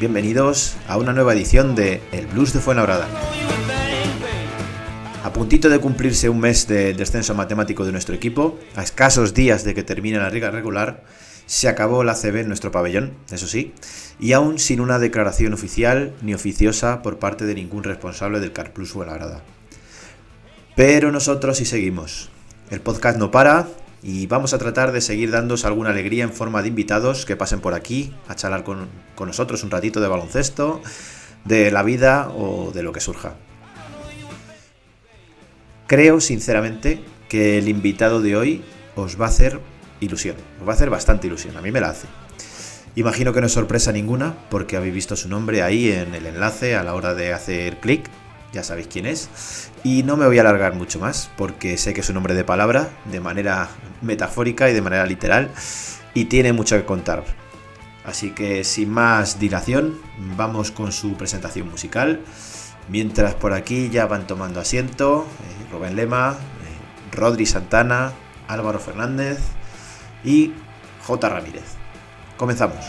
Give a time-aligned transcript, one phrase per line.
[0.00, 3.06] Bienvenidos a una nueva edición de El Blues de Fuenlabrada.
[5.22, 9.62] A puntito de cumplirse un mes de descenso matemático de nuestro equipo, a escasos días
[9.62, 11.04] de que termine la liga regular,
[11.44, 13.74] se acabó la CB en nuestro pabellón, eso sí,
[14.18, 18.92] y aún sin una declaración oficial ni oficiosa por parte de ningún responsable del Carplus
[18.92, 19.42] Fuenlabrada.
[20.76, 22.30] Pero nosotros sí seguimos.
[22.70, 23.68] El podcast no para
[24.02, 27.60] y vamos a tratar de seguir dándos alguna alegría en forma de invitados que pasen
[27.60, 30.80] por aquí a charlar con, con nosotros un ratito de baloncesto,
[31.44, 33.34] de la vida o de lo que surja.
[35.86, 38.62] Creo sinceramente que el invitado de hoy
[38.96, 39.60] os va a hacer
[40.00, 42.06] ilusión, os va a hacer bastante ilusión, a mí me la hace.
[42.96, 46.74] Imagino que no es sorpresa ninguna porque habéis visto su nombre ahí en el enlace
[46.74, 48.08] a la hora de hacer clic,
[48.52, 49.70] ya sabéis quién es.
[49.84, 52.44] Y no me voy a alargar mucho más porque sé que es un nombre de
[52.44, 53.68] palabra, de manera
[54.02, 55.50] metafórica y de manera literal,
[56.14, 57.24] y tiene mucho que contar.
[58.04, 60.00] Así que sin más dilación,
[60.36, 62.20] vamos con su presentación musical.
[62.88, 68.12] Mientras por aquí ya van tomando asiento eh, Rubén Lema, eh, Rodri Santana,
[68.48, 69.38] Álvaro Fernández
[70.24, 70.52] y
[71.06, 71.28] J.
[71.28, 71.76] Ramírez.
[72.36, 72.84] Comenzamos.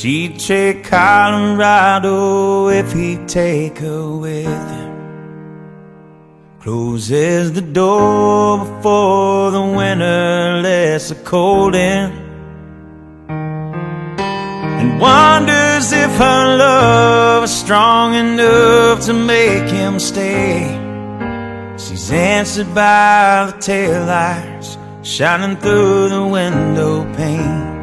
[0.00, 4.92] She'd take Colorado if he'd take her with him.
[6.58, 12.10] Closes the door before the winter lets the cold in.
[13.28, 20.78] And wonders if her love is strong enough to make him stay.
[21.76, 27.79] She's answered by the taillights shining through the window pane.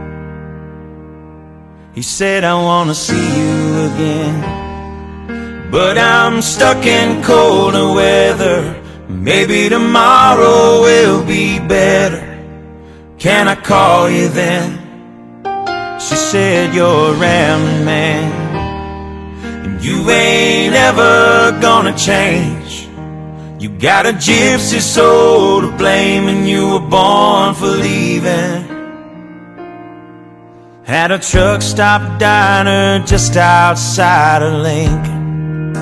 [1.98, 5.72] He said, I wanna see you again.
[5.72, 8.80] But I'm stuck in colder weather.
[9.10, 12.22] Maybe tomorrow will be better.
[13.18, 14.78] Can I call you then?
[16.00, 18.32] She said, You're a rambling man.
[19.66, 22.88] And you ain't ever gonna change.
[23.60, 28.77] You got a gypsy soul to blame, and you were born for leaving.
[30.88, 35.74] At a truck stop diner just outside of Lincoln.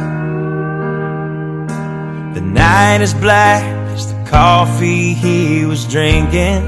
[2.34, 3.64] The night is black
[3.94, 6.64] as the coffee he was drinking.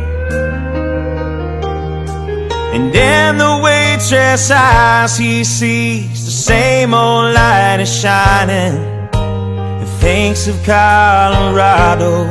[2.75, 8.77] And in the waitress eyes he sees the same old light is shining.
[9.15, 12.25] And thinks of Colorado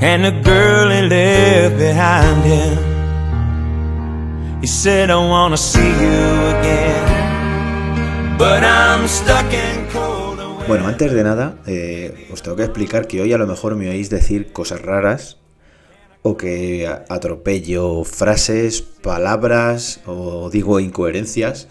[0.00, 2.87] and the girl he left behind him.
[4.60, 7.06] He said, I see you again.
[8.36, 10.40] But I'm stuck in cold.
[10.66, 13.88] Bueno, antes de nada, eh, os tengo que explicar que hoy a lo mejor me
[13.88, 15.38] oís decir cosas raras
[16.22, 21.68] o que atropello frases, palabras o digo incoherencias.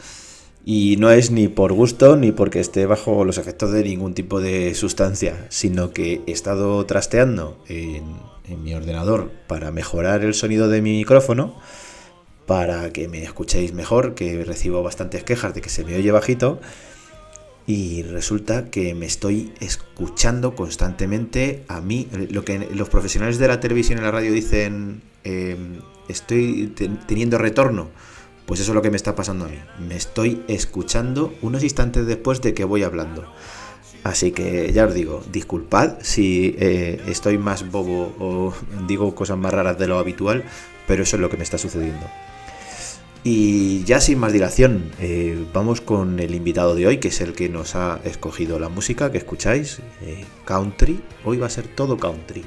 [0.63, 4.39] Y no es ni por gusto ni porque esté bajo los efectos de ningún tipo
[4.39, 10.81] de sustancia, sino que he estado trasteando en mi ordenador para mejorar el sonido de
[10.81, 11.53] mi micrófono,
[12.47, 16.59] para que me escuchéis mejor, que recibo bastantes quejas de que se me oye bajito.
[17.67, 23.59] Y resulta que me estoy escuchando constantemente a mí, lo que los profesionales de la
[23.59, 25.57] televisión y la radio dicen, eh,
[26.07, 27.89] estoy te- teniendo retorno.
[28.45, 29.57] Pues eso es lo que me está pasando a mí.
[29.85, 33.25] Me estoy escuchando unos instantes después de que voy hablando.
[34.05, 38.53] Así que ya os digo, disculpad si eh, estoy más bobo o
[38.87, 40.45] digo cosas más raras de lo habitual,
[40.87, 42.07] pero eso es lo que me está sucediendo.
[43.29, 47.33] Y ya sin más dilación, eh, vamos con el invitado de hoy, que es el
[47.33, 51.01] que nos ha escogido la música que escucháis, eh, country.
[51.25, 52.45] Hoy va a ser todo country.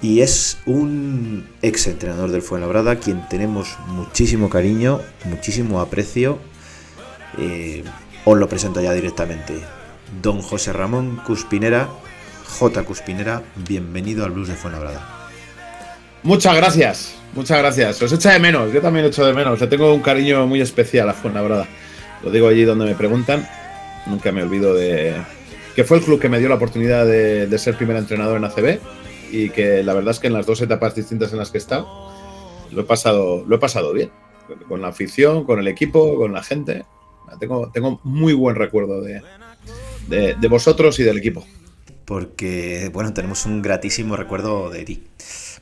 [0.00, 6.38] Y es un ex entrenador del Fuenlabrada, quien tenemos muchísimo cariño, muchísimo aprecio.
[7.36, 7.84] Eh,
[8.24, 9.60] os lo presento ya directamente.
[10.22, 11.90] Don José Ramón Cuspinera,
[12.46, 12.82] J.
[12.84, 15.13] Cuspinera, bienvenido al Blues de Fuenlabrada.
[16.24, 18.00] Muchas gracias, muchas gracias.
[18.00, 19.60] Os echa de menos, yo también echo de menos.
[19.60, 21.68] Le tengo un cariño muy especial a Fuenlabrada.
[22.22, 23.46] Lo digo allí donde me preguntan.
[24.06, 25.12] Nunca me olvido de
[25.76, 28.78] que fue el club que me dio la oportunidad de, ser primer entrenador en ACB
[29.32, 31.60] y que la verdad es que en las dos etapas distintas en las que he
[31.60, 31.86] estado
[32.72, 34.10] lo he pasado, lo he pasado bien.
[34.66, 36.86] Con la afición, con el equipo, con la gente.
[37.38, 41.44] Tengo, muy buen recuerdo de vosotros y del equipo.
[42.06, 45.02] Porque, bueno, tenemos un gratísimo recuerdo de ti.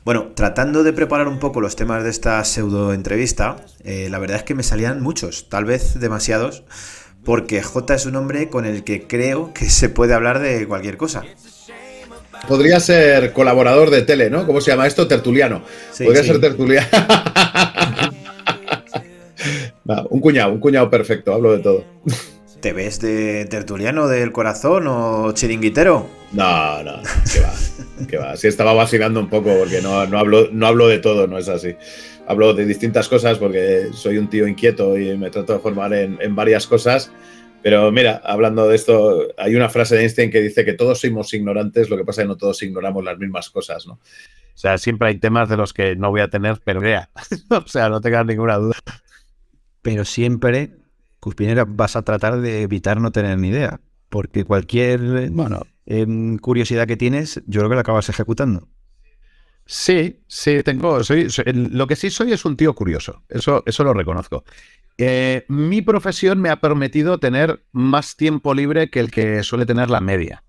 [0.05, 3.55] Bueno, tratando de preparar un poco los temas de esta pseudo entrevista,
[3.85, 6.63] eh, la verdad es que me salían muchos, tal vez demasiados,
[7.23, 10.97] porque J es un hombre con el que creo que se puede hablar de cualquier
[10.97, 11.23] cosa.
[12.49, 14.45] Podría ser colaborador de tele, ¿no?
[14.45, 15.07] ¿Cómo se llama esto?
[15.07, 15.63] Tertuliano.
[15.93, 16.27] Sí, Podría sí.
[16.29, 16.87] ser tertuliano.
[20.09, 21.83] Un cuñado, un cuñado perfecto, hablo de todo.
[22.63, 26.09] ¿Te ves de tertuliano del corazón o chiringuitero?
[26.31, 27.01] No, no,
[27.33, 27.53] que va,
[28.07, 28.37] que va.
[28.37, 31.49] Sí estaba vacilando un poco porque no, no, hablo, no hablo de todo, no es
[31.49, 31.75] así.
[32.25, 36.17] Hablo de distintas cosas porque soy un tío inquieto y me trato de formar en,
[36.21, 37.11] en varias cosas.
[37.61, 41.33] Pero mira, hablando de esto, hay una frase de Einstein que dice que todos somos
[41.33, 43.95] ignorantes, lo que pasa es que no todos ignoramos las mismas cosas, ¿no?
[43.95, 46.79] O sea, siempre hay temas de los que no voy a tener, pero
[47.49, 48.77] o sea, no tengas ninguna duda.
[49.81, 50.71] Pero siempre,
[51.23, 53.79] Cuspinera, vas a tratar de evitar no tener ni idea.
[54.09, 58.67] Porque cualquier Bueno, em, curiosidad que tienes, yo creo que la acabas ejecutando.
[59.65, 61.03] Sí, sí, tengo.
[61.03, 63.23] Soy, soy- el- lo que sí soy es un tío curioso.
[63.29, 64.43] Eso, eso lo reconozco.
[64.97, 69.89] Eh, mi profesión me ha permitido tener más tiempo libre que el que suele tener
[69.89, 70.43] la media.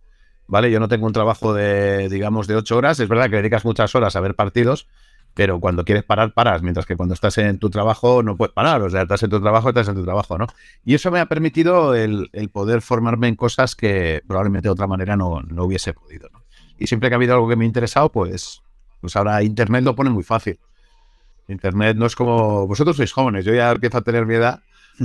[0.46, 0.70] ¿Vale?
[0.70, 3.00] Yo no tengo un trabajo de, digamos, de ocho horas.
[3.00, 4.88] Es verdad que dedicas muchas horas a ver partidos,
[5.34, 6.62] pero cuando quieres parar, paras.
[6.62, 8.80] Mientras que cuando estás en tu trabajo no puedes parar.
[8.82, 10.46] O sea, estás en tu trabajo, estás en tu trabajo, ¿no?
[10.84, 14.86] Y eso me ha permitido el, el poder formarme en cosas que probablemente de otra
[14.86, 16.44] manera no, no hubiese podido, ¿no?
[16.78, 18.62] Y siempre que ha habido algo que me ha interesado, pues,
[19.00, 20.58] pues ahora Internet lo pone muy fácil.
[21.48, 22.66] Internet no es como.
[22.66, 24.60] Vosotros sois jóvenes, yo ya empiezo a tener mi edad,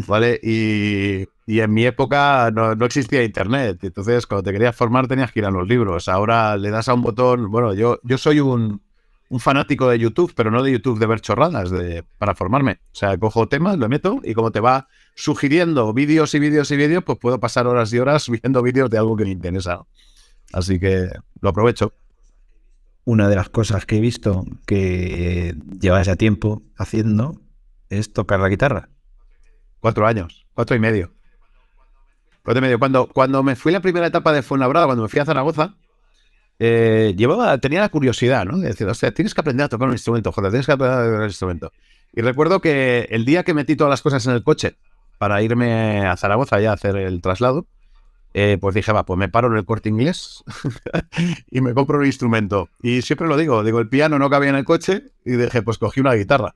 [0.07, 0.39] ¿vale?
[0.41, 3.79] Y, y en mi época no, no existía Internet.
[3.83, 6.07] Entonces, cuando te querías formar, tenías que ir a los libros.
[6.07, 7.51] Ahora le das a un botón.
[7.51, 8.81] Bueno, yo, yo soy un,
[9.29, 12.79] un fanático de YouTube, pero no de YouTube de ver chorradas de, para formarme.
[12.91, 16.77] O sea, cojo temas, lo meto y como te va sugiriendo vídeos y vídeos y
[16.77, 19.85] vídeos, pues puedo pasar horas y horas viendo vídeos de algo que me interesa.
[20.51, 21.09] Así que
[21.41, 21.93] lo aprovecho.
[23.05, 27.39] Una de las cosas que he visto que llevas ya tiempo haciendo
[27.89, 28.89] es tocar la guitarra.
[29.79, 31.11] Cuatro años, cuatro y medio.
[32.43, 32.79] Cuatro y medio.
[32.79, 35.75] Cuando, cuando me fui la primera etapa de Fuenlabrada, cuando me fui a Zaragoza,
[36.59, 38.57] eh, llevaba, tenía la curiosidad, ¿no?
[38.57, 40.99] De decir, o sea, tienes que aprender a tocar un instrumento, joder, tienes que aprender
[40.99, 41.71] a tocar un instrumento.
[42.13, 44.75] Y recuerdo que el día que metí todas las cosas en el coche
[45.17, 47.65] para irme a Zaragoza ya a hacer el traslado,
[48.33, 50.43] eh, pues dije, va, pues me paro en el corte inglés
[51.49, 52.69] y me compro un instrumento.
[52.81, 55.77] Y siempre lo digo, digo, el piano no cabía en el coche y dije, pues
[55.77, 56.55] cogí una guitarra.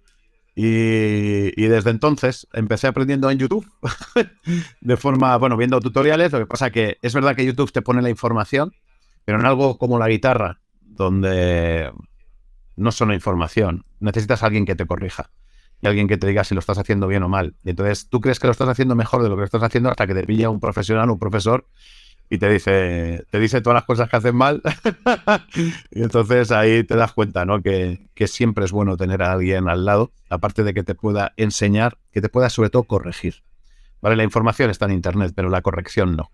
[0.55, 3.65] Y, y desde entonces empecé aprendiendo en YouTube
[4.81, 6.31] de forma, bueno, viendo tutoriales.
[6.31, 8.71] Lo que pasa que es verdad que YouTube te pone la información,
[9.25, 11.91] pero en algo como la guitarra, donde
[12.75, 15.31] no solo información, necesitas a alguien que te corrija
[15.81, 17.55] y alguien que te diga si lo estás haciendo bien o mal.
[17.63, 19.89] Y entonces tú crees que lo estás haciendo mejor de lo que lo estás haciendo
[19.89, 21.67] hasta que te pilla un profesional, un profesor
[22.29, 24.61] y te dice, te dice todas las cosas que hacen mal.
[25.91, 27.61] y entonces ahí te das cuenta, ¿no?
[27.61, 31.33] Que, que siempre es bueno tener a alguien al lado, aparte de que te pueda
[31.37, 33.43] enseñar, que te pueda sobre todo corregir.
[34.01, 36.31] Vale, la información está en internet, pero la corrección no.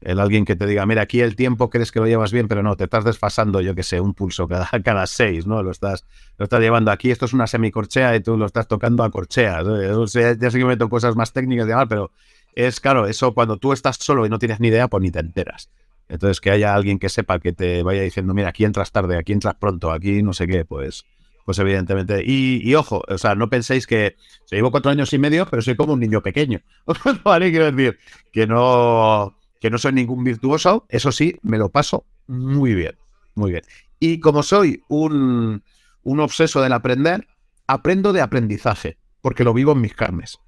[0.00, 2.62] El alguien que te diga, mira, aquí el tiempo crees que lo llevas bien, pero
[2.62, 5.62] no, te estás desfasando, yo que sé, un pulso cada, cada seis, ¿no?
[5.62, 6.04] Lo estás,
[6.38, 9.62] lo estás llevando aquí, esto es una semicorchea y tú lo estás tocando a corchea.
[9.62, 10.06] ¿no?
[10.06, 12.10] Ya sé que meto cosas más técnicas y demás, pero
[12.54, 15.20] es claro, eso cuando tú estás solo y no tienes ni idea, pues ni te
[15.20, 15.70] enteras.
[16.08, 19.32] Entonces, que haya alguien que sepa que te vaya diciendo, mira, aquí entras tarde, aquí
[19.32, 21.04] entras pronto, aquí no sé qué, pues,
[21.44, 22.22] pues evidentemente.
[22.24, 25.62] Y, ojo, o sea, no penséis que o sea, llevo cuatro años y medio, pero
[25.62, 26.60] soy como un niño pequeño.
[27.24, 27.50] ¿Vale?
[27.50, 27.98] Quiero decir
[28.32, 32.96] que no, que no soy ningún virtuoso, eso sí, me lo paso muy bien,
[33.34, 33.62] muy bien.
[34.00, 35.62] Y como soy un,
[36.02, 37.26] un obseso del aprender,
[37.66, 40.38] aprendo de aprendizaje, porque lo vivo en mis carnes.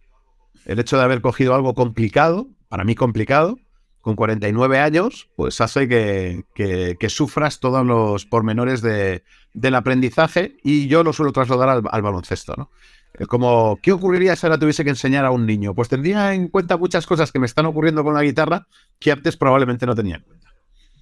[0.65, 3.59] El hecho de haber cogido algo complicado, para mí complicado,
[4.01, 9.23] con 49 años, pues hace que, que- sufras todos los pormenores de-
[9.55, 12.71] del aprendizaje y yo lo suelo trasladar al, al baloncesto, ¿no?
[13.19, 15.75] Es Como, ¿qué ocurriría si ahora tuviese que enseñar a un niño?
[15.75, 18.67] Pues tendría en cuenta muchas cosas que me están ocurriendo con la guitarra
[19.01, 20.49] que antes probablemente no tenía en cuenta.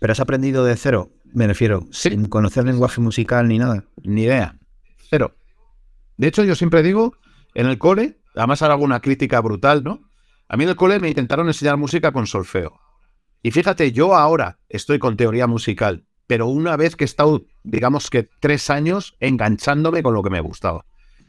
[0.00, 2.10] Pero has aprendido de cero, me refiero, Sí.
[2.10, 3.84] sin conocer lenguaje musical ni nada.
[4.02, 4.56] Ni idea.
[5.10, 5.34] Cero.
[6.16, 7.14] De hecho, yo siempre digo,
[7.54, 10.00] en el cole, además ahora hago una crítica brutal, ¿no?
[10.48, 12.80] A mí en el cole me intentaron enseñar música con solfeo.
[13.42, 18.08] Y fíjate, yo ahora estoy con teoría musical, pero una vez que he estado, digamos
[18.10, 20.84] que tres años enganchándome con lo que me gustaba.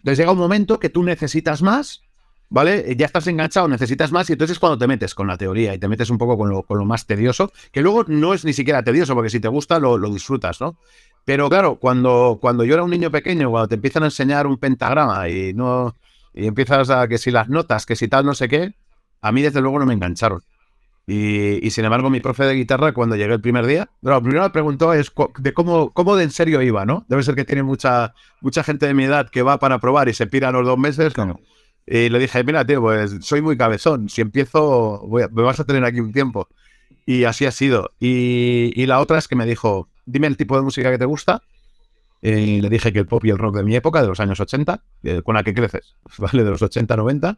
[0.07, 2.01] Entonces llega un momento que tú necesitas más,
[2.47, 2.95] ¿vale?
[2.97, 5.79] Ya estás enganchado, necesitas más, y entonces es cuando te metes con la teoría y
[5.79, 8.53] te metes un poco con lo, con lo más tedioso, que luego no es ni
[8.53, 10.77] siquiera tedioso, porque si te gusta lo, lo disfrutas, ¿no?
[11.25, 14.57] Pero claro, cuando, cuando yo era un niño pequeño, cuando te empiezan a enseñar un
[14.57, 15.93] pentagrama y no
[16.33, 18.75] y empiezas a que si las notas, que si tal, no sé qué,
[19.19, 20.41] a mí desde luego no me engancharon.
[21.09, 24.41] Y, y sin embargo, mi profe de guitarra, cuando llegué el primer día, lo primero
[24.41, 25.09] que me preguntó es
[25.39, 27.05] de cómo, cómo de en serio iba, ¿no?
[27.07, 30.13] Debe ser que tiene mucha, mucha gente de mi edad que va para probar y
[30.13, 31.13] se pira a los dos meses.
[31.13, 31.39] Claro.
[31.85, 34.09] Y le dije, mira, tío, pues soy muy cabezón.
[34.09, 36.49] Si empiezo, voy a- me vas a tener aquí un tiempo.
[37.05, 37.91] Y así ha sido.
[38.01, 41.05] Y, y la otra es que me dijo, dime el tipo de música que te
[41.05, 41.41] gusta.
[42.21, 44.39] Y le dije que el pop y el rock de mi época, de los años
[44.41, 46.43] 80, eh, con la que creces, ¿vale?
[46.43, 47.37] De los 80, 90.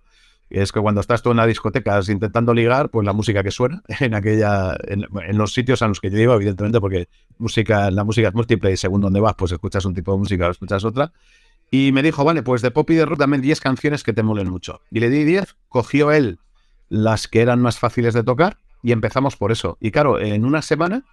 [0.50, 3.84] Es que cuando estás tú en la discoteca intentando ligar, pues la música que suena
[4.00, 5.06] en aquella, en,
[5.38, 8.77] los sitios a los que yo iba, evidentemente, porque música, la música es múltiple y
[8.77, 11.12] según donde vas, pues escuchas un tipo de música o escuchas otra.
[11.72, 14.24] Y me dijo, vale, pues de pop y de rock dame 10 canciones que te
[14.24, 14.82] molen mucho.
[14.89, 16.39] Y le di 10, cogió él
[16.89, 19.77] las que eran más fáciles de tocar y empezamos por eso.
[19.79, 21.03] Y claro, en una semana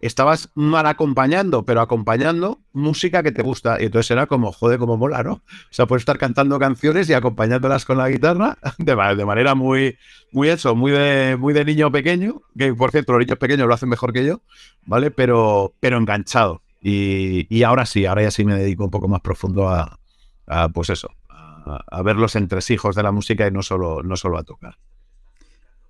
[0.00, 3.80] estabas mal acompañando, pero acompañando música que te gusta.
[3.80, 5.32] Y entonces era como, joder, como mola, ¿no?
[5.34, 9.98] O sea, puedes estar cantando canciones y acompañándolas con la guitarra de, de manera muy,
[10.32, 13.74] muy eso, muy de, muy de niño pequeño, que por cierto, los niños pequeños lo
[13.74, 14.40] hacen mejor que yo,
[14.86, 15.10] ¿vale?
[15.10, 16.62] Pero, pero enganchado.
[16.80, 19.98] Y, y ahora sí, ahora ya sí me dedico un poco más profundo a,
[20.46, 24.16] a, pues eso, a, a ver los entresijos de la música y no solo, no
[24.16, 24.78] solo a tocar.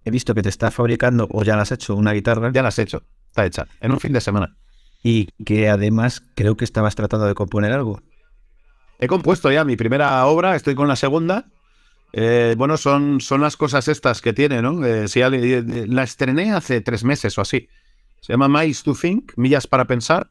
[0.04, 2.50] He visto que te estás fabricando, o ya la has hecho, una guitarra.
[2.52, 4.56] Ya la has hecho, está hecha, en un fin de semana.
[5.02, 8.02] Y que además creo que estabas tratando de componer algo.
[8.98, 11.46] He compuesto ya mi primera obra, estoy con la segunda.
[12.12, 14.84] Eh, bueno, son, son las cosas estas que tiene, ¿no?
[14.84, 17.68] Eh, si alguien- la estrené hace tres meses o así.
[18.20, 20.28] Se llama Miles to Think, Millas para Pensar.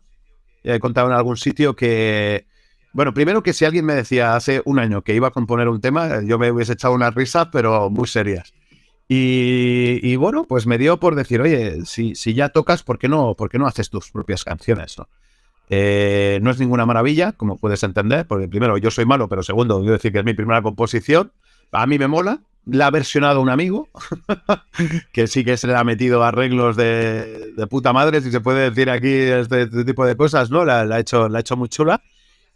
[0.63, 2.45] Ya he contado en algún sitio que.
[2.91, 5.79] Bueno, primero que si alguien me decía hace un año que iba a componer un
[5.79, 8.53] tema, eh, yo me hubiese echado unas risas, pero muy serias.
[9.11, 13.09] Y, y bueno, pues me dio por decir, oye, si, si ya tocas, ¿por qué
[13.09, 14.97] no, por qué no haces tus propias canciones?
[14.99, 15.09] ¿no?
[15.69, 19.79] Eh, no es ninguna maravilla, como puedes entender, porque primero yo soy malo, pero segundo,
[19.79, 21.31] quiero decir que es mi primera composición.
[21.71, 22.41] A mí me mola.
[22.65, 23.89] La ha versionado un amigo,
[25.13, 28.69] que sí que se le ha metido arreglos de, de puta madre, si se puede
[28.69, 30.65] decir aquí este, este tipo de cosas, ¿no?
[30.65, 32.03] La, ha, hecho, la ha hecho muy chula.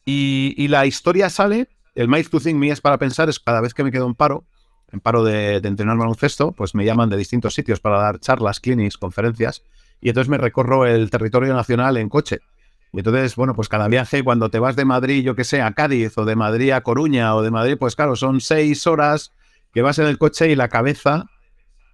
[0.06, 3.74] Y, la historia sale, el Mice to Think Me es para pensar, es cada vez
[3.74, 4.44] que me quedo en paro,
[4.94, 8.60] en paro de, de entrenar baloncesto, pues me llaman de distintos sitios para dar charlas,
[8.60, 9.64] clinics, conferencias,
[10.00, 12.40] y entonces me recorro el territorio nacional en coche.
[12.94, 15.72] Y entonces, bueno, pues cada viaje, cuando te vas de Madrid, yo que sé, a
[15.74, 19.32] Cádiz, o de Madrid a Coruña, o de Madrid, pues claro, son seis horas
[19.74, 21.26] que vas en el coche y la cabeza,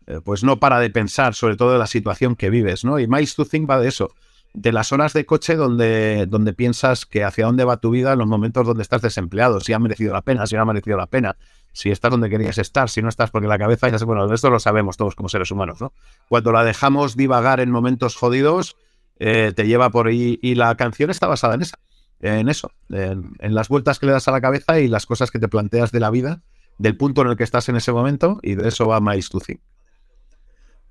[0.08, 3.00] eh, pues no para de pensar, sobre todo de la situación que vives, ¿no?
[3.00, 4.14] Y Miles to Think va de eso,
[4.54, 8.20] de las horas de coche donde, donde piensas que hacia dónde va tu vida en
[8.20, 11.08] los momentos donde estás desempleado, si ha merecido la pena, si no ha merecido la
[11.08, 11.38] pena,
[11.72, 14.60] si estás donde querías estar, si no estás, porque la cabeza, ya bueno, esto lo
[14.60, 15.94] sabemos todos como seres humanos, ¿no?
[16.28, 18.76] Cuando la dejamos divagar en momentos jodidos,
[19.20, 20.40] eh, te lleva por ahí.
[20.42, 21.80] Y la canción está basada en esa,
[22.22, 25.30] en eso, en, en las vueltas que le das a la cabeza y las cosas
[25.32, 26.42] que te planteas de la vida,
[26.80, 29.20] del punto en el que estás en ese momento, y de eso va My.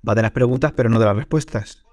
[0.07, 1.83] Va de las preguntas, pero no de las respuestas.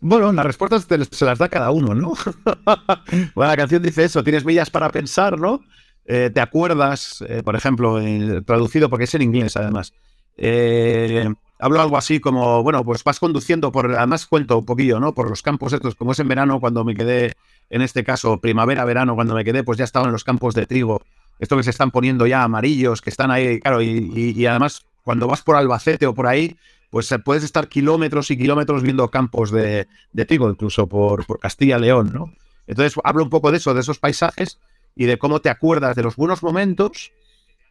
[0.00, 2.12] Bueno, las respuestas te- se las da cada uno, ¿no?
[3.34, 5.60] bueno, la canción dice eso, tienes millas para pensar, ¿no?
[6.04, 7.98] Eh, te acuerdas, eh, por ejemplo,
[8.44, 9.94] traducido porque es en inglés además.
[10.36, 15.14] Eh, hablo algo así como, bueno, pues vas conduciendo por, además cuento un poquillo, ¿no?
[15.14, 17.32] Por los campos estos, como es en verano, cuando me quedé,
[17.70, 20.66] en este caso, primavera, verano, cuando me quedé, pues ya estaba en los campos de
[20.66, 21.00] trigo,
[21.38, 24.82] esto que se están poniendo ya amarillos, que están ahí, claro, y, y- y además
[25.02, 26.56] cuando vas por Albacete o por ahí,
[26.94, 31.40] pues eh, puedes estar kilómetros y kilómetros viendo campos de, de trigo, incluso por, por
[31.40, 32.32] Castilla-León, ¿no?
[32.68, 34.60] Entonces hablo un poco de eso, de esos paisajes
[34.94, 37.10] y de cómo te acuerdas de los buenos momentos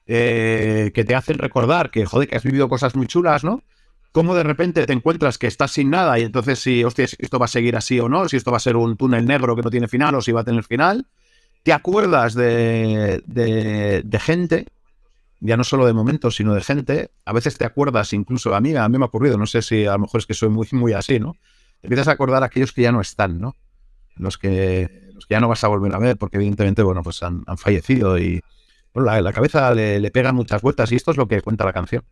[0.08, 3.63] eh, que te hacen recordar que, joder, que has vivido cosas muy chulas, ¿no?
[4.12, 7.39] Cómo de repente te encuentras que estás sin nada y entonces si, hostia, si esto
[7.39, 9.62] va a seguir así o no, si esto va a ser un túnel negro que
[9.62, 11.08] no tiene final o si va a tener final.
[11.63, 14.68] Te acuerdas de, de, de gente,
[15.44, 17.12] ya no solo de momentos, sino de gente.
[17.26, 19.86] A veces te acuerdas incluso, a mí, a mí me ha ocurrido, no sé si
[19.86, 21.34] a lo mejor es que soy muy, muy así, ¿no?
[21.82, 23.58] Te empiezas a acordar a aquellos que ya no están, ¿no?
[24.16, 27.22] Los que, los que ya no vas a volver a ver, porque evidentemente, bueno, pues
[27.24, 28.42] han, han fallecido y
[28.94, 31.74] bueno, la, cabeza le, le pega muchas vueltas y esto es lo que cuenta la
[31.74, 32.04] canción.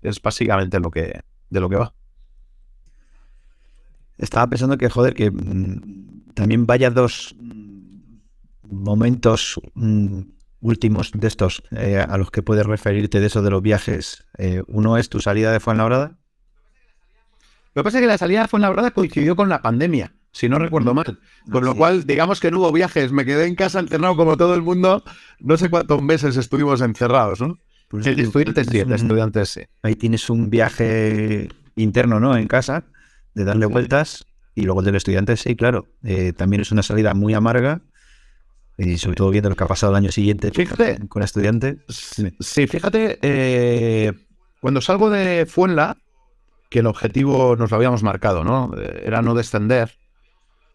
[0.00, 1.92] Es básicamente lo que, de lo que va.
[4.16, 7.98] Estaba pensando que, joder, que mm, también vaya dos mm,
[8.62, 10.20] momentos mm,
[10.60, 14.24] últimos de estos eh, a los que puedes referirte de eso de los viajes.
[14.38, 16.18] Eh, uno es tu salida de Fuenlabrada.
[17.74, 20.48] Lo que pasa es que la salida fue en la coincidió con la pandemia, si
[20.48, 21.18] no recuerdo mal.
[21.50, 23.12] Con lo cual, digamos que no hubo viajes.
[23.12, 25.04] Me quedé en casa encerrado como todo el mundo.
[25.38, 27.58] No sé cuántos meses estuvimos encerrados, ¿no?
[27.88, 29.60] Pues El tú estudiante sí, tienes el un- estudiante sí.
[29.82, 32.36] Ahí tienes un viaje interno, ¿no?
[32.36, 32.84] En casa,
[33.34, 35.86] de darle vueltas Y luego el del estudiante, sí, claro.
[36.02, 37.80] eh, también es una salida muy amarga.
[38.78, 41.06] Y sobre todo viendo lo que ha pasado el año siguiente Fíjate.
[41.08, 41.78] con el estudiante.
[41.88, 44.12] Sí, fíjate, eh,
[44.60, 45.96] cuando salgo de Fuenla,
[46.70, 48.70] que el objetivo nos lo habíamos marcado, ¿no?
[48.78, 49.92] Eh, Era no descender.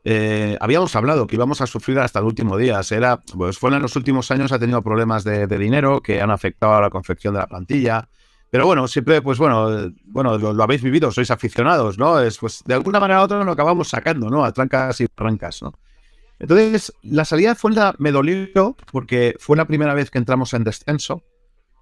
[0.06, 2.82] eh, habíamos hablado que íbamos a sufrir hasta el último día.
[2.92, 6.30] Era, pues Fuenla en los últimos años ha tenido problemas de, de dinero que han
[6.32, 8.10] afectado a la confección de la plantilla.
[8.50, 12.20] Pero bueno, siempre, pues bueno, bueno, lo, lo habéis vivido, sois aficionados, ¿no?
[12.20, 14.44] Es, pues de alguna manera u otra lo acabamos sacando, ¿no?
[14.44, 15.74] A trancas y trancas, ¿no?
[16.44, 20.66] Entonces, la salida de Fuenla me dolió porque fue la primera vez que entramos en
[20.66, 21.24] descenso.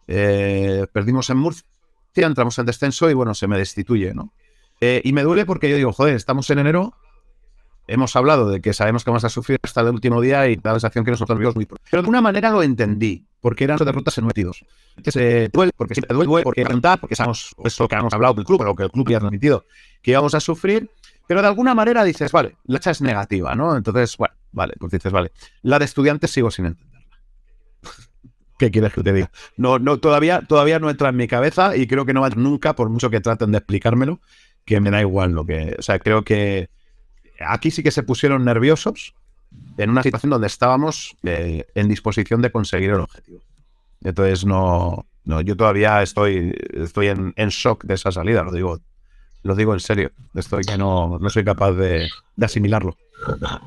[0.08, 1.66] Eh, perdimos en Murcia,
[2.14, 4.34] entramos en descenso y bueno, se me destituye, ¿no?
[4.80, 6.94] Eh, y me duele porque yo digo, joder, estamos en enero,
[7.88, 10.74] hemos hablado de que sabemos que vamos a sufrir hasta el último día y la
[10.74, 11.84] sensación que nosotros vivimos muy pronto.
[11.90, 14.64] Pero de alguna manera lo entendí, porque eran derrotas en metidos.
[15.04, 18.46] Que se duele, porque siempre duele, porque cantar, porque sabemos eso que hemos hablado del
[18.46, 19.66] club, lo que el club ya ha transmitido,
[20.04, 20.88] que íbamos a sufrir.
[21.32, 23.78] Pero de alguna manera dices, vale, la hacha es negativa, ¿no?
[23.78, 25.32] Entonces, bueno, vale, pues dices, vale.
[25.62, 27.08] La de estudiantes sigo sin entenderla.
[28.60, 29.32] ¿Qué quieres que te diga?
[29.56, 32.76] No, no, todavía, todavía no entra en mi cabeza y creo que no va nunca,
[32.76, 34.20] por mucho que traten de explicármelo,
[34.66, 35.74] que me da igual lo que.
[35.80, 36.70] O sea, creo que
[37.40, 39.16] aquí sí que se pusieron nerviosos
[39.78, 43.40] en una situación donde estábamos eh, en disposición de conseguir el objetivo.
[44.04, 48.82] Entonces, no, no yo todavía estoy, estoy en, en shock de esa salida, lo digo,
[49.44, 50.12] lo digo en serio.
[50.36, 52.96] Estoy que no, no soy capaz de, de asimilarlo.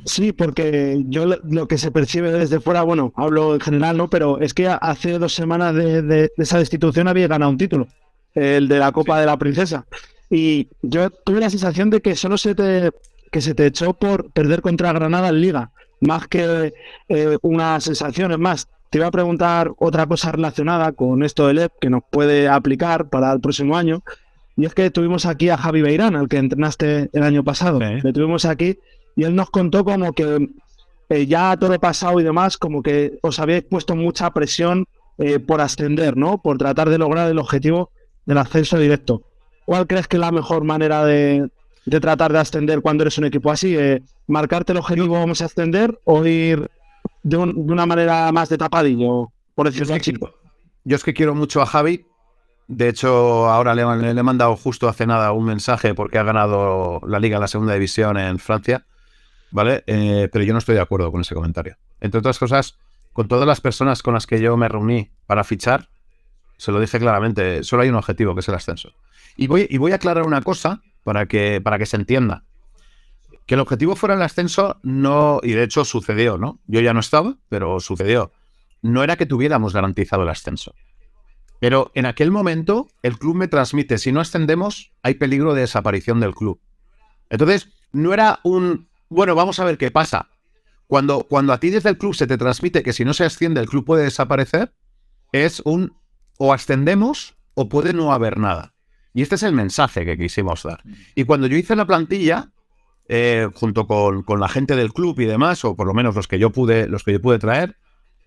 [0.05, 4.09] Sí, porque yo lo- que se percibe desde fuera, bueno, hablo en general, ¿no?
[4.11, 7.87] Pero es que hace dos semanas de, de- de esa destitución había ganado un título,
[8.35, 9.87] el de la Copa de la Princesa.
[10.31, 12.91] Y yo tuve la sensación de que solo se te,
[13.31, 16.73] que se te echó por perder contra Granada en Liga, más que
[17.09, 18.33] eh, una sensación.
[18.33, 22.03] Es más, te iba a preguntar otra cosa relacionada con esto del EP que nos
[22.11, 24.03] puede aplicar para el próximo año.
[24.57, 27.81] Y es que tuvimos aquí a Javi Beirán, al que entrenaste el año pasado.
[27.81, 28.01] Sí.
[28.03, 28.79] Le tuvimos aquí
[29.17, 30.49] y él nos contó como que
[31.09, 34.87] eh, ya todo pasado y demás, como que os habíais puesto mucha presión
[35.19, 36.39] eh, por ascender, ¿no?
[36.39, 37.91] Por tratar de lograr el objetivo
[38.27, 39.23] del ascenso directo.
[39.67, 41.49] ¿Cuál crees que es la mejor manera de,
[41.87, 43.77] de tratar de ascender cuando eres un equipo así?
[43.77, 46.71] Eh, ¿Marcarte el objetivo vamos a ascender o ir
[47.23, 49.31] de, un- de una manera más de tapadillo?
[49.55, 50.13] Por decirlo así.
[50.85, 52.05] Yo es que quiero mucho a Javi.
[52.67, 57.19] De hecho, ahora le, he mandado justo hace nada un mensaje porque ha ganado la
[57.19, 58.87] liga la segunda división en Francia.
[59.51, 59.85] ¿Vale?
[59.87, 61.77] Eh, pero yo no estoy de acuerdo con ese comentario.
[62.01, 62.77] Entre otras cosas,
[63.13, 65.89] con todas las personas con las que yo me reuní para fichar,
[66.57, 68.93] se lo dije claramente, solo hay un objetivo, que es el ascenso.
[69.37, 72.45] Y voy, y voy a aclarar una cosa para que, para que se entienda.
[73.47, 76.61] Que el objetivo fuera el ascenso, no, y de hecho sucedió, ¿no?
[76.67, 78.33] Yo ya no estaba, pero sucedió.
[78.83, 80.75] No era que tuviéramos garantizado el ascenso.
[81.65, 86.21] Pero en aquel momento el club me transmite, si no ascendemos, hay peligro de desaparición
[86.21, 86.61] del club.
[87.31, 90.29] Entonces, no era un, bueno, vamos a ver qué pasa.
[90.89, 93.63] Cuando, cuando a ti desde el club se te transmite que si no se asciende
[93.63, 94.75] el club puede desaparecer,
[95.33, 95.97] es un
[96.37, 98.75] o ascendemos o puede no haber nada.
[99.15, 100.83] Y este es el mensaje que quisimos dar.
[101.15, 102.53] Y cuando yo hice la plantilla,
[103.09, 106.29] eh, junto con, con la gente del club y demás, o por lo menos los
[106.29, 107.79] que yo pude, los que yo pude traer,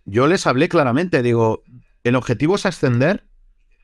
[0.06, 1.62] yo les hablé claramente, digo,
[2.04, 3.27] el objetivo es ascender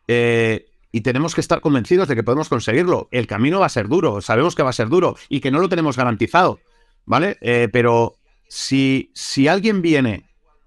[0.07, 3.07] eh, y tenemos que estar convencidos de que podemos conseguirlo.
[3.11, 5.59] El camino va a ser duro, sabemos que va a ser duro y que no
[5.59, 6.59] lo tenemos garantizado,
[7.05, 7.37] ¿vale?
[7.41, 8.15] Eh, pero
[8.47, 10.25] si, si alguien viene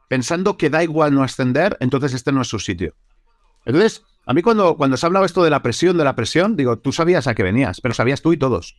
[0.08, 2.94] pensando que da igual no ascender, entonces este no es su sitio.
[3.64, 6.56] Entonces, a mí cuando, cuando se ha hablado esto de la presión, de la presión,
[6.56, 8.76] digo, tú sabías a qué venías, pero sabías tú y todos.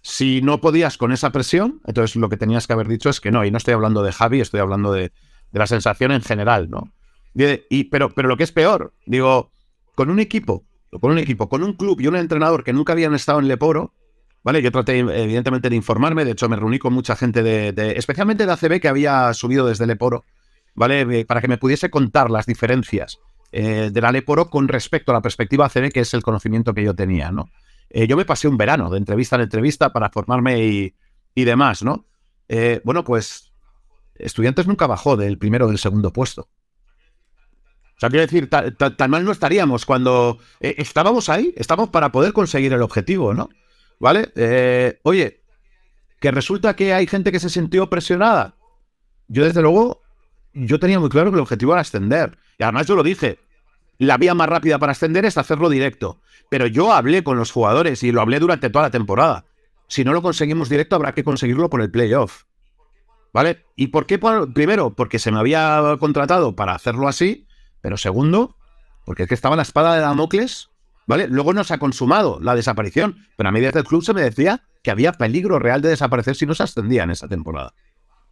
[0.00, 3.30] Si no podías con esa presión, entonces lo que tenías que haber dicho es que
[3.30, 5.12] no, y no estoy hablando de Javi, estoy hablando de,
[5.54, 6.92] de la sensación en general, ¿no?
[7.34, 9.50] Y, pero, pero lo que es peor, digo,
[9.94, 10.64] con un equipo,
[11.00, 13.92] con un equipo, con un club y un entrenador que nunca habían estado en Leporo,
[14.42, 14.62] ¿vale?
[14.62, 18.46] Yo traté, evidentemente, de informarme, de hecho, me reuní con mucha gente de, de- especialmente
[18.46, 20.24] de ACB que había subido desde Leporo,
[20.74, 21.20] ¿vale?
[21.20, 23.18] Eh, Para que me pudiese contar las diferencias
[23.52, 26.82] eh, de la Leporo con respecto a la perspectiva ACB, que es el conocimiento que
[26.84, 27.48] yo tenía, ¿no?
[27.90, 30.94] Eh, yo me pasé un verano de entrevista en entrevista para formarme y,
[31.34, 32.06] y demás, ¿no?
[32.48, 33.52] Eh, bueno, pues
[34.16, 36.48] Estudiantes nunca bajó del primero o del segundo puesto.
[38.10, 42.72] Quiero decir, ta- ta- mal no estaríamos cuando eh, estábamos ahí, estábamos para poder conseguir
[42.72, 43.50] el objetivo, ¿no?
[44.00, 44.32] ¿Vale?
[44.36, 45.40] Eh, oye,
[46.20, 48.54] que resulta que hay gente que se sintió presionada.
[49.28, 50.02] Yo, desde luego,
[50.52, 52.38] yo tenía muy claro que el objetivo era ascender.
[52.58, 53.38] Y además yo lo dije,
[53.98, 56.20] la vía más rápida para ascender es hacerlo directo.
[56.50, 59.44] Pero yo hablé con los jugadores y lo hablé durante toda la temporada.
[59.86, 62.44] Si no lo conseguimos directo, habrá que conseguirlo por el playoff.
[63.32, 63.64] ¿Vale?
[63.76, 64.18] ¿Y por qué?
[64.54, 67.46] Primero, porque se me había contratado para hacerlo así.
[67.84, 68.56] Pero segundo,
[69.04, 70.70] porque es que estaba la espada de Damocles.
[71.06, 71.28] ¿Vale?
[71.28, 73.18] Luego no se ha consumado la desaparición.
[73.36, 76.34] Pero a mí desde el club se me decía que había peligro real de desaparecer
[76.34, 77.74] si no se ascendía en esa temporada.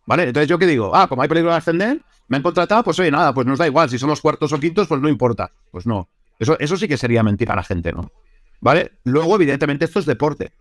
[0.07, 0.23] ¿Vale?
[0.23, 3.11] Entonces yo qué digo, ah, como hay peligro de ascender, me han contratado, pues oye,
[3.11, 5.53] nada, pues nos da igual, si somos cuartos o quintos, pues no importa.
[5.71, 6.09] Pues no.
[6.39, 8.11] Eso, eso sí que sería mentir a la gente, ¿no?
[8.63, 8.93] ¿Vale?
[9.05, 10.55] Luego, evidentemente, esto es deporte.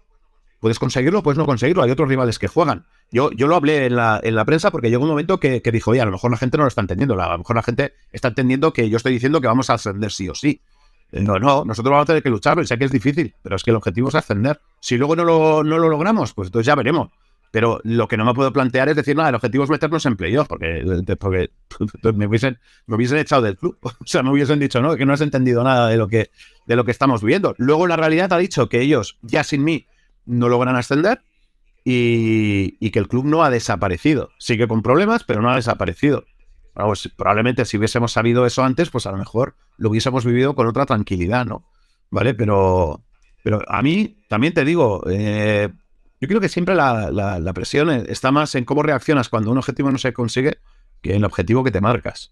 [0.62, 1.82] Puedes conseguirlo, puedes no conseguirlo.
[1.82, 2.86] Hay otros rivales que juegan.
[3.12, 5.72] Yo, yo lo hablé en la, en la prensa porque llegó un momento que, que
[5.72, 7.20] dijo, oye, a lo mejor la gente no lo está entendiendo.
[7.20, 10.12] A lo mejor la gente está entendiendo que yo estoy diciendo que vamos a ascender
[10.12, 10.62] sí o sí.
[11.12, 13.64] Eh, No, no, nosotros vamos a tener que luchar, sé que es difícil, pero es
[13.64, 14.62] que el objetivo es ascender.
[14.80, 17.10] Si luego no lo, no lo logramos, pues entonces ya veremos.
[17.52, 20.16] Pero lo que no me puedo plantear es decir, nada, el objetivo es meternos en
[20.16, 20.86] playoff, porque,
[21.20, 21.50] porque
[22.16, 23.78] me, hubiesen, me hubiesen echado del club.
[23.84, 26.32] O sea, me hubiesen dicho, no, que no has entendido nada de lo que,
[26.66, 27.54] de lo que estamos viviendo.
[27.58, 29.86] Luego la realidad ha dicho que ellos, ya sin mí,
[30.26, 31.22] no logran ascender
[31.84, 34.30] y, que el club no ha desaparecido.
[34.38, 36.26] Sigue con problemas, pero no ha desaparecido.
[36.76, 40.68] Vamos, probablemente si hubiésemos sabido eso antes, pues a lo mejor lo hubiésemos vivido con
[40.68, 41.66] otra tranquilidad, ¿no?
[42.12, 42.34] ¿Vale?
[42.34, 43.02] Pero,
[43.44, 45.70] pero a mí también te digo, eh,
[46.20, 49.58] yo creo que siempre la, la- la presión está más en cómo reaccionas cuando un
[49.58, 50.60] objetivo no se consigue
[51.02, 52.32] que en el objetivo que te marcas.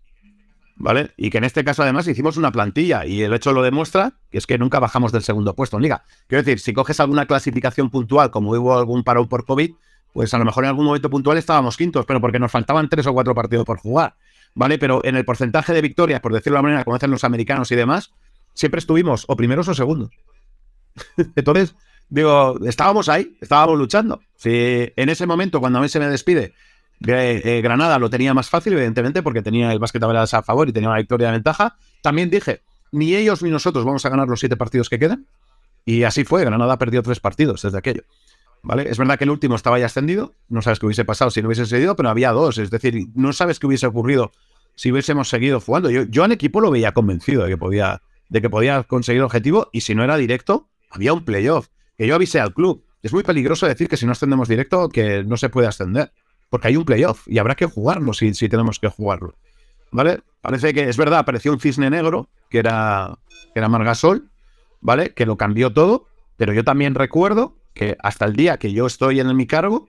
[0.82, 1.12] ¿Vale?
[1.18, 4.38] Y que en este caso además hicimos una plantilla y el hecho lo demuestra, que
[4.38, 6.06] es que nunca bajamos del segundo puesto en liga.
[6.28, 9.72] Quiero decir, si coges alguna clasificación puntual, como hubo algún parón por COVID,
[10.14, 13.06] pues a lo mejor en algún momento puntual estábamos quintos, pero porque nos faltaban tres
[13.08, 14.16] o cuatro partidos por jugar.
[14.56, 14.80] ¿Vale?
[14.80, 17.70] Pero en el porcentaje de victorias, por decirlo de la manera, como hacen los americanos
[17.72, 18.14] y demás,
[18.54, 20.12] siempre estuvimos o primeros o segundos.
[21.36, 21.76] Entonces,
[22.08, 24.22] digo, estábamos ahí, estábamos luchando.
[24.38, 24.50] Si
[24.96, 26.54] en ese momento, cuando a mí se me despide,
[27.08, 30.74] eh, eh, Granada lo tenía más fácil, evidentemente, porque tenía el básquet a favor y
[30.74, 31.78] tenía una victoria de ventaja.
[32.02, 35.26] También dije, ni ellos ni nosotros vamos a ganar los siete partidos que quedan.
[35.86, 38.04] Y así fue, Granada perdió tres partidos desde aquello.
[38.62, 38.90] ¿Vale?
[38.90, 41.48] Es verdad que el último estaba ya extendido, no sabes qué hubiese pasado si no
[41.48, 44.32] hubiese seguido, pero había dos, es decir, no sabes qué hubiese ocurrido
[44.76, 45.90] si hubiésemos seguido jugando.
[45.90, 49.26] Yo, yo al equipo lo veía convencido de que podía, de que podía conseguir el
[49.26, 51.68] objetivo y si no era directo, había un playoff.
[51.98, 52.84] Que yo avisé al club.
[53.02, 56.12] Es muy peligroso decir que si no ascendemos directo, que no se puede ascender.
[56.50, 59.36] Porque hay un playoff y habrá que jugarlo si, tenemos que jugarlo.
[59.92, 60.22] ¿Vale?
[60.42, 63.18] Parece que es verdad, apareció un cisne negro, que era,
[63.54, 64.30] que era Margasol,
[64.82, 65.14] ¿vale?
[65.14, 66.08] Que lo cambió todo,
[66.38, 69.88] pero yo también recuerdo que hasta el día que yo estoy en mi cargo,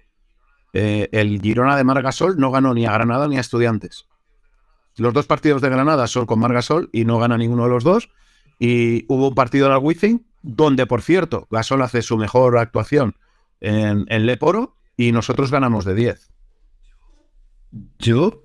[0.72, 4.06] eh, el Girona de Margasol no ganó ni a Granada ni a Estudiantes.
[4.96, 8.10] Los dos partidos de Granada son con Margasol y no gana ninguno de los dos.
[8.58, 13.16] Y hubo un partido en el Wizzing, donde, por cierto, Gasol hace su mejor actuación
[13.60, 16.30] en, en Leporo y nosotros ganamos de 10.
[17.98, 18.42] Yo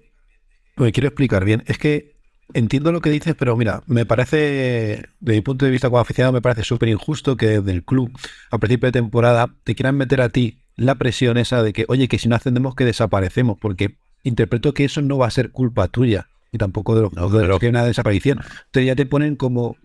[0.77, 1.63] me quiero explicar bien.
[1.67, 2.15] Es que
[2.53, 6.33] entiendo lo que dices, pero mira, me parece, de mi punto de vista como aficionado,
[6.33, 8.11] me parece súper injusto que desde el club,
[8.51, 12.07] a principio de temporada, te quieran meter a ti la presión esa de que, oye,
[12.07, 15.88] que si no ascendemos, que desaparecemos, porque interpreto que eso no va a ser culpa
[15.88, 18.39] tuya y tampoco de lo, de que hay una desaparición.
[18.39, 19.77] Entonces ya te ponen como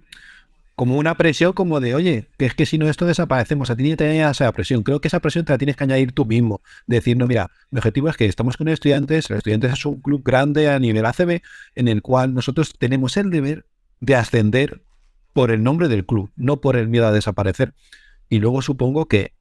[0.81, 3.83] como una presión como de, oye, que es que si no esto desaparecemos, a ti
[3.83, 4.83] ni te esa presión.
[4.83, 6.63] Creo que esa presión te la tienes que añadir tú mismo.
[6.87, 10.23] Decir, no, mira, mi objetivo es que estamos con estudiantes, los estudiantes es un club
[10.25, 11.43] grande a nivel ACB,
[11.75, 13.67] en el cual nosotros tenemos el deber
[14.01, 14.81] de ascender
[15.35, 17.75] por el nombre del club, no por el miedo a desaparecer.
[18.31, 19.35] Y luego supongo que,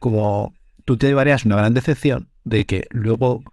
[0.00, 0.52] como
[0.84, 3.52] tú te llevarías una gran decepción de que luego, o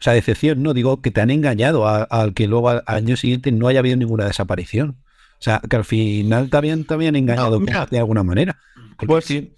[0.00, 3.68] sea, decepción, no digo que te han engañado al que luego al año siguiente no
[3.68, 5.01] haya habido ninguna desaparición.
[5.42, 7.84] O sea, que al final también te habían engañado mira.
[7.86, 8.56] de alguna manera.
[9.04, 9.56] Pues sí.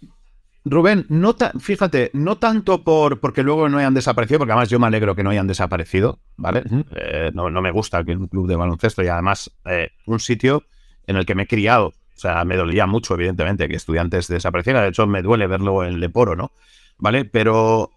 [0.65, 4.79] Rubén, no ta- fíjate, no tanto por porque luego no hayan desaparecido, porque además yo
[4.79, 6.63] me alegro que no hayan desaparecido, ¿vale?
[6.97, 10.63] Eh, no, no me gusta que un club de baloncesto y además eh, un sitio
[11.07, 11.89] en el que me he criado.
[11.89, 14.85] O sea, me dolía mucho, evidentemente, que estudiantes desaparecieran.
[14.85, 16.51] De hecho, me duele verlo en Leporo, ¿no?
[16.97, 17.27] ¿Vale?
[17.27, 17.91] Pero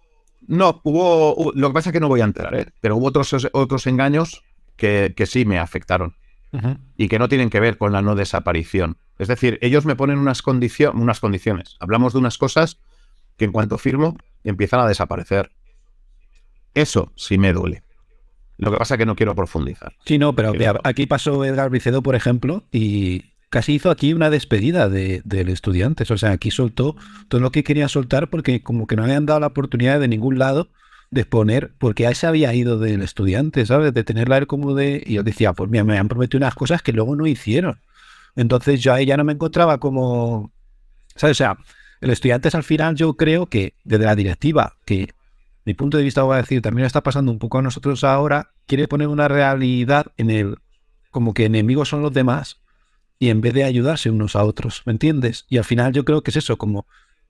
[0.46, 1.34] no, hubo.
[1.36, 2.66] hu- Lo que pasa es que no voy a entrar, ¿eh?
[2.82, 4.42] Pero hubo otros, otros engaños
[4.76, 6.14] que, que sí me afectaron
[6.96, 8.96] y que no tienen que ver con la no desaparición.
[9.18, 11.76] Es decir, ellos me ponen unas, condicio- unas condiciones.
[11.80, 12.78] Hablamos de unas cosas
[13.36, 15.50] que en cuanto firmo empiezan a desaparecer.
[16.74, 17.82] Eso sí me duele.
[18.56, 19.94] Lo que pasa es que no quiero profundizar.
[20.04, 20.52] Sí, no, pero
[20.84, 26.04] aquí pasó Edgar Bricedo, por ejemplo, y casi hizo aquí una despedida de, del estudiante.
[26.12, 26.96] O sea, aquí soltó
[27.28, 30.08] todo lo que quería soltar porque como que no le han dado la oportunidad de
[30.08, 30.68] ningún lado
[31.10, 33.94] de exponer, porque a se había ido del estudiante, ¿sabes?
[33.94, 35.02] De tenerla él como de...
[35.06, 37.80] Y yo decía, pues mira, me han prometido unas cosas que luego no hicieron.
[38.36, 40.52] Entonces yo ahí ya no me encontraba como...
[41.16, 41.36] ¿Sabes?
[41.36, 41.58] O sea,
[42.00, 45.08] el estudiante es al final yo creo que desde la directiva, que
[45.64, 48.52] mi punto de vista voy a decir, también está pasando un poco a nosotros ahora,
[48.66, 50.56] quiere poner una realidad en el,
[51.10, 52.60] como que enemigos son los demás
[53.18, 55.46] y en vez de ayudarse unos a otros, ¿me entiendes?
[55.48, 56.86] Y al final yo creo que es eso, como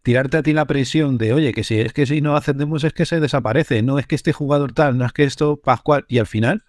[0.09, 2.95] tirarte a ti la presión de, oye, que si es que si no ascendemos es
[2.95, 6.17] que se desaparece, no es que este jugador tal, no es que esto Pascual, y
[6.17, 6.65] al final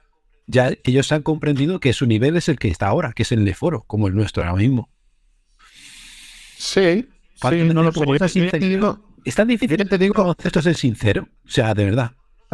[0.45, 3.45] ya ellos han comprendido que su nivel es el que está ahora, que es el
[3.45, 4.89] de foro, como el nuestro ahora mismo.
[6.57, 7.93] Sí, sí, no lo
[8.27, 8.97] sinceridad.
[9.23, 11.29] Es tan difícil, te digo, esto es sincero.
[11.45, 12.11] O sea, de verdad.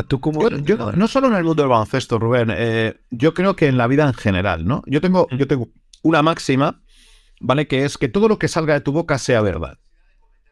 [0.07, 0.47] Tú como...
[0.47, 3.65] Yo, yo no, no solo en el mundo del baloncesto, Rubén, eh, yo creo que
[3.65, 4.83] en la vida en general, ¿no?
[4.85, 5.69] Yo tengo, yo tengo
[6.03, 6.83] una máxima,
[7.41, 7.67] ¿vale?
[7.67, 9.79] Que es que todo lo que salga de tu boca sea verdad,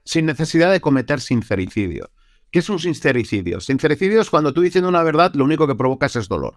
[0.03, 2.11] sin necesidad de cometer sincericidio.
[2.51, 3.59] ¿Qué es un sincericidio?
[3.59, 6.55] Sincericidio es cuando tú diciendo una verdad, lo único que provocas es dolor.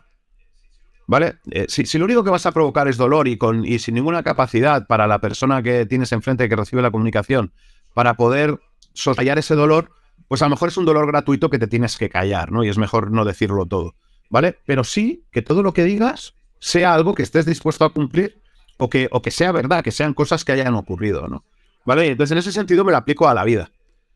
[1.07, 1.37] ¿Vale?
[1.51, 4.23] Eh, si, lo único que vas a provocar es dolor y, con, y sin ninguna
[4.23, 7.53] capacidad para la persona que tienes enfrente que recibe la comunicación
[7.95, 8.59] para poder
[8.93, 9.93] soslayar ese dolor,
[10.29, 12.65] pues a lo mejor es un dolor gratuito que te tienes que callar, ¿no?
[12.65, 13.95] Y es mejor no decirlo todo,
[14.29, 14.59] ¿vale?
[14.67, 18.43] Pero sí que todo lo que digas sea algo que estés dispuesto a cumplir
[18.79, 21.45] o que, o que sea verdad, que sean cosas que hayan ocurrido, ¿no?
[21.87, 22.09] ¿Vale?
[22.09, 23.71] Entonces en ese sentido me lo aplico a la vida,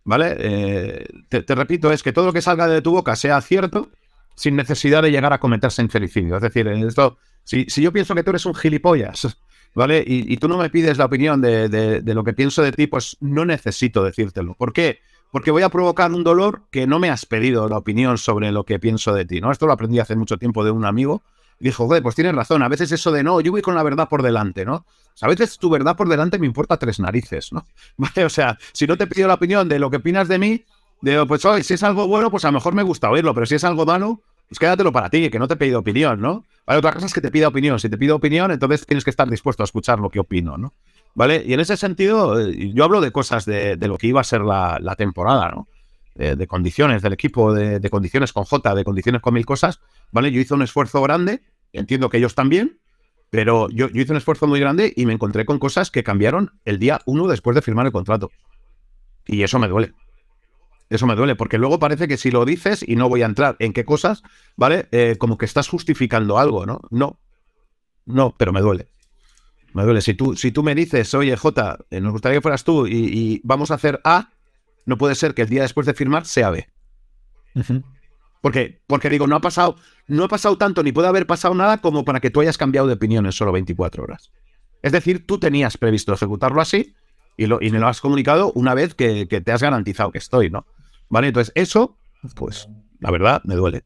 [0.04, 0.36] ¿vale?
[0.38, 3.88] Eh, te, repito, es que todo lo que salga de tu boca sea cierto
[4.34, 6.36] sin necesidad de llegar a cometer sincericidio.
[6.36, 9.38] Es decir, esto, si, yo pienso que tú eres un gilipollas,
[9.74, 10.02] ¿vale?
[10.04, 13.44] Y, tú no me pides la opinión de, lo que pienso de ti, pues no
[13.44, 14.54] necesito decírtelo.
[14.54, 14.98] ¿Por qué?
[15.30, 18.64] Porque voy a provocar un dolor que no me has pedido la opinión sobre lo
[18.64, 19.52] que pienso de ti, ¿no?
[19.52, 21.22] Esto lo aprendí hace mucho tiempo de un amigo.
[21.60, 22.62] Dijo, joder, pues tienes razón.
[22.62, 24.86] A veces eso de no, yo voy con la verdad por delante, ¿no?
[25.22, 27.66] A veces tu verdad por delante me importa tres narices, ¿no?
[28.24, 30.64] O sea, si no te pido la opinión de lo que opinas de mí,
[31.02, 33.54] digo, pues si es algo bueno, pues a lo mejor me gusta oírlo, pero si
[33.54, 36.44] es algo malo, pues quédatelo para ti, que no te he pedido opinión, ¿no?
[36.66, 37.78] Vale, otra cosa es que te pida opinión.
[37.78, 40.74] Si te pido opinión, entonces tienes que estar dispuesto a escuchar lo que opino, ¿no?
[41.14, 41.42] ¿Vale?
[41.46, 44.24] Y en ese sentido, eh, yo hablo de cosas de, de lo que iba a
[44.24, 45.68] ser la, temporada, ¿no?
[46.16, 49.80] De, de condiciones del equipo, de, de condiciones con J, de condiciones con mil cosas,
[50.10, 50.32] ¿vale?
[50.32, 52.80] Yo hice un esfuerzo grande, entiendo que ellos también,
[53.30, 56.78] pero yo, hice un esfuerzo muy grande y me encontré con cosas que cambiaron el
[56.78, 58.30] día uno después de firmar el contrato.
[59.26, 59.94] Y eso me duele.
[60.88, 63.54] Eso me duele, porque luego parece que si lo dices, y no voy a entrar
[63.60, 64.24] en qué cosas,
[64.56, 64.88] ¿vale?
[64.90, 66.80] Eh, como que estás justificando algo, ¿no?
[66.90, 67.20] No.
[68.06, 68.88] No, pero me duele.
[69.72, 70.00] Me duele.
[70.00, 72.92] Si tú, si tú me dices, oye, Jota, eh, nos gustaría que fueras tú y,
[72.92, 74.30] y vamos a hacer A,
[74.84, 76.68] no puede ser que el día después de firmar sea B.
[78.40, 79.76] Porque, porque digo, no ha pasado,
[80.06, 82.86] no ha pasado tanto, ni puede haber pasado nada como para que tú hayas cambiado
[82.86, 84.30] de opinión en solo 24 horas.
[84.82, 86.94] Es decir, tú tenías previsto ejecutarlo así
[87.36, 90.18] y, lo, y me lo has comunicado una vez que, que te has garantizado que
[90.18, 90.66] estoy, ¿no?
[91.10, 91.98] Vale, entonces eso,
[92.34, 92.68] pues,
[93.00, 93.84] la verdad, me duele.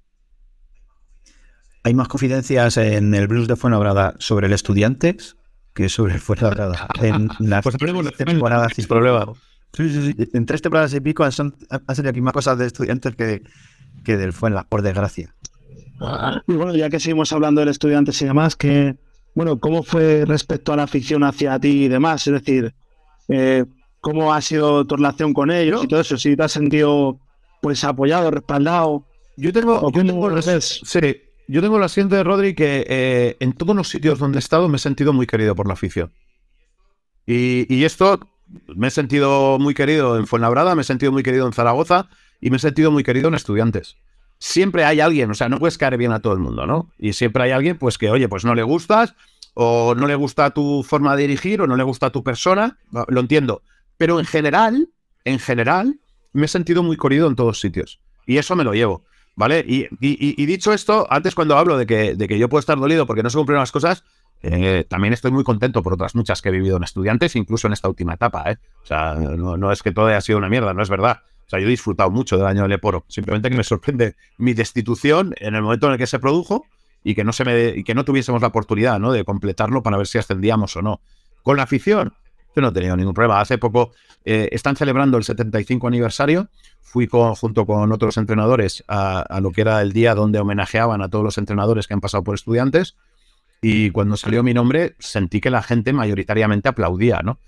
[1.82, 5.36] Hay más confidencias en el blues de Fuenlabrada sobre el Estudiantes
[5.74, 6.88] que sobre el Fuenlabrada.
[7.02, 7.76] En las Pues
[8.16, 9.26] temporadas sin problema.
[9.72, 10.30] Sí, sí, sí.
[10.32, 13.42] En tres temporadas y pico han salido aquí más cosas de Estudiantes que,
[14.04, 15.34] que del Fuenlabrada, por desgracia.
[16.46, 18.96] Y bueno, ya que seguimos hablando del estudiante y demás, que,
[19.34, 22.26] bueno, ¿cómo fue respecto a la afición hacia ti y demás?
[22.26, 22.74] Es decir,
[23.28, 23.64] eh,
[24.00, 26.16] ¿cómo ha sido tu relación con ellos y todo eso?
[26.18, 27.18] Si te has sentido,
[27.62, 29.06] pues, apoyado, respaldado.
[29.36, 31.16] Yo tengo, ¿O yo tengo sí,
[31.48, 34.76] yo tengo la siguiente, Rodri, que eh, en todos los sitios donde he estado me
[34.76, 36.12] he sentido muy querido por la afición.
[37.26, 38.20] Y, y esto
[38.76, 42.08] me he sentido muy querido en Fuenlabrada, me he sentido muy querido en Zaragoza
[42.44, 43.96] y me he sentido muy querido en Estudiantes.
[44.38, 46.90] Siempre hay alguien, o sea, no puedes caer bien a todo el mundo, ¿no?
[46.98, 49.14] Y siempre hay alguien, pues que, oye, pues no le gustas,
[49.54, 52.76] o no le gusta tu forma de dirigir, o no le gusta tu persona,
[53.08, 53.62] lo entiendo.
[53.96, 54.90] Pero en general,
[55.24, 55.98] en general,
[56.34, 57.98] me he sentido muy querido en todos sitios.
[58.26, 59.04] Y eso me lo llevo.
[59.36, 59.64] ¿Vale?
[59.66, 63.22] Y, dicho esto, antes cuando hablo de que, de que yo puedo estar dolido porque
[63.22, 64.04] no se cumplieron las cosas,
[64.42, 67.72] eh, también estoy muy contento por otras muchas que he vivido en estudiantes, incluso en
[67.72, 68.50] esta última etapa.
[68.50, 68.58] ¿eh?
[68.82, 71.22] O sea, no es que todo haya sido una mierda, no es verdad.
[71.46, 73.04] O sea, yo he disfrutado mucho del año de Leporo.
[73.08, 76.66] Simplemente que me sorprende mi destitución en el momento en el que se produjo
[77.02, 79.12] y que no, se me, y que no tuviésemos la oportunidad ¿no?
[79.12, 81.00] de completarlo para ver si ascendíamos o no.
[81.42, 82.14] Con la afición,
[82.56, 83.40] yo no he tenido ningún problema.
[83.40, 83.92] Hace poco
[84.24, 86.48] eh, están celebrando el 75 aniversario.
[86.80, 91.08] Fui junto con otros entrenadores a, a lo que era el día donde homenajeaban a
[91.08, 92.96] todos los entrenadores que han pasado por estudiantes.
[93.60, 97.38] Y cuando salió mi nombre, sentí que la gente mayoritariamente aplaudía, ¿no?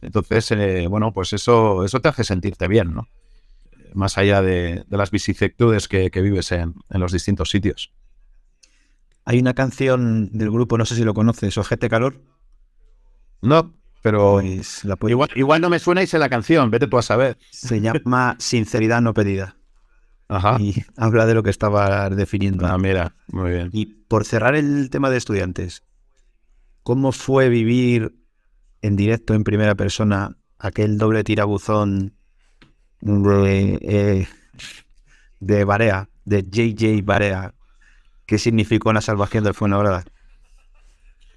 [0.00, 3.08] Entonces, eh, bueno, pues eso, eso te hace sentirte bien, ¿no?
[3.94, 7.92] Más allá de, de las vicisitudes que, que vives en, en los distintos sitios.
[9.24, 12.20] Hay una canción del grupo, no sé si lo conoces, Ojete Calor.
[13.40, 16.98] No, pero Pues la igual, igual no me suena y sé la canción, vete tú
[16.98, 17.38] a saber.
[17.50, 19.56] se llama Sinceridad no pedida.
[20.28, 20.58] Ajá.
[20.60, 22.66] Y habla de lo que estaba definiendo.
[22.66, 23.70] Ah, mira, muy bien.
[23.72, 25.84] Y por cerrar el tema de estudiantes,
[26.82, 28.14] ¿cómo fue vivir
[28.82, 32.14] en directo, en primera persona, aquel doble tirabuzón
[33.04, 34.28] de, eh,
[35.40, 37.54] de Barea, de JJ Barea?
[38.26, 40.04] ¿Qué significó la salvación del Fuenlabrada?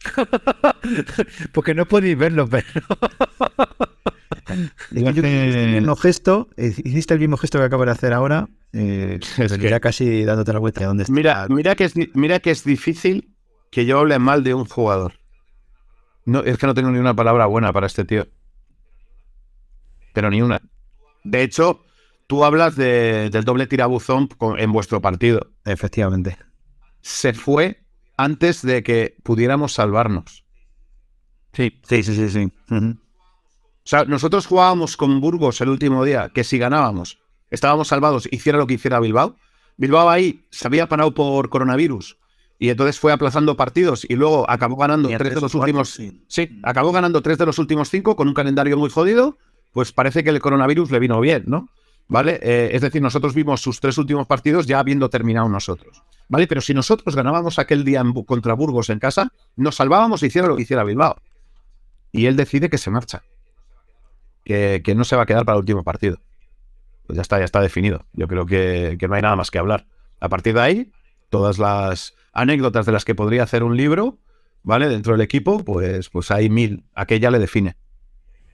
[1.52, 2.66] Porque no podéis verlo, pero.
[4.92, 9.20] Yo- el mismo gesto, eh, hiciste el mismo gesto que acabo de hacer ahora, eh,
[9.38, 10.86] Es que- ya casi dándote la vuelta.
[10.86, 11.04] ¿Dónde?
[11.10, 13.34] Mira, mira que es, mira que es difícil
[13.72, 15.14] que yo hable mal de un jugador.
[16.24, 18.28] No, es que no tengo ni una palabra buena para este tío.
[20.14, 20.62] Pero ni una.
[21.30, 21.82] De hecho,
[22.28, 25.52] tú hablas de- del doble tirabuzón con- en vuestro partido.
[25.66, 26.38] Efectivamente.
[27.02, 27.84] Se fue
[28.18, 30.44] antes de que pudiéramos salvarnos.
[31.54, 32.30] Sí, sí, sí, sí.
[32.30, 32.52] sí.
[32.70, 38.58] O sea, nosotros jugábamos con Burgos el último día, que si ganábamos, estábamos salvados, hiciera
[38.58, 39.38] lo que hiciera Bilbao.
[39.78, 42.18] Bilbao ahí se había parado por coronavirus
[42.60, 45.90] y entonces fue aplazando partidos y luego acabó ganando tres de los últimos.
[45.92, 46.24] sí.
[46.28, 49.38] Sí, acabó ganando tres de los últimos cinco con un calendario muy jodido.
[49.72, 51.70] Pues parece que el coronavirus le vino bien, ¿no?
[52.08, 52.40] ¿Vale?
[52.42, 56.02] Eh, es decir, nosotros vimos sus tres últimos partidos ya habiendo terminado nosotros.
[56.30, 56.48] ¿Vale?
[56.48, 60.56] Pero si nosotros ganábamos aquel día contra Burgos en casa, nos salvábamos y hiciera lo
[60.56, 61.18] que hiciera Bilbao.
[62.12, 63.24] Y él decide que se marcha.
[64.44, 66.20] Que, que no se va a quedar para el último partido.
[67.06, 68.06] Pues ya está, ya está definido.
[68.14, 69.86] Yo creo que, que no hay nada más que hablar.
[70.20, 70.92] A partir de ahí,
[71.30, 74.20] todas las anécdotas de las que podría hacer un libro,
[74.64, 74.88] ¿vale?
[74.88, 76.86] Dentro del equipo, pues, pues hay mil.
[76.94, 77.76] Aquella le define.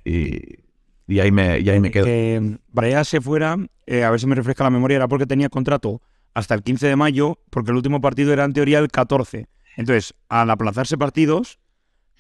[0.06, 0.63] Y,
[1.08, 2.06] y ahí me, y ahí me quedo.
[2.06, 5.50] Que Barea se fuera, eh, a ver si me refresca la memoria, era porque tenía
[5.50, 6.02] contrato
[6.34, 9.48] hasta el 15 de mayo, porque el último partido era en teoría el 14.
[9.76, 11.60] Entonces, al aplazarse partidos,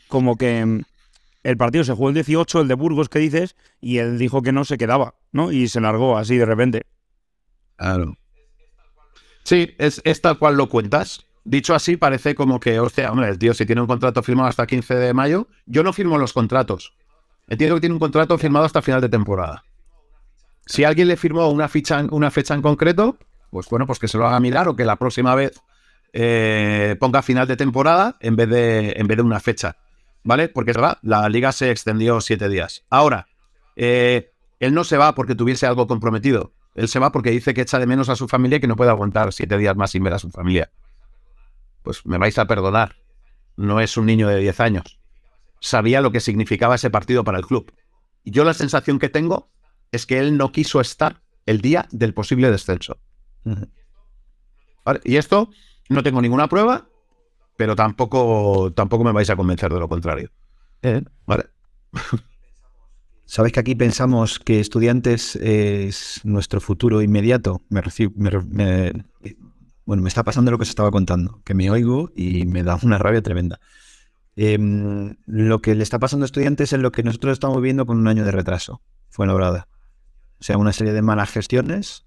[0.08, 0.82] como que mm,
[1.44, 4.52] el partido se jugó el 18, el de Burgos que dices, y él dijo que
[4.52, 5.52] no se quedaba, ¿no?
[5.52, 6.86] Y se largó así de repente.
[7.76, 8.18] Claro.
[9.44, 11.26] Sí, es, es tal cual lo cuentas.
[11.44, 14.64] Dicho así, parece como que, hostia, hombre, el tío si tiene un contrato firmado hasta
[14.64, 16.94] el 15 de mayo, yo no firmo los contratos.
[17.48, 19.64] Entiendo que tiene un contrato firmado hasta final de temporada.
[20.66, 23.18] Si alguien le firmó una, fecha en concreto,
[23.50, 25.62] pues bueno, pues que se lo haga mirar o que la próxima vez
[26.14, 29.76] eh, ponga final de temporada en vez de, en vez de una fecha.
[30.24, 30.48] ¿Vale?
[30.48, 32.86] Porque es verdad, la liga se extendió siete días.
[32.90, 33.28] Ahora,
[33.76, 36.54] eh, él no se va porque tuviese algo comprometido.
[36.76, 38.78] Él se va porque dice que echa de menos a su familia y que no
[38.78, 40.72] puede aguantar siete días más sin ver a su familia.
[41.84, 42.96] Pues me vais a perdonar.
[43.58, 45.03] No es un niño de 10 años.
[45.64, 47.72] Sabía lo que significaba ese partido para el club.
[48.26, 49.50] Y yo la sensación que tengo
[49.94, 52.98] es que él no quiso estar el día del posible descenso.
[55.06, 55.50] Y esto
[55.88, 56.90] no tengo ninguna prueba,
[57.56, 60.30] pero tampoco, tampoco me vais a convencer de lo contrario.
[60.82, 61.46] Eh, ¿Vale?
[63.26, 67.62] ¿Sabes que aquí pensamos que estudiantes es nuestro futuro inmediato?
[67.70, 67.82] Me
[68.16, 69.06] me me-
[69.86, 72.78] bueno, me está pasando lo que se estaba contando, que me oigo y me da
[72.84, 73.60] una rabia tremenda.
[74.36, 77.98] Em, lo que le está pasando a estudiantes es lo que nosotros estamos viendo con
[77.98, 78.82] un año de retraso.
[79.10, 79.68] Fue lograda.
[80.40, 82.06] O sea, una serie de malas gestiones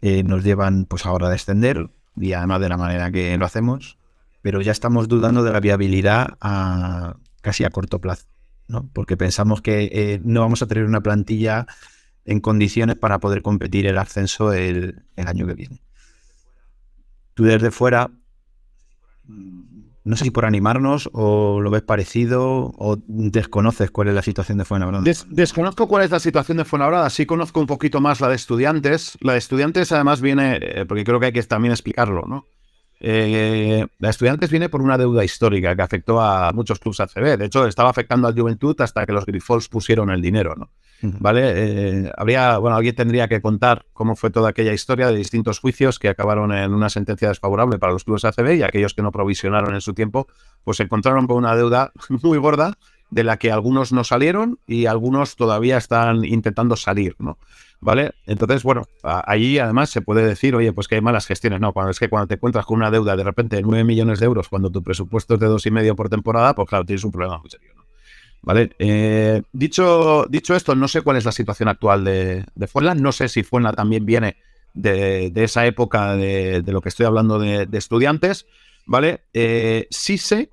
[0.00, 3.98] eh, nos llevan pues ahora a descender y además de la manera que lo hacemos,
[4.42, 8.26] pero ya estamos dudando de la viabilidad a casi a corto plazo.
[8.66, 8.88] ¿no?
[8.92, 11.66] Porque pensamos que eh, no vamos a tener una plantilla
[12.24, 15.82] en condiciones para poder competir el ascenso el, año que viene.
[17.32, 18.10] Tú desde fuera,
[20.08, 24.58] no sé si por animarnos o lo ves parecido o desconoces cuál es la situación
[24.58, 25.04] de Fuenlabrada.
[25.04, 28.36] Des- desconozco cuál es la situación de Fuenlabrada, sí conozco un poquito más la de
[28.36, 29.16] estudiantes.
[29.20, 32.46] La de estudiantes además viene, eh, porque creo que hay que también explicarlo, ¿no?
[33.00, 37.36] Eh, la de estudiantes viene por una deuda histórica que afectó a muchos clubes ACB.
[37.36, 40.70] De hecho, estaba afectando al Juventud hasta que los Grifols pusieron el dinero, ¿no?
[41.00, 41.52] ¿Vale?
[41.54, 45.98] Eh, habría, bueno, alguien tendría que contar cómo fue toda aquella historia de distintos juicios
[45.98, 49.74] que acabaron en una sentencia desfavorable para los clubes ACB y aquellos que no provisionaron
[49.74, 50.26] en su tiempo,
[50.64, 52.78] pues se encontraron con una deuda muy gorda
[53.10, 57.38] de la que algunos no salieron y algunos todavía están intentando salir, ¿no?
[57.80, 58.12] ¿Vale?
[58.26, 61.60] Entonces, bueno, allí además se puede decir, oye, pues que hay malas gestiones.
[61.60, 64.18] No, cuando es que cuando te encuentras con una deuda de repente de 9 millones
[64.18, 67.04] de euros cuando tu presupuesto es de dos y medio por temporada, pues claro, tienes
[67.04, 67.77] un problema muy serio.
[68.42, 68.70] ¿Vale?
[68.78, 72.94] Eh, dicho, dicho esto, no sé cuál es la situación actual de, de Fuenla.
[72.94, 74.36] No sé si Fuenla también viene
[74.74, 78.46] de, esa época de, lo que estoy hablando de, de estudiantes.
[78.86, 79.24] ¿Vale?
[79.34, 80.50] Eh, sí sé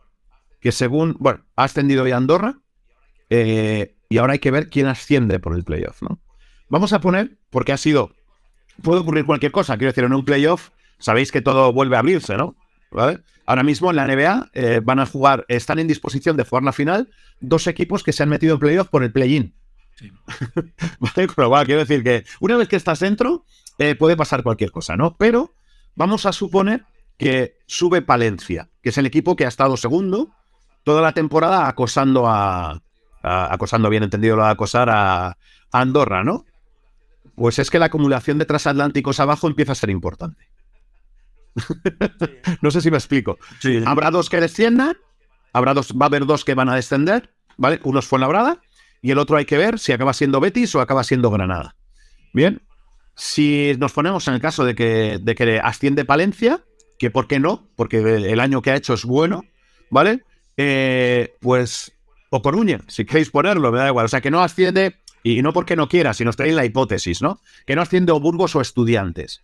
[0.59, 2.59] que según, bueno, ha ascendido ya Andorra
[3.29, 6.19] eh, y ahora hay que ver quién asciende por el playoff, ¿no?
[6.67, 8.11] Vamos a poner, porque ha sido,
[8.81, 12.35] puede ocurrir cualquier cosa, quiero decir, en un playoff sabéis que todo vuelve a abrirse,
[12.35, 12.55] ¿no?
[12.91, 13.19] ¿Vale?
[13.45, 16.73] Ahora mismo en la NBA eh, van a jugar, están en disposición de jugar la
[16.73, 19.53] final dos equipos que se han metido en playoff por el play-in.
[20.99, 21.27] ¿Vale?
[21.27, 23.45] Con lo cual, quiero decir que una vez que estás dentro,
[23.77, 25.15] eh, puede pasar cualquier cosa, ¿no?
[25.17, 25.53] Pero
[25.95, 26.85] vamos a suponer
[27.17, 30.31] que sube Palencia, que es el equipo que ha estado segundo
[30.83, 32.81] toda la temporada acosando a,
[33.23, 35.37] a- acosando bien entendido lo de acosar a, a
[35.71, 36.45] Andorra, ¿no?
[37.35, 40.47] Pues es que la acumulación de transatlánticos abajo empieza a ser importante.
[42.61, 43.37] No sé si me explico.
[43.85, 44.97] Habrá dos que desciendan,
[45.53, 47.79] habrá dos, va a haber dos que van a descender, ¿vale?
[47.83, 48.61] Uno es Fuenlabrada
[49.01, 51.75] y el otro hay que ver si acaba siendo Betis o acaba siendo Granada.
[52.33, 52.61] Bien,
[53.15, 56.63] si nos ponemos en el caso de que, de que asciende Palencia,
[56.99, 59.45] que por qué no, porque el año que ha hecho es bueno,
[59.89, 60.23] ¿vale?
[60.57, 61.91] Eh, pues,
[62.29, 64.05] o Coruña, si queréis ponerlo, me da igual.
[64.05, 67.21] O sea, que no asciende Y no porque no quiera, sino estoy en la hipótesis,
[67.21, 67.39] ¿no?
[67.65, 69.41] Que no asciende o Burgos o Estudiantes.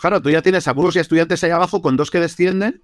[0.00, 2.82] Claro, tú ya tienes a y Estudiantes ahí abajo con dos que descienden.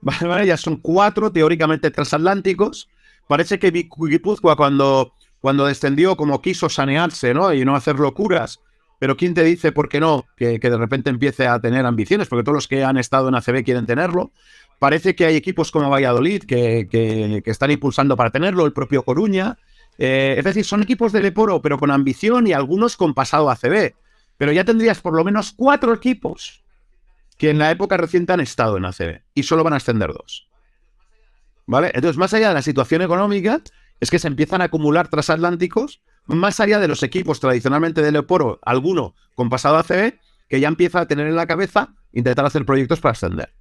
[0.00, 2.88] Vale, ya son cuatro teóricamente transatlánticos.
[3.28, 7.52] Parece que Guipúzcoa cuando, cuando descendió como quiso sanearse, ¿no?
[7.52, 8.60] Y no hacer locuras.
[8.98, 10.24] Pero ¿quién te dice por qué no?
[10.36, 13.36] Que, que de repente empiece a tener ambiciones, porque todos los que han estado en
[13.36, 14.32] ACB quieren tenerlo.
[14.80, 19.04] Parece que hay equipos como Valladolid que, que- que están impulsando para tenerlo, el propio
[19.04, 19.56] Coruña.
[19.98, 23.94] Eh, es decir, son equipos de Leporo, pero con ambición y algunos con pasado ACB.
[24.38, 26.64] Pero ya tendrías por lo menos cuatro equipos
[27.36, 30.48] que en la época reciente han estado en ACB y solo van a ascender dos.
[31.66, 31.90] ¿Vale?
[31.94, 33.60] Entonces, más allá de la situación económica,
[34.00, 38.58] es que se empiezan a acumular transatlánticos, más allá de los equipos tradicionalmente de Leporo,
[38.62, 40.18] alguno con pasado ACB,
[40.48, 43.52] que ya empieza a tener en la cabeza intentar hacer proyectos para ascender.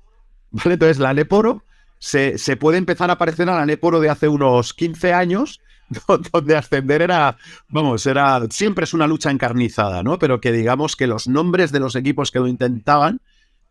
[0.52, 0.74] ¿Vale?
[0.74, 1.64] Entonces, la Leporo
[2.00, 5.62] se, se puede empezar a parecer a la Leporo de hace unos 15 años,
[6.32, 7.38] donde ascender era,
[7.70, 10.20] vamos, era, siempre es una lucha encarnizada, ¿no?
[10.20, 13.22] Pero que digamos que los nombres de los equipos que lo intentaban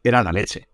[0.02, 0.68] eran la leche.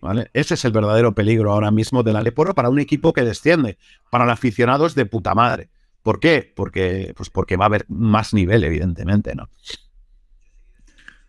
[0.00, 0.30] ¿Vale?
[0.32, 3.78] Ese es el verdadero peligro ahora mismo de la Leporo para un equipo que desciende.
[4.10, 5.70] Para el aficionado es de puta madre.
[6.02, 6.52] ¿Por qué?
[6.54, 9.50] Porque, pues porque va a haber más nivel, evidentemente, ¿no?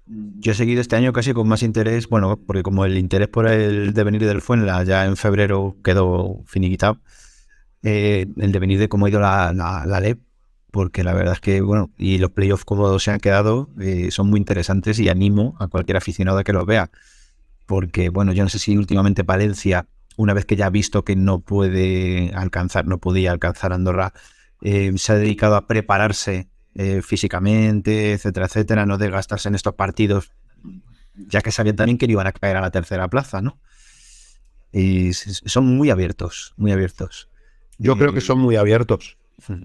[0.05, 3.47] Yo he seguido este año casi con más interés, bueno, porque como el interés por
[3.47, 6.99] el devenir del Fuenla ya en febrero quedó finiquitado,
[7.83, 10.19] eh, el devenir de cómo ha ido la, la, LEP,
[10.71, 14.29] porque la verdad es que, bueno, y los playoffs como se han quedado eh, son
[14.29, 16.91] muy interesantes y animo a cualquier aficionado a que los vea,
[17.65, 21.15] porque, bueno, yo no sé si últimamente Palencia, una vez que ya ha visto que
[21.15, 24.13] no puede alcanzar, no podía alcanzar Andorra,
[24.61, 30.31] eh, se ha dedicado a prepararse eh, físicamente, etcétera, etcétera, no desgastarse en estos partidos,
[31.15, 33.59] ya que sabían también que iban a caer a la tercera plaza, ¿no?
[34.71, 37.28] Y son muy abiertos, muy abiertos.
[37.79, 39.17] Yo creo que son muy abiertos.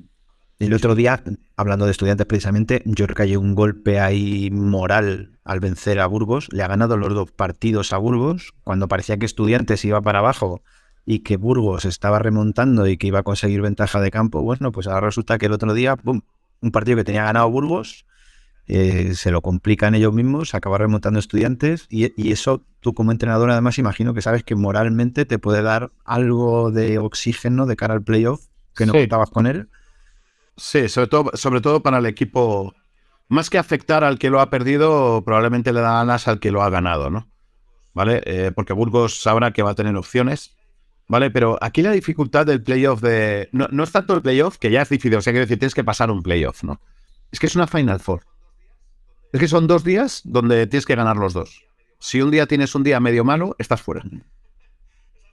[0.60, 1.22] El otro día,
[1.56, 6.06] hablando de estudiantes precisamente, yo creo que hay un golpe ahí moral al vencer a
[6.06, 6.48] Burgos.
[6.52, 10.62] Le ha ganado los dos partidos a Burgos, cuando parecía que estudiantes iba para abajo
[11.04, 14.42] y que Burgos estaba remontando y que iba a conseguir ventaja de campo.
[14.42, 16.22] Bueno, pues ahora resulta que el otro día, ¡pum!
[16.60, 18.06] un partido que tenía ganado Burgos,
[18.66, 23.50] eh, se lo complican ellos mismos, acaba remontando estudiantes y, y eso tú como entrenador
[23.50, 28.02] además imagino que sabes que moralmente te puede dar algo de oxígeno de cara al
[28.02, 29.00] playoff que no Sí.
[29.00, 29.68] contabas con él.
[30.56, 32.74] Sí, sobre todo, sobre todo para el equipo.
[33.28, 36.62] Más que afectar al que lo ha perdido, probablemente le da ganas al que lo
[36.62, 37.26] ha ganado, ¿no?
[37.92, 38.22] ¿Vale?
[38.24, 40.56] Eh, porque Burgos sabrá que va a tener opciones.
[41.06, 41.30] ¿Vale?
[41.30, 43.48] Pero aquí la dificultad del playoff de.
[43.52, 45.16] No, no es tanto el playoff, que ya es difícil.
[45.16, 46.80] O sea, quiero decir, tienes que pasar un playoff, ¿no?
[47.30, 48.22] Es que es una Final Four.
[49.34, 51.64] Es que son dos días donde tienes que ganar los dos.
[51.98, 54.04] Si un día tienes un día medio malo, estás fuera.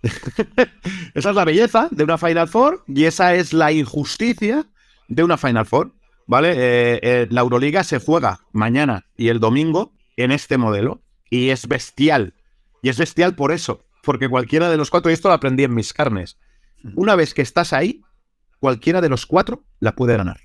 [1.14, 4.66] esa es la belleza de una Final Four y esa es la injusticia
[5.08, 5.94] de una Final Four.
[6.26, 6.50] ¿Vale?
[6.54, 11.68] Eh, eh, la Euroliga se juega mañana y el domingo en este modelo y es
[11.68, 12.34] bestial.
[12.82, 15.76] Y es bestial por eso, porque cualquiera de los cuatro, y esto lo aprendí en
[15.76, 16.40] mis carnes,
[16.96, 18.02] una vez que estás ahí,
[18.60, 20.40] cualquiera de los cuatro la puede ganar.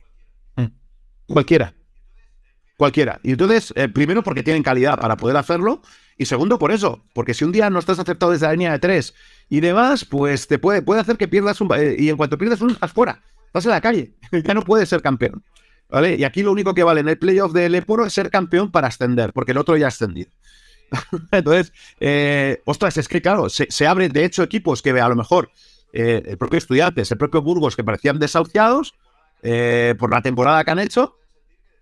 [1.27, 1.73] Cualquiera.
[2.77, 3.21] Cualquiera.
[3.23, 5.81] Y entonces, eh, primero porque tienen calidad para poder hacerlo,
[6.19, 8.79] y segundo por eso, porque si un día no estás aceptado desde la línea de
[8.79, 9.15] tres
[9.49, 11.73] y demás, pues te puede, puede hacer que pierdas un...
[11.75, 13.23] eh, y en cuanto pierdes uno, estás fuera.
[13.47, 14.15] Estás en la calle.
[14.45, 15.43] ya no puedes ser campeón.
[15.89, 16.17] ¿Vale?
[16.17, 18.89] Y aquí lo único que vale en el playoff de Leporo es ser campeón para
[18.89, 20.31] ascender, porque el otro ya ha ascendido.
[21.31, 25.17] Entonces, eh, ostras, es que claro, se, se abren de hecho equipos que a lo
[25.17, 25.51] mejor
[25.93, 28.95] eh, el propio Estudiantes, el propio Burgos, que parecían desahuciados
[29.43, 31.17] eh, por la temporada que han hecho,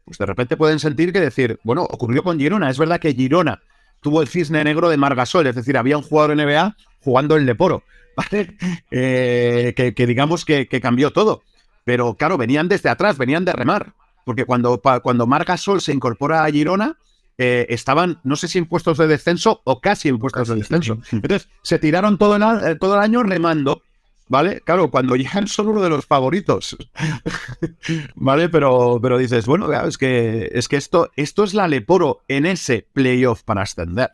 [0.04, 2.70] pues de repente pueden sentir que decir, bueno, ocurrió con Girona.
[2.70, 3.62] Es verdad que Girona
[4.00, 7.82] tuvo el cisne negro de Margasol, es decir, había un jugador NBA jugando el Leporo,
[8.16, 8.56] ¿vale?
[8.90, 11.42] Eh, que, que digamos que, que cambió todo.
[11.84, 13.92] Pero claro, venían desde atrás, venían de remar.
[14.24, 16.96] Porque cuando, cuando Margasol se incorpora a Girona,
[17.36, 20.98] eh, estaban, no sé si en puestos de descenso o casi en puestos de descenso.
[21.12, 23.82] Entonces, se tiraron todo el, eh, todo el año remando,
[24.28, 24.60] ¿vale?
[24.60, 26.76] Claro, cuando llegan son uno de los favoritos,
[28.14, 28.48] ¿vale?
[28.48, 32.86] Pero, pero dices, bueno, es que, es que esto, esto es la Leporo en ese
[32.92, 34.10] playoff para ascender,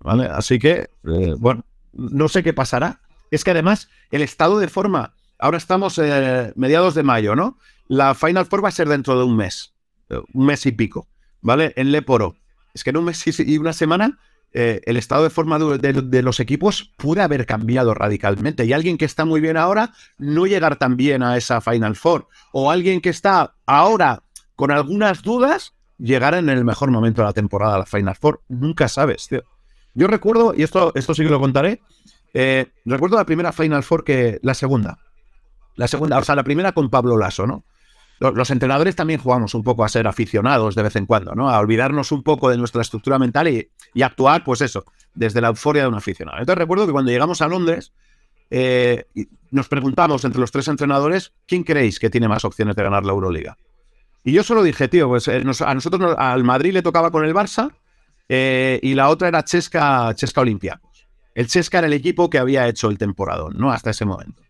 [0.00, 0.26] ¿vale?
[0.26, 3.00] Así que, eh, bueno, no sé qué pasará.
[3.30, 7.58] Es que además, el estado de forma, ahora estamos eh, mediados de mayo, ¿no?
[7.88, 9.74] La Final Four va a ser dentro de un mes,
[10.08, 11.08] eh, un mes y pico,
[11.40, 11.72] ¿vale?
[11.76, 12.36] En Leporo.
[12.74, 14.18] Es que en un mes y una semana
[14.56, 18.64] eh, el estado de forma de, los equipos puede haber cambiado radicalmente.
[18.64, 22.28] Y alguien que está muy bien ahora no llegar tan bien a esa Final Four.
[22.52, 24.22] O alguien que está ahora
[24.54, 28.42] con algunas dudas llegar en el mejor momento de la temporada a la Final Four.
[28.48, 29.42] Nunca sabes, tío.
[29.92, 31.82] Yo recuerdo, y esto, esto sí que lo contaré,
[32.32, 34.98] eh, recuerdo la primera Final Four que la segunda.
[35.74, 37.64] La segunda, o sea, la primera con Pablo Lasso, ¿no?
[38.20, 41.48] Lo- los entrenadores también jugamos un poco a ser aficionados de vez en cuando, ¿no?
[41.50, 44.84] A olvidarnos un poco de nuestra estructura mental y, actuar, pues eso,
[45.14, 46.38] desde la euforia de un aficionado.
[46.38, 47.92] Entonces recuerdo que cuando llegamos a Londres,
[48.50, 49.06] eh,
[49.50, 53.12] nos preguntamos entre los tres entrenadores, ¿quién creéis que tiene más opciones de ganar la
[53.12, 53.56] Euroliga?
[54.22, 57.10] Y yo solo dije, tío, pues eh, nos- a nosotros, nos- al Madrid le tocaba
[57.10, 57.72] con el Barça
[58.28, 61.06] eh, y la otra era Chesca, Chesca Olympiacos.
[61.34, 63.70] El Chesca era el equipo que había hecho el temporadón, ¿no?
[63.72, 64.40] Hasta ese momento.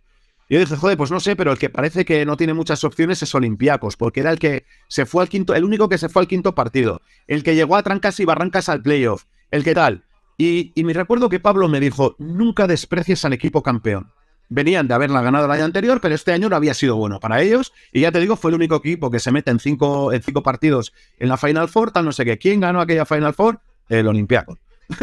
[0.49, 3.23] Yo dije, joder, pues no sé, pero el que parece que no tiene muchas opciones
[3.23, 6.23] es Olympiacos, porque era el que se fue al quinto, el único que se fue
[6.23, 10.05] al quinto partido, el que llegó a trancas y barrancas al playoff, el que tal.
[10.37, 14.13] Y, me recuerdo que Pablo me dijo, nunca desprecies al equipo campeón.
[14.49, 17.41] Venían de haberla ganado el año anterior, pero este año no había sido bueno para
[17.41, 17.73] ellos.
[17.93, 20.43] Y ya te digo, fue el único equipo que se mete en cinco, en cinco
[20.43, 22.37] partidos en la Final Four, tal no sé qué.
[22.37, 23.61] ¿Quién ganó aquella Final Four?
[23.89, 24.59] El Olympiacos.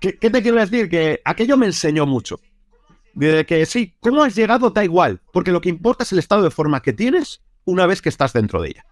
[0.00, 0.88] ¿Qué, qué te quiero decir?
[0.88, 2.40] Que aquello me enseñó mucho.
[3.14, 6.42] De que sí, cómo has llegado da igual, porque lo que importa es el estado
[6.42, 8.86] de forma que tienes una vez que estás dentro de ella.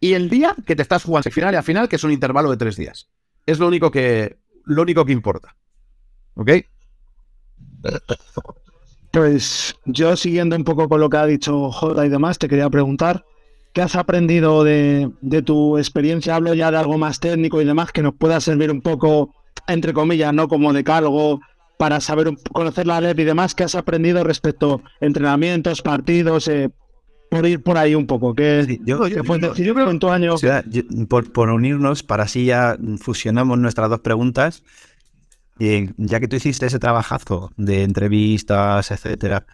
[0.00, 2.50] Y el día que te estás jugando final y a final, que es un intervalo
[2.50, 3.08] de tres días.
[3.46, 5.56] Es lo único que, lo único que importa.
[6.34, 6.50] ¿Ok?
[9.12, 12.70] Pues yo siguiendo un poco con lo que ha dicho Jota y demás, te quería
[12.70, 13.24] preguntar,
[13.72, 16.34] ¿qué has aprendido de, de tu experiencia?
[16.34, 19.34] Hablo ya de algo más técnico y demás, que nos pueda servir un poco,
[19.68, 21.40] entre comillas, no como decálogo,
[21.78, 26.70] para saber conocer la red y demás, ¿qué has aprendido respecto a entrenamientos, partidos, eh,
[27.30, 28.34] por ir por ahí un poco?
[28.34, 30.36] ¿Qué, yo- fue yo- decidido en tu año?
[30.70, 34.62] Yo- por, por unirnos, para así ya fusionamos nuestras dos preguntas.
[35.58, 39.46] Y ya que tú hiciste ese trabajazo de entrevistas, etcétera,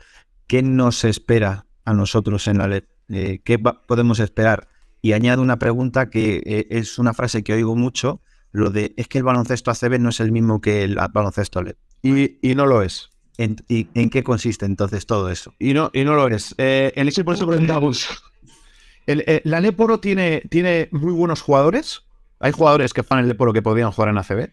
[0.47, 2.85] ¿qué nos espera a nosotros en la LED?
[3.11, 4.69] Eh, ¿Qué podemos esperar?
[5.03, 8.21] Y añado una pregunta que eh, es una frase que oigo mucho,
[8.53, 11.77] lo de es que el baloncesto ACB no es el mismo que el baloncesto LED.
[12.03, 13.11] Y, y no lo es.
[13.37, 15.55] ¿En, y, ¿En qué consiste entonces todo eso?
[15.59, 16.55] Y no, y no lo es.
[16.59, 18.09] Eh, el Sí, por eso preguntamos.
[19.07, 22.03] El, eh, la Leporo tiene, tiene muy buenos jugadores.
[22.41, 24.51] Hay jugadores que juegan en Leporo que podrían jugar en ACB.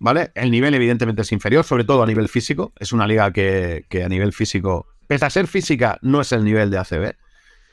[0.00, 0.32] ¿Vale?
[0.34, 2.72] El nivel, evidentemente, es inferior, sobre todo a nivel físico.
[2.78, 6.44] Es una liga que, que a nivel físico, pese a ser física, no es el
[6.44, 7.14] nivel de ACB.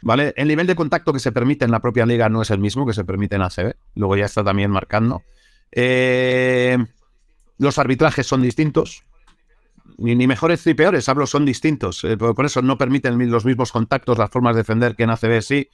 [0.04, 0.34] ¿Vale?
[0.36, 2.86] El nivel de contacto que se permite en la propia liga no es el mismo
[2.86, 3.74] que se permite en ACB.
[3.96, 5.24] Luego ya está también marcando.
[5.72, 6.78] Eh,
[7.62, 9.04] los arbitrajes son distintos.
[9.98, 12.04] Ni, mejores ni peores, hablo, son distintos.
[12.04, 15.12] Eh, por eso no permiten mi- los mismos contactos, las formas de defender que en
[15.12, 15.70] ACB sí.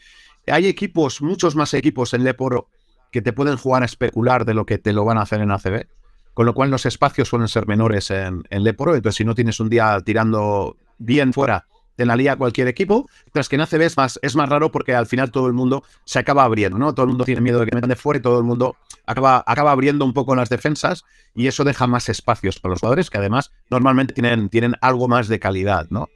[0.47, 2.67] Hay equipos, muchos más equipos en Leporo
[3.11, 5.51] que te pueden jugar a especular de lo que te lo van a hacer en
[5.51, 5.87] ACB.
[6.33, 8.95] Con lo cual los espacios suelen ser menores en, en Leporo.
[8.95, 11.65] Entonces, si no tienes un día tirando bien fuera,
[11.97, 13.09] te la lía cualquier equipo.
[13.25, 15.83] Mientras que en ACB es más, es más raro porque al final todo el mundo
[16.05, 16.93] se acaba abriendo, ¿no?
[16.93, 19.43] Todo el mundo tiene miedo de que metan de fuera y todo el mundo acaba,
[19.45, 21.03] acaba abriendo un poco las defensas
[21.35, 25.27] y eso deja más espacios para los jugadores que además normalmente tienen, tienen algo más
[25.27, 26.07] de calidad, ¿no?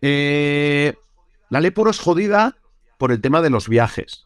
[0.00, 0.94] Eh,
[1.50, 2.56] la Leporo es jodida
[2.96, 4.24] por el tema de los viajes.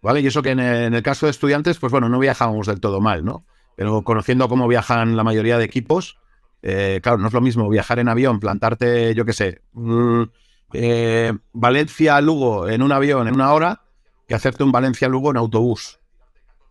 [0.00, 0.20] ¿Vale?
[0.20, 3.00] Y eso que en en el caso de estudiantes, pues bueno, no viajábamos del todo
[3.00, 3.44] mal, ¿no?
[3.76, 6.18] Pero conociendo cómo viajan la mayoría de equipos,
[6.66, 10.22] eh, claro, no es lo mismo viajar en avión, plantarte, yo qué sé, mm,
[10.72, 13.82] eh, Valencia-Lugo en un avión en una hora,
[14.26, 15.98] que hacerte un Valencia-Lugo en autobús.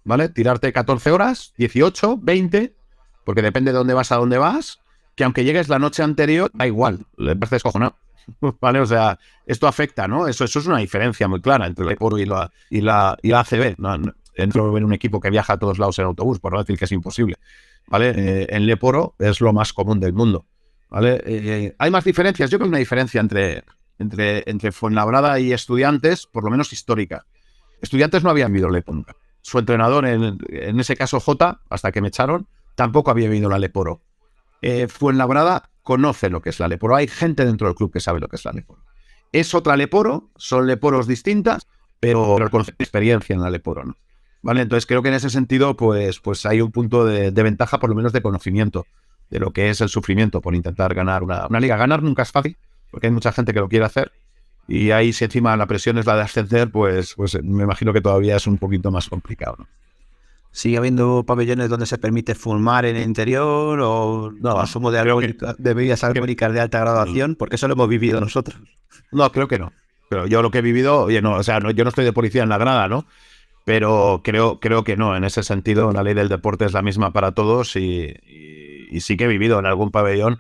[0.04, 0.30] ¿Vale?
[0.30, 2.76] Tirarte 14 horas, 18, 20,
[3.24, 4.82] porque depende de dónde vas a dónde vas,
[5.16, 7.96] que aunque llegues la noche anterior, da igual, le parece descojonado.
[8.60, 8.80] ¿Vale?
[8.80, 10.28] O sea, esto afecta, ¿no?
[10.28, 13.30] Eso, eso es una diferencia muy clara entre el Leporo y la, y la, y
[13.30, 13.76] la ACB.
[13.78, 13.96] No,
[14.34, 16.86] entro en un equipo que viaja a todos lados en autobús, por no decir que
[16.86, 17.38] es imposible.
[17.88, 18.14] ¿Vale?
[18.16, 20.46] Eh, en Leporo es lo más común del mundo.
[20.90, 21.22] ¿Vale?
[21.26, 22.50] Eh, hay más diferencias.
[22.50, 23.64] Yo creo que una diferencia entre,
[23.98, 27.26] entre, Fuenlabrada y Estudiantes, por lo menos histórica.
[27.82, 29.16] Estudiantes no habían vivido Leporo nunca.
[29.42, 33.60] Su entrenador, en, en ese caso J, hasta que me echaron, tampoco había vivido la
[33.60, 34.02] Leporo.
[34.62, 36.96] Eh, Fuenlabrada conoce lo que es la Leporo.
[36.96, 38.84] Hay gente dentro del club que sabe lo que es la Leporo.
[39.32, 41.68] Es otra Leporo, son Leporos distintas,
[42.00, 43.98] pero, pero con experiencia en la Leporo, ¿no?
[44.44, 44.62] ¿Vale?
[44.62, 47.90] Entonces creo que en ese sentido, pues, pues hay un punto de, de ventaja, por
[47.90, 48.86] lo menos de conocimiento
[49.30, 51.78] de lo que es el sufrimiento por intentar ganar una, una liga.
[51.78, 52.56] Ganar nunca es fácil,
[52.92, 54.12] porque hay mucha gente que lo quiere hacer.
[54.68, 58.02] Y ahí, si encima la presión es la de ascender, pues, pues me imagino que
[58.02, 59.68] todavía es un poquito más complicado, ¿no?
[60.52, 65.56] ¿Sigue habiendo pabellones donde se permite fumar en el interior o no, consumo de, alcohólica-
[65.58, 67.36] de bebidas alcohólicas de alta graduación?
[67.36, 68.60] Porque eso lo hemos vivido nosotros.
[69.12, 69.72] No, creo que no.
[70.10, 72.14] Pero yo lo que he vivido, oye, no, o sea, no, yo no estoy de
[72.14, 73.08] policía en la grada, ¿no?
[73.66, 75.16] Pero creo, creo que no.
[75.16, 79.00] En ese sentido, la ley del deporte es la misma para todos y, y- y
[79.02, 80.40] sí que he vivido en algún pabellón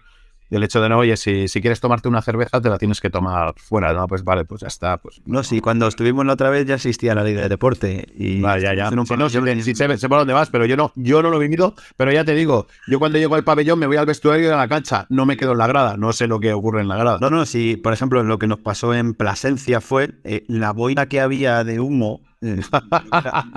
[0.49, 3.09] Del hecho de no, oye, si, si quieres tomarte una cerveza, te la tienes que
[3.09, 4.05] tomar fuera, ¿no?
[4.07, 4.97] Pues vale, pues ya está.
[4.97, 8.05] Pues, No, sí, cuando estuvimos la otra vez ya existía la ley de deporte.
[8.15, 8.89] Y Vale, ya, ya.
[8.89, 11.31] Un Si no, si- si sé, sé por dónde vas, pero yo no, yo no
[11.31, 11.73] lo he vivido.
[11.97, 14.57] Pero ya te digo, yo cuando llego al pabellón me voy al vestuario y a
[14.57, 15.07] la cancha.
[15.09, 15.97] No me quedo en la grada.
[15.97, 17.17] No sé lo que ocurre en la grada.
[17.19, 21.07] No, no, sí, por ejemplo, lo que nos pasó en Plasencia fue eh, la boina
[21.07, 22.61] que había de humo, eh,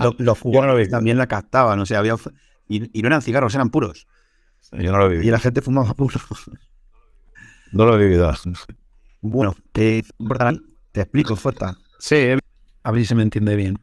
[0.03, 2.17] lo- los jugadores también la captaban, o sea, había...
[2.69, 4.07] Y, y no eran cigarros, eran puros.
[4.73, 6.21] Yo no lo he Y la gente fumaba puros.
[7.73, 8.33] No lo he vivido.
[9.21, 10.05] Bueno, te,
[10.93, 12.39] te explico, Jota, Sí, he-
[12.83, 13.79] A ver si se me entiende bien.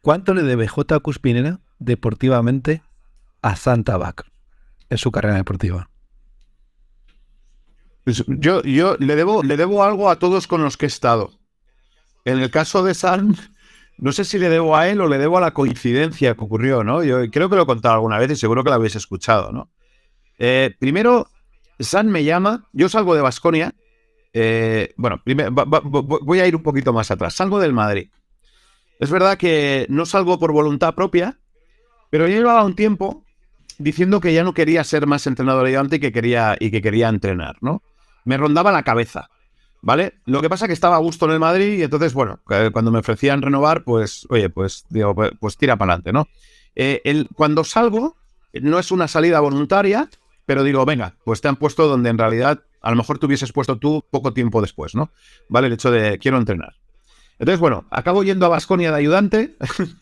[0.00, 0.98] ¿Cuánto le debe J.
[1.00, 2.82] Cuspinera deportivamente
[3.42, 4.26] a Santa Bac
[4.88, 5.88] en su carrera deportiva?
[8.04, 11.30] Pues Yo, yo le, debo, le debo algo a todos con los que he estado.
[12.24, 13.36] En el caso de San,
[14.00, 16.82] no sé si le debo a él o le debo a la coincidencia que ocurrió,
[16.84, 17.02] ¿no?
[17.04, 19.70] Yo creo que lo he contado alguna vez y seguro que lo habéis escuchado, ¿no?
[20.38, 21.28] Eh, primero,
[21.78, 23.74] San me llama, yo salgo de Basconia.
[24.96, 27.34] bueno, primero, va- va- vo- voy a ir un poquito más atrás.
[27.34, 28.08] Salgo del Madrid.
[28.98, 31.38] Es verdad que no salgo por voluntad propia,
[32.10, 33.24] pero yo llevaba un tiempo
[33.78, 37.08] diciendo que ya no quería ser más entrenador ayudante y que quería, y que quería
[37.08, 37.82] entrenar, ¿no?
[38.24, 39.30] Me rondaba la cabeza,
[39.82, 40.14] ¿vale?
[40.26, 42.70] Lo que pasa es que estaba a gusto en el Madrid y entonces, bueno, que
[42.70, 46.28] cuando me ofrecían renovar, pues, oye, pues digo, pues, pues tira para adelante, ¿no?
[46.76, 48.16] Eh, el- cuando salgo,
[48.52, 50.08] no es una salida voluntaria,
[50.46, 53.52] pero digo, venga, pues te han puesto donde en realidad a lo mejor te hubieses
[53.52, 55.10] puesto tú poco tiempo después, ¿no?
[55.48, 55.66] ¿Vale?
[55.68, 56.74] El hecho de quiero entrenar.
[57.38, 59.56] Entonces, bueno, acabo yendo a Basconia de ayudante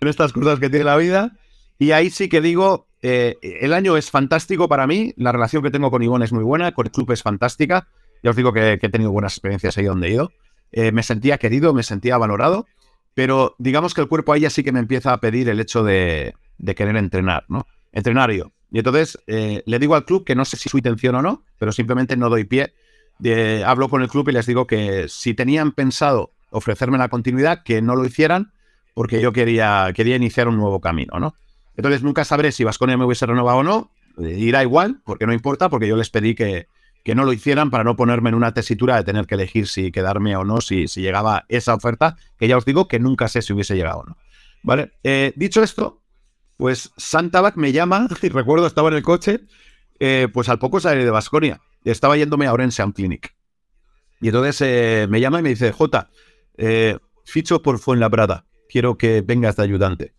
[0.00, 1.32] en estas cosas que tiene la vida.
[1.78, 5.70] Y ahí sí que digo, eh, el año es fantástico para mí, la relación que
[5.70, 7.88] tengo con Ivonne es muy buena, con el club es fantástica.
[8.24, 10.32] Ya os digo que, he tenido buenas experiencias ahí donde he ido.
[10.72, 12.66] Eh, me sentía querido, me sentía valorado,
[13.12, 15.84] pero digamos que el cuerpo ahí ya sí que me empieza a pedir el hecho
[15.84, 16.34] de,
[16.74, 17.66] querer entrenar, ¿no?
[17.92, 18.50] Entrenar yo.
[18.72, 21.44] Y entonces eh, le digo al club que no sé si su intención o no,
[21.58, 22.72] pero simplemente no doy pie.
[23.64, 27.82] Hablo con el club y les digo que si tenían pensado ofrecerme la continuidad, que
[27.82, 28.52] no lo hicieran,
[28.94, 31.34] porque yo quería, quería iniciar un nuevo camino, ¿no?
[31.76, 33.90] Entonces nunca sabré si Vasconia me hubiese renovado o no.
[34.18, 36.68] Eh, irá igual, porque no importa, porque yo les pedí que,
[37.04, 39.92] que no lo hicieran para no ponerme en una tesitura de tener que elegir si
[39.92, 43.42] quedarme o no, si, si llegaba esa oferta, que ya os digo que nunca sé
[43.42, 44.16] si hubiese llegado o no.
[44.62, 44.92] ¿Vale?
[45.04, 46.02] Eh, dicho esto,
[46.56, 49.40] pues Santabac me llama, y recuerdo, estaba en el coche,
[50.00, 51.60] eh, pues al poco salir de Vasconia.
[51.84, 53.34] Estaba yéndome a Orense a clinic.
[54.22, 56.10] Y entonces eh, me llama y me dice, Jota,
[57.26, 60.14] ficho por Fuenlabrada, quiero que vengas de ayudante.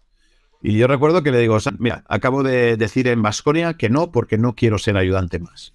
[0.61, 4.11] Y yo recuerdo que le digo, "San, mira, acabo de decir en Vasconia que no,
[4.11, 5.73] porque no quiero ser ayudante más.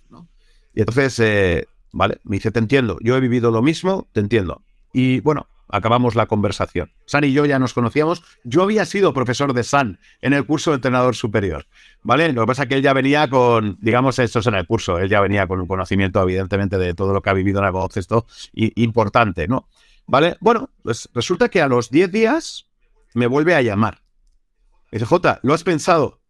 [0.75, 4.63] Y entonces, eh, vale, me dice, te entiendo, yo he vivido lo mismo, te entiendo.
[4.93, 6.91] Y bueno, acabamos la conversación.
[7.07, 8.23] San y yo ya nos conocíamos.
[8.45, 11.67] Yo había sido profesor de San en el curso de entrenador superior,
[12.03, 12.33] ¿vale?
[12.33, 14.99] Lo que pasa es que él ya venía con, digamos, esto es en el curso,
[14.99, 17.73] él ya venía con un conocimiento, evidentemente, de todo lo que ha vivido en el
[17.73, 19.69] baloncesto importante, ¿no?
[20.07, 20.37] ¿Vale?
[20.41, 22.67] Bueno, pues resulta que a los 10 días
[23.15, 24.03] me vuelve a llamar.
[24.91, 26.21] Me dice, Jota, ¿lo has pensado?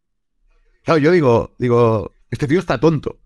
[0.84, 3.18] Claro, yo digo, digo, este tío está tonto.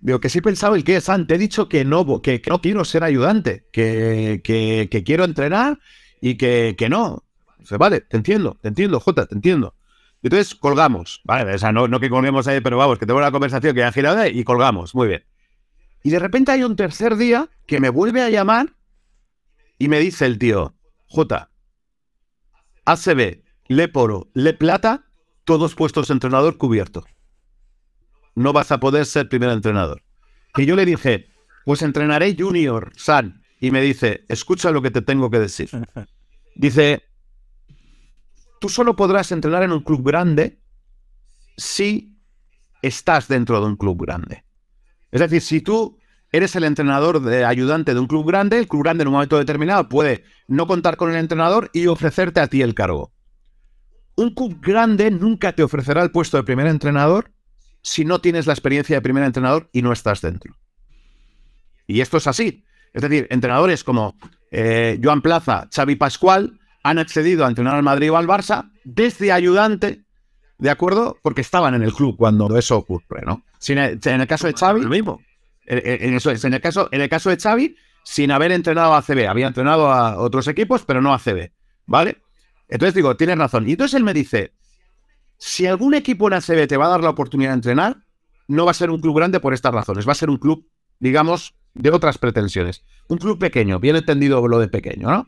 [0.00, 2.40] Digo, que sí he pensado el que es, San, te he dicho que no, que,
[2.40, 4.40] que no quiero ser ayudante, que,
[5.04, 5.78] quiero entrenar
[6.20, 7.22] y que, no.
[7.58, 9.74] Dice, vale, te entiendo, te entiendo, Jota, te entiendo.
[10.22, 13.30] Entonces colgamos, vale, o sea, no, no que colguemos ahí, pero vamos, que tengo una
[13.30, 15.24] conversación que ha girado y colgamos, muy bien.
[16.02, 18.74] Y de repente hay un tercer día que me vuelve a llamar
[19.78, 20.74] y me dice el tío,
[21.06, 21.50] Jota,
[22.86, 25.04] ACB, Leporo, Le Plata,
[25.44, 27.04] todos puestos entrenador cubierto.
[28.34, 30.02] No vas a poder ser primer entrenador.
[30.56, 31.28] Y yo le dije,
[31.64, 33.42] pues entrenaré junior, San.
[33.60, 35.70] Y me dice, escucha lo que te tengo que decir.
[36.56, 37.02] Dice,
[38.60, 40.60] tú solo podrás entrenar en un club grande
[41.56, 42.18] si
[42.82, 44.44] estás dentro de un club grande.
[45.10, 45.98] Es decir, si tú
[46.32, 49.38] eres el entrenador de ayudante de un club grande, el club grande en un momento
[49.38, 53.12] determinado puede no contar con el entrenador y ofrecerte a ti el cargo.
[54.16, 57.32] Un club grande nunca te ofrecerá el puesto de primer entrenador
[57.82, 60.56] si no tienes la experiencia de primer entrenador y no estás dentro.
[61.86, 62.64] Y esto es así.
[62.92, 64.16] Es decir, entrenadores como
[64.50, 69.32] eh, Joan Plaza, Xavi Pascual han accedido a entrenar al Madrid o al Barça desde
[69.32, 70.04] ayudante,
[70.58, 71.18] ¿de acuerdo?
[71.22, 73.44] Porque estaban en el club cuando eso ocurre, ¿no?
[73.58, 75.20] Si en, el, en el caso de Xavi, mismo.
[75.66, 78.94] en, en eso es, en el caso, en el caso de Xavi, sin haber entrenado
[78.94, 81.52] a CB, había entrenado a otros equipos, pero no a CB,
[81.86, 82.18] ¿vale?
[82.68, 83.68] Entonces digo, tienes razón.
[83.68, 84.52] Y entonces él me dice,
[85.40, 87.96] si algún equipo en ACB te va a dar la oportunidad de entrenar,
[88.46, 90.68] no va a ser un club grande por estas razones, va a ser un club,
[90.98, 92.84] digamos, de otras pretensiones.
[93.08, 95.26] Un club pequeño, bien entendido lo de pequeño, ¿no?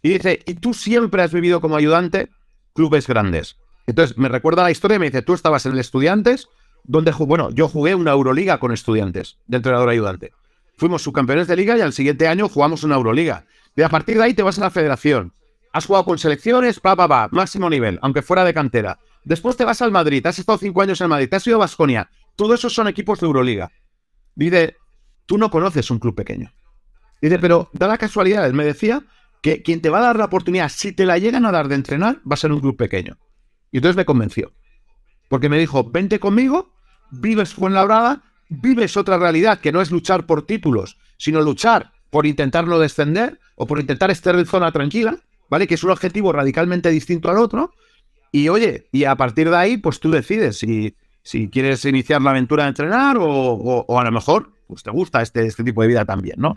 [0.00, 2.30] Y dice, y tú siempre has vivido como ayudante
[2.72, 3.56] clubes grandes.
[3.88, 6.48] Entonces me recuerda la historia y me dice, tú estabas en el Estudiantes
[6.84, 10.32] donde bueno, yo jugué una Euroliga con estudiantes de entrenador ayudante.
[10.76, 13.44] Fuimos subcampeones de liga y al siguiente año jugamos una Euroliga.
[13.76, 15.32] Y a partir de ahí te vas a la federación.
[15.72, 18.98] Has jugado con selecciones, pa, pa, pa, máximo nivel, aunque fuera de cantera.
[19.24, 21.60] Después te vas al Madrid, has estado cinco años en Madrid, te has ido a
[21.60, 22.10] Basconia.
[22.36, 23.70] Todo eso son equipos de Euroliga.
[24.34, 24.76] Dice,
[25.26, 26.52] tú no conoces un club pequeño.
[27.20, 29.04] Dice, pero da la casualidad, él me decía
[29.42, 31.74] que quien te va a dar la oportunidad, si te la llegan a dar de
[31.74, 33.18] entrenar, va a ser un club pequeño.
[33.70, 34.52] Y entonces me convenció.
[35.28, 36.72] Porque me dijo, vente conmigo,
[37.10, 42.66] vives Fuenlabrada, vives otra realidad que no es luchar por títulos, sino luchar por intentar
[42.66, 45.16] no descender o por intentar estar en zona tranquila,
[45.48, 45.66] ¿vale?
[45.66, 47.72] Que es un objetivo radicalmente distinto al otro.
[48.32, 52.30] Y oye, y a partir de ahí, pues tú decides si, si quieres iniciar la
[52.30, 55.82] aventura de entrenar o, o- o a lo mejor pues te gusta este, este tipo
[55.82, 56.56] de vida también, ¿no?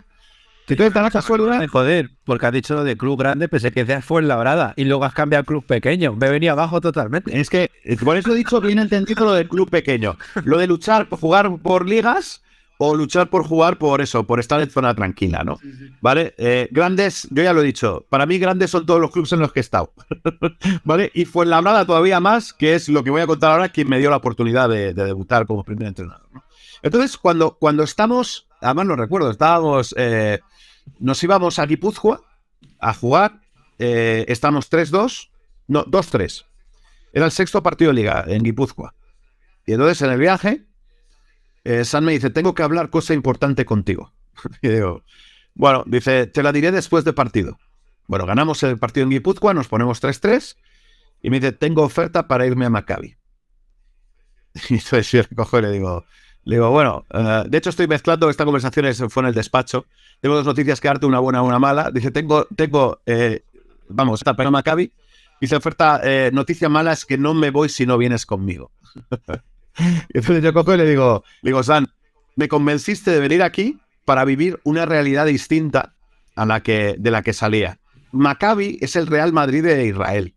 [0.68, 1.60] Entonces da la casualidad.
[1.60, 5.04] Ay, Joder, porque has dicho lo de club grande, pensé que decías Fuenlabrada y luego
[5.04, 6.14] has cambiado al club pequeño.
[6.14, 7.38] Me venía abajo totalmente.
[7.38, 10.16] Es que, eh, por eso he dicho bien entendido lo del club pequeño.
[10.44, 12.42] Lo de luchar por jugar por ligas
[12.78, 15.58] o luchar por jugar por eso, por estar en zona tranquila, ¿no?
[16.00, 16.34] ¿Vale?
[16.36, 19.40] Eh, grandes, yo ya lo he dicho, para mí grandes son todos los clubes en
[19.40, 19.92] los que he estado.
[20.84, 21.10] ¿Vale?
[21.14, 23.98] Y fue la todavía más, que es lo que voy a contar ahora, quien me
[23.98, 26.28] dio la oportunidad de, de debutar como primer entrenador.
[26.32, 26.44] ¿no?
[26.82, 30.40] Entonces, cuando, cuando estamos, además no recuerdo, estábamos, eh,
[30.98, 32.20] nos íbamos a Guipúzcoa
[32.78, 33.40] a jugar,
[33.78, 35.30] eh, estamos 3-2,
[35.68, 36.44] no, 2-3.
[37.12, 38.94] Era el sexto partido de liga en Guipúzcoa.
[39.66, 40.64] Y entonces en el viaje,
[41.66, 44.12] eh, San me dice, tengo que hablar cosa importante contigo.
[44.62, 45.02] y digo,
[45.54, 47.58] bueno, dice, te la diré después de partido.
[48.06, 50.56] Bueno, ganamos el partido en Guipúzcoa, nos ponemos 3-3
[51.22, 53.16] y me dice, tengo oferta para irme a Maccabi.
[54.70, 56.04] Y entonces yo cojo y le digo,
[56.44, 59.86] le digo, bueno, eh, de hecho estoy mezclando, esta conversación fue en el despacho,
[60.20, 61.90] tengo dos noticias que darte, una buena una mala.
[61.90, 63.42] Dice, tengo, tengo, eh,
[63.88, 64.92] vamos, está para Maccabi.
[65.40, 66.00] Dice, oferta,
[66.32, 68.70] noticia mala es que no me voy si no vienes conmigo.
[70.08, 71.86] entonces yo cojo y le digo, digo, San,
[72.36, 75.94] me convenciste de venir aquí para vivir una realidad distinta
[76.36, 77.78] a la que, de la que salía.
[78.12, 80.34] Maccabi es el Real Madrid de Israel.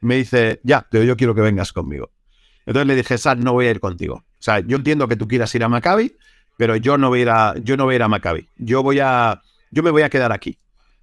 [0.00, 2.10] Me dice, ya, pero yo quiero que vengas conmigo.
[2.66, 4.16] Entonces le dije, San, no voy a ir contigo.
[4.16, 6.16] O sea, yo entiendo que tú quieras ir a Maccabi,
[6.56, 8.48] pero yo no voy a ir a, yo no voy a, Maccabi.
[8.56, 10.58] Yo voy a, yo me voy a quedar aquí.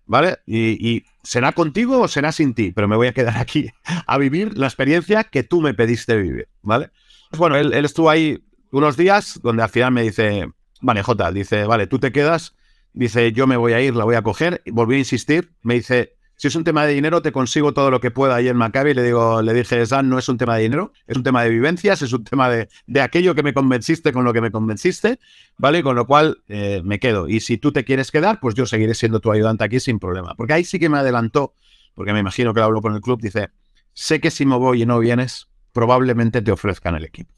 [0.06, 0.40] ¿Vale?
[0.46, 4.58] Y será contigo o será sin ti, pero me voy a quedar aquí a vivir
[4.58, 6.48] la experiencia que tú me pediste vivir.
[6.62, 6.90] ¿Vale?
[7.32, 10.50] Pues bueno, él, estuvo ahí unos días donde al final me dice,
[10.82, 12.56] vale, Jota, dice, vale, tú te quedas,
[12.92, 15.76] dice, yo me voy a ir, la voy a coger, y volví a insistir, me
[15.76, 18.58] dice, si es un tema de dinero, te consigo todo lo que pueda ahí en
[18.58, 18.96] Maccabi.
[18.96, 21.52] Le digo, le dije, San, no es un tema de dinero, es un tema de
[21.52, 25.20] vivencias, es un tema de, de aquello que me convenciste con lo que me convenciste,
[25.58, 25.84] ¿vale?
[25.84, 27.30] Con lo cual eh, me quedo.
[27.30, 30.34] Y si tú te quieres quedar, pues yo seguiré siendo tu ayudante aquí sin problema.
[30.36, 31.54] Porque ahí sí que me adelantó,
[31.94, 33.52] porque me imagino que lo habló con el club, dice,
[33.94, 37.34] sé que si me voy y no vienes, probablemente te ofrezcan el equipo.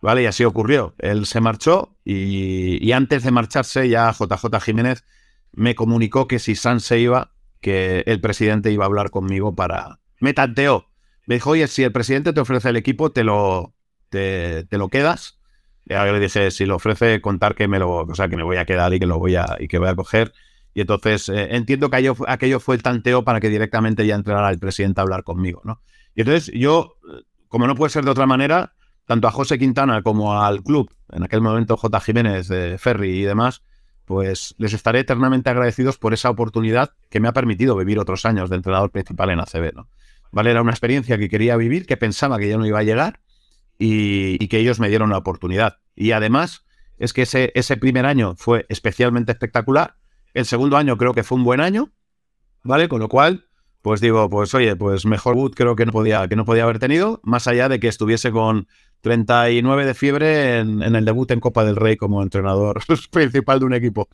[0.00, 0.24] ¿Vale?
[0.24, 0.94] Y así ocurrió.
[0.98, 5.04] Él se marchó y, antes de marcharse ya JJ Jiménez
[5.52, 10.00] me comunicó que si San se iba, que el presidente iba a hablar conmigo para...
[10.18, 10.88] Me tanteó.
[11.26, 13.74] Me dijo, oye, si el presidente te ofrece el equipo, te lo,
[14.08, 15.38] te, lo quedas.
[15.86, 18.42] Y ahora le dije, si lo ofrece, contar que me lo, o sea, que me
[18.42, 20.32] voy a quedar y que lo voy a, y que voy a coger.
[20.74, 24.50] Y entonces eh, entiendo que aquello, aquello fue el tanteo para que directamente ya entrara
[24.50, 25.80] el presidente a hablar conmigo, ¿no?
[26.14, 26.96] Y entonces yo,
[27.52, 28.72] como no puede ser de otra manera,
[29.04, 32.00] tanto a José Quintana como al club, en aquel momento J.
[32.00, 33.62] Jiménez, de Ferry y demás,
[34.06, 38.48] pues les estaré eternamente agradecidos por esa oportunidad que me ha permitido vivir otros años
[38.48, 39.84] de entrenador principal en ACB.
[40.30, 40.50] ¿Vale?
[40.50, 43.20] Era una experiencia que quería vivir, que pensaba que ya no iba a llegar
[43.78, 45.76] y, que ellos me dieron la oportunidad.
[45.94, 46.64] Y además
[46.96, 49.96] es que ese primer año fue especialmente espectacular.
[50.32, 51.90] El segundo año creo que fue un buen año,
[52.62, 52.88] ¿vale?
[52.88, 53.44] Con lo cual,
[53.82, 56.78] pues digo, pues oye, pues mejor boot creo que no podía, que no podía haber
[56.78, 58.68] tenido, más allá de que estuviese con
[59.02, 62.80] 39 de fiebre en, en el debut en Copa del Rey como entrenador
[63.10, 64.08] principal de un equipo.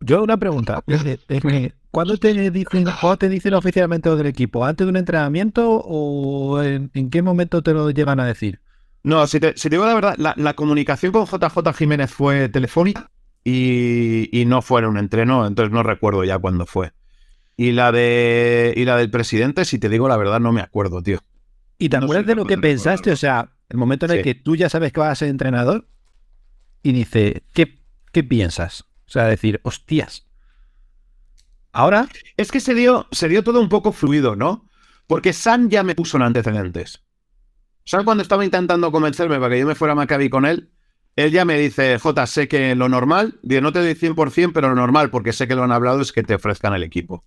[0.00, 0.82] Yo una pregunta.
[1.92, 4.64] ¿Cuándo te dicen, cuándo te dicen oficialmente lo del equipo?
[4.64, 8.60] ¿Antes de un entrenamiento o en, en qué momento te lo llegan a decir?
[9.04, 12.48] No, si te, si te digo la verdad, la, la comunicación con JJ Jiménez fue
[12.48, 13.10] telefónica
[13.44, 16.92] y, y no fue en un entreno, entonces no recuerdo ya cuándo fue.
[17.56, 21.02] Y la de y la del presidente, si te digo la verdad, no me acuerdo,
[21.02, 21.18] tío.
[21.78, 23.12] ¿Y te No acuerdas de lo que pensaste?
[23.12, 24.24] O sea, el momento en el Sí.
[24.24, 25.88] que tú ya sabes que vas a ser entrenador
[26.82, 27.78] y dice, ¿qué,
[28.12, 28.82] qué piensas?
[29.06, 30.26] O sea, decir, hostias.
[31.72, 34.68] Ahora, Es que se dio, se dio todo un poco fluido, ¿no?
[35.06, 37.02] Porque San ya me puso en antecedentes.
[37.84, 40.70] San cuando estaba intentando convencerme para que yo me fuera a Maccabi con él,
[41.16, 44.74] él ya me dice, J, sé que lo normal, no te doy 100%, pero lo
[44.74, 47.24] normal, porque sé que lo han hablado, es que te ofrezcan el equipo.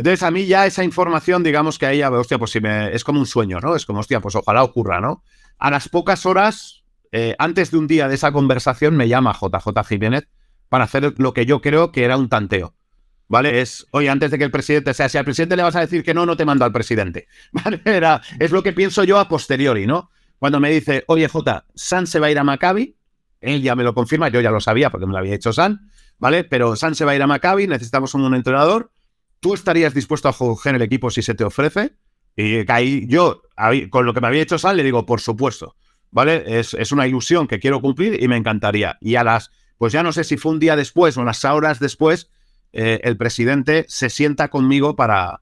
[0.00, 3.20] Entonces a mí ya esa información, digamos que ahí hostia, pues si me, es como
[3.20, 3.76] un sueño, ¿no?
[3.76, 5.22] Es como, hostia, pues ojalá ocurra, ¿no?
[5.60, 6.82] a las pocas horas,
[7.12, 10.26] eh, antes de un día de esa conversación, me llama JJ Jiménez
[10.68, 12.74] para hacer lo que yo creo que era un tanteo.
[13.28, 13.60] ¿Vale?
[13.60, 15.80] Es, oye, antes de que el presidente, o sea, si al presidente le vas a
[15.80, 17.28] decir que no, no te mando al presidente.
[17.84, 20.10] Era, es lo que pienso yo a posteriori, ¿no?
[20.40, 22.96] Cuando me dice, oye, J, San se va a ir a Maccabi,
[23.40, 25.90] él ya me lo confirma, yo ya lo sabía porque me lo había dicho San,
[26.18, 26.42] ¿vale?
[26.42, 28.90] Pero San se va a ir a Maccabi, necesitamos un entrenador.
[29.40, 31.94] ¿Tú estarías dispuesto a jugar el equipo si se te ofrece?
[32.36, 33.42] Y ahí yo,
[33.90, 35.76] con lo que me había hecho San, le digo, por supuesto,
[36.10, 36.58] ¿vale?
[36.58, 38.98] Es, es una ilusión que quiero cumplir y me encantaría.
[39.00, 41.80] Y a las, pues ya no sé si fue un día después o unas horas
[41.80, 42.30] después,
[42.72, 45.40] eh, el presidente se sienta conmigo para,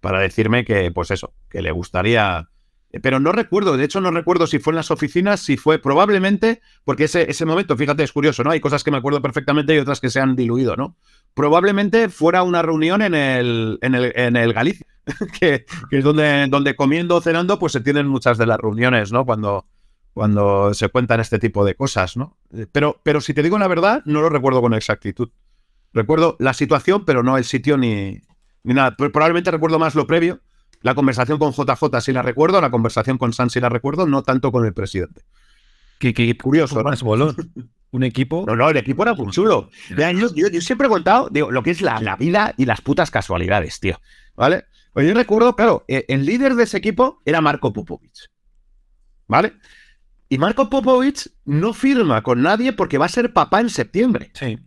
[0.00, 2.49] para decirme que, pues eso, que le gustaría.
[2.92, 5.78] Eh, Pero no recuerdo, de hecho no recuerdo si fue en las oficinas, si fue
[5.78, 8.50] probablemente, porque ese, ese momento, fíjate, es curioso, ¿no?
[8.50, 10.96] Hay cosas que me acuerdo perfectamente y otras que se han diluido, ¿no?
[11.34, 14.86] Probablemente fuera una reunión en el, en el, en el Galicia,
[15.40, 19.24] que, es donde, donde comiendo o cenando, pues se tienen muchas de las reuniones, ¿no?
[19.24, 19.66] Cuando,
[20.12, 22.36] cuando se cuentan este tipo de cosas, ¿no?
[22.52, 25.30] Eh, Pero, pero si te digo la verdad, no lo recuerdo con exactitud.
[25.92, 28.20] Recuerdo la situación, pero no el sitio ni,
[28.62, 28.96] ni nada.
[28.96, 30.40] Probablemente recuerdo más lo previo.
[30.82, 34.22] La conversación con JJ sí la recuerdo, la conversación con San sí la recuerdo, no
[34.22, 35.22] tanto con el presidente.
[35.98, 36.84] Que Curioso, ¿no?
[36.84, 37.36] más bolón.
[37.92, 38.44] Un equipo.
[38.46, 39.68] No, no, el equipo era muy chulo.
[39.90, 42.80] Yo, yo- yo siempre he contado digo, lo que es la, la vida y las
[42.80, 44.00] putas casualidades, tío.
[44.36, 44.64] ¿Vale?
[44.92, 48.12] Pues yo recuerdo, claro, eh, el líder de ese equipo era Marco Popovic.
[49.28, 49.54] ¿Vale?
[50.28, 54.30] Y Marco Popovic no firma con nadie porque va a ser papá en septiembre.
[54.34, 54.58] Sí.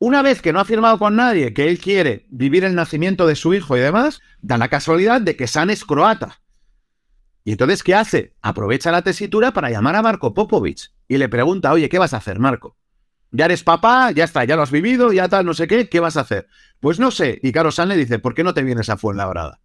[0.00, 3.34] Una vez que no ha firmado con nadie, que él quiere vivir el nacimiento de
[3.34, 6.40] su hijo y demás, da la casualidad de que San es croata.
[7.44, 8.34] Y entonces, ¿qué hace?
[8.40, 12.18] Aprovecha la tesitura para llamar a Marco Popovic y le pregunta, oye, ¿qué vas a
[12.18, 12.76] hacer, Marco?
[13.30, 15.98] Ya eres papá, ya está, ya lo has vivido, ya tal, no sé qué, ¿qué
[15.98, 16.46] vas a hacer?
[16.78, 17.40] Pues no sé.
[17.42, 19.60] Y Caro San le dice, ¿por qué no te vienes a Fuenlabrada?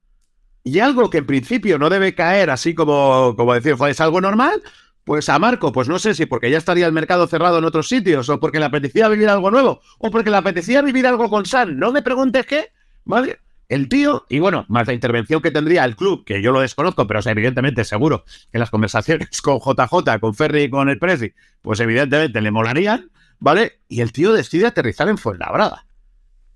[0.64, 4.22] Y algo que en principio no debe caer así como, como decir, "Joder, es algo
[4.22, 4.64] normal,
[5.04, 7.88] pues a Marco, pues no sé si porque ya estaría el mercado cerrado en otros
[7.88, 11.46] sitios, o porque le apetecía vivir algo nuevo, o porque le apetecía vivir algo con
[11.46, 11.78] San.
[11.78, 12.72] No me preguntes qué,
[13.04, 13.40] ¿vale?
[13.70, 17.08] El tío, y bueno, más la intervención que tendría el club, que yo lo desconozco,
[17.08, 21.34] pero o evidentemente seguro que las conversaciones con JJ, con Ferry y con el Presi,
[21.62, 23.80] pues evidentemente le molarían, ¿vale?
[23.88, 25.86] Y el tío decide aterrizar en Fuenlabrada.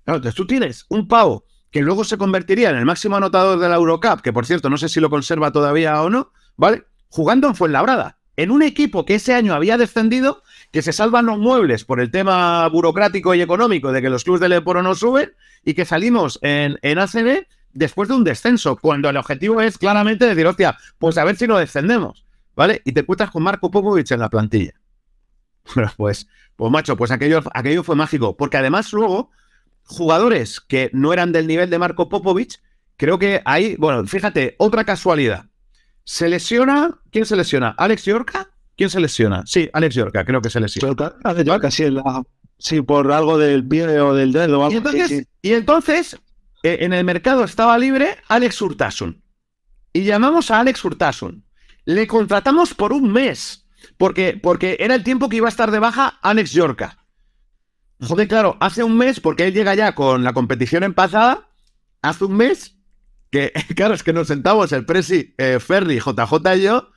[0.04, 3.68] Claro, entonces tú tienes un pavo que luego se convertiría en el máximo anotador de
[3.68, 6.84] la Eurocup, que por cierto no sé si lo conserva todavía o no, ¿vale?
[7.08, 11.38] Jugando en Fuenlabrada, en un equipo que ese año había descendido, que se salvan los
[11.38, 15.32] muebles por el tema burocrático y económico de que los clubes del Eporo no suben
[15.64, 20.24] y que salimos en, en ACB después de un descenso, cuando el objetivo es claramente
[20.24, 22.80] decir, hostia, pues a ver si no descendemos, ¿vale?
[22.84, 24.72] Y te encuentras con Marco Popovic en la plantilla.
[25.74, 29.30] Bueno, pues, pues macho, pues aquello, aquello fue mágico, porque además luego
[29.82, 32.62] jugadores que no eran del nivel de Marco Popovic,
[32.96, 35.46] creo que hay, bueno, fíjate, otra casualidad.
[36.10, 37.74] Se lesiona, ¿quién se lesiona?
[37.76, 38.48] ¿Alex Yorca?
[38.78, 39.42] ¿Quién se lesiona?
[39.44, 41.12] Sí, Alex Yorca, creo que se lesiona.
[41.44, 42.22] Yorca, sí, en la-
[42.58, 44.64] sí, por algo del pie o del dedo.
[44.64, 45.26] algo Y entonces, sí.
[45.42, 46.14] y entonces
[46.62, 49.22] eh, en el mercado estaba libre Alex Urtasun.
[49.92, 51.44] Y llamamos a Alex Urtasun.
[51.84, 53.66] Le contratamos por un mes,
[53.98, 57.04] porque, porque era el tiempo que iba a estar de baja Alex Yorca.
[58.00, 61.50] Joder, claro, hace un mes, porque él llega ya con la competición empazada,
[62.00, 62.77] hace un mes
[63.30, 66.90] que, claro, es que nos sentamos el Presi, eh, Ferry, JJ y yo,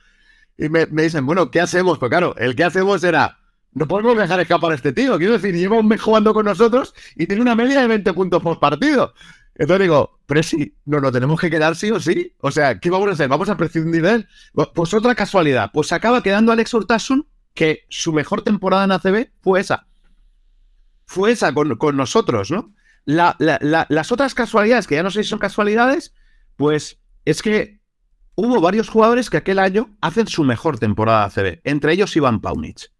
[0.58, 1.98] y me, dicen, bueno, ¿qué hacemos?
[1.98, 3.38] Pues claro, el que hacemos era,
[3.72, 6.94] no podemos dejar escapar a este tío, quiero decir, lleva un mes jugando con nosotros
[7.16, 9.14] y tiene una media de 20 puntos por partido.
[9.54, 12.34] Entonces digo, Presi, ¿nos lo tenemos que quedar sí o sí?
[12.40, 13.28] O sea, ¿qué vamos a hacer?
[13.28, 14.28] ¿Vamos a prescindir de él?
[14.54, 19.28] Bu- Pues otra casualidad, pues acaba quedando Alex Urtasun, que su mejor temporada en ACB
[19.42, 19.86] fue esa.
[21.06, 22.74] Fue esa con, con nosotros, ¿no?
[23.04, 26.14] La- la- la- las otras casualidades, que ya no sé si son casualidades,
[26.56, 27.80] pues es que
[28.34, 32.90] hubo varios jugadores que aquel año hacen su mejor temporada ACB, entre ellos Iván Paunic.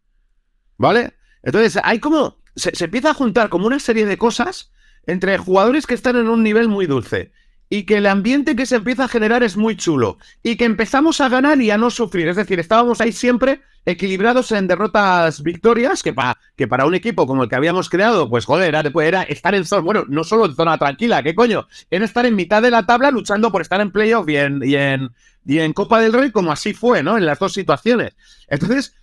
[0.79, 1.15] ¿Vale?
[1.43, 2.43] Entonces, hay como.
[2.55, 4.73] Se, se empieza a juntar como una serie de cosas
[5.07, 7.33] entre jugadores que están en un nivel muy dulce
[7.75, 11.23] y que el ambiente que se empieza a generar es muy chulo y que empezamos
[11.23, 12.29] a ganar y a no sufrir.
[12.29, 17.27] Es decir, estábamos ahí siempre equilibrados en derrotas victorias, que, pa- que para un equipo
[17.27, 20.23] como el que habíamos creado, pues joder, era, pues, era estar en zona, bueno, no
[20.23, 21.67] solo en zona tranquila, ¿qué coño?
[21.91, 24.75] Era estar en mitad de la tabla luchando por estar en playoff y en, y
[24.77, 25.11] en,
[25.47, 27.17] y en Copa del Rey, como así fue, ¿no?
[27.17, 28.15] En las dos situaciones.
[28.49, 28.95] Entonces,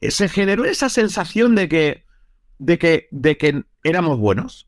[0.00, 2.04] eh, se generó esa sensación de que,
[2.58, 4.67] de que, de que éramos buenos.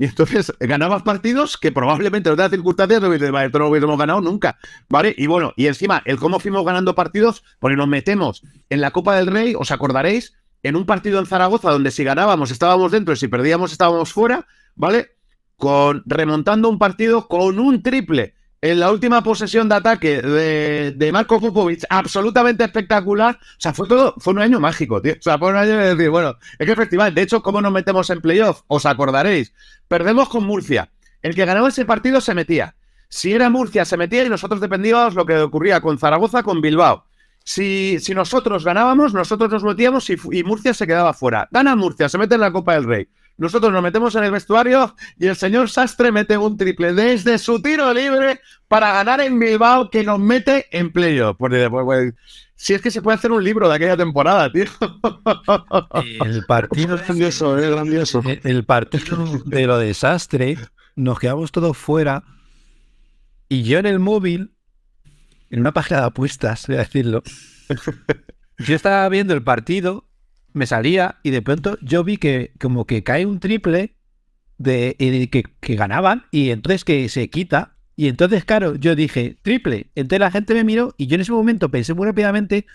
[0.00, 4.58] Y entonces ganabas partidos que probablemente en otras circunstancias no hubiésemos, ganado nunca.
[4.88, 5.14] ¿Vale?
[5.18, 9.14] Y bueno, y encima, el cómo fuimos ganando partidos, porque nos metemos en la Copa
[9.14, 10.32] del Rey, os acordaréis,
[10.62, 14.46] en un partido en Zaragoza donde si ganábamos estábamos dentro y si perdíamos estábamos fuera,
[14.74, 15.16] ¿vale?
[15.56, 18.32] Con, remontando un partido con un triple
[18.62, 23.38] en la última posesión de ataque de, Marco Popovic, absolutamente espectacular.
[23.40, 25.14] O sea, fue todo, fue un año mágico, tío.
[25.18, 27.72] O sea, fue un año de decir, bueno, es que efectivamente, de hecho, ¿cómo nos
[27.72, 28.62] metemos en playoff?
[28.68, 29.54] Os acordaréis.
[29.88, 30.90] Perdemos con Murcia.
[31.22, 32.74] El que ganaba ese partido se metía.
[33.08, 37.04] Si era Murcia, se metía y nosotros dependíamos lo que ocurría con Zaragoza, con Bilbao.
[37.42, 41.48] Si, si nosotros ganábamos, nosotros nos metíamos y, y Murcia se quedaba fuera.
[41.50, 43.08] Gana Murcia, se mete en la Copa del Rey.
[43.40, 47.60] Nosotros nos metemos en el vestuario y el señor Sastre mete un triple desde su
[47.62, 51.36] tiro libre para ganar en Bilbao que nos mete en playoff.
[51.38, 52.14] Pues, pues, pues,
[52.54, 54.64] si es que se puede hacer un libro de aquella temporada, tío.
[56.24, 58.22] El partido, Grandioso, eh, grandioso.
[58.26, 60.58] el- el partido de lo desastre,
[60.94, 62.22] nos quedamos todos fuera.
[63.48, 64.52] Y yo en el móvil,
[65.48, 67.22] en una página de apuestas, voy a decirlo,
[68.58, 70.04] yo estaba viendo el partido,
[70.52, 73.96] me salía y de pronto yo vi que como que cae un triple
[74.58, 77.76] de, y que, que ganaban y entonces que se quita.
[77.96, 79.90] Y entonces, claro, yo dije, triple.
[79.94, 82.66] Entonces la gente me miró y yo en ese momento pensé muy rápidamente,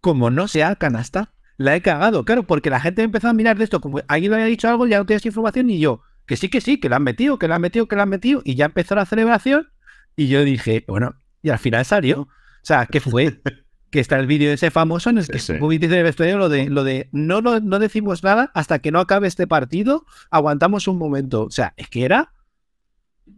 [0.00, 2.24] como no sea canasta, la he cagado.
[2.24, 4.98] Claro, porque la gente empezó a mirar de esto, como alguien había dicho algo, ya
[4.98, 7.56] no tienes información y yo, que sí, que sí, que la han metido, que la
[7.56, 8.42] han metido, que la han metido.
[8.44, 9.68] Y ya empezó la celebración
[10.16, 12.22] y yo dije, bueno, y al final salió.
[12.22, 12.28] O
[12.64, 13.40] sea, ¿qué fue?
[13.92, 15.68] que está el vídeo ese famoso en el que Sí, sí.
[15.78, 18.90] Dice en el vestuario lo de, lo de no, no, no decimos nada hasta que
[18.90, 21.44] no acabe este partido, aguantamos un momento.
[21.44, 22.32] O sea, es que era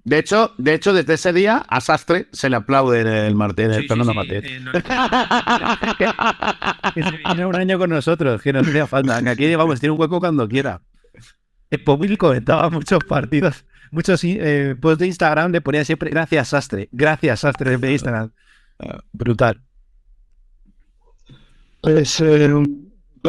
[0.05, 3.87] De hecho, de hecho, desde ese día a Sastre se le aplaude el Martín, el
[3.89, 4.43] Fernando Martín.
[4.45, 4.61] eh,
[6.95, 9.21] que se viniera un año con nosotros, que no hacía falta.
[9.23, 10.81] Que aquí, vamos, tiene un hueco cuando quiera.
[11.71, 16.89] El Povil comentaba muchos partidos, muchos eh, posts de Instagram le ponía siempre gracias Sastre,
[16.93, 18.31] gracias Sastre de Instagram.
[18.79, 19.61] Ah, brutal.
[21.85, 22.51] Pues eh,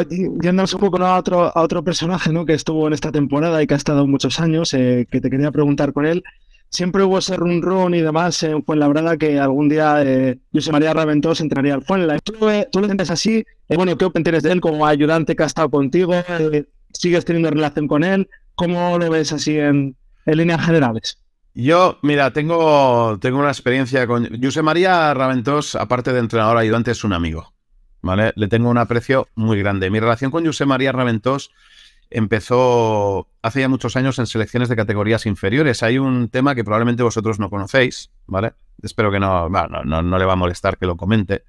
[0.09, 2.45] yéndonos un poco a, otro, a otro personaje ¿no?
[2.45, 5.51] que estuvo en esta temporada y que ha estado muchos años, eh, que te quería
[5.51, 6.23] preguntar con él.
[6.69, 10.93] Siempre hubo ese run run y demás en Fuenlabrada que algún día eh, José María
[10.93, 12.19] Raventós entraría al Fuenla.
[12.19, 13.45] ¿Tú, lo sientes así?
[13.69, 16.13] Eh, bueno, ¿qué tienes de él como ayudante que ha estado contigo?
[16.13, 18.27] Eh, ¿Sigues teniendo relación con él?
[18.55, 19.95] ¿Cómo lo ves así en,
[20.25, 21.17] en líneas generales?
[21.53, 27.03] Yo, mira, tengo, tengo una experiencia con José María Raventós, aparte de entrenador ayudante, es
[27.05, 27.54] un amigo.
[28.35, 29.89] Le tengo un aprecio muy grande.
[29.89, 31.51] Mi relación con José María Raventós
[32.11, 35.83] empezó hace ya muchos años en selecciones de categorías inferiores.
[35.83, 38.53] Hay un tema que probablemente vosotros no conocéis, ¿vale?
[38.81, 41.43] Espero que no, no- no le va a molestar que lo comente,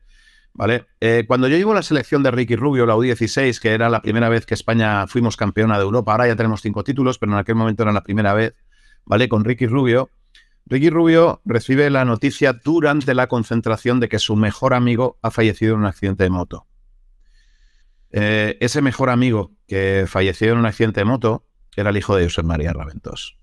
[0.54, 0.86] ¿vale?
[1.00, 4.28] Eh, cuando yo llevo la selección de Ricky Rubio, la U16, que era la primera
[4.28, 7.54] vez que España fuimos campeona de Europa, ahora ya tenemos cinco títulos, pero en aquel
[7.54, 8.54] momento era la primera vez,
[9.04, 9.28] ¿vale?
[9.28, 10.10] Con Ricky Rubio.
[10.66, 15.74] Ricky Rubio recibe la noticia durante la concentración de que su mejor amigo ha fallecido
[15.74, 16.66] en un accidente de moto.
[18.10, 21.46] Eh, ese mejor amigo que falleció en un accidente de moto
[21.76, 23.36] era el hijo de José María Raventós.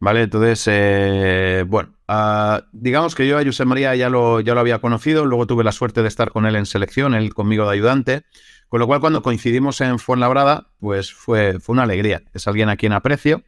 [0.00, 4.60] Vale, entonces, eh, bueno, ah, digamos que yo a José María ya lo, ya lo
[4.60, 7.72] había conocido, luego tuve la suerte de estar con él en selección, él conmigo de
[7.72, 8.22] ayudante,
[8.68, 12.22] con lo cual cuando coincidimos en Fuenlabrada, pues fue, fue una alegría.
[12.32, 13.44] Es alguien a quien aprecio,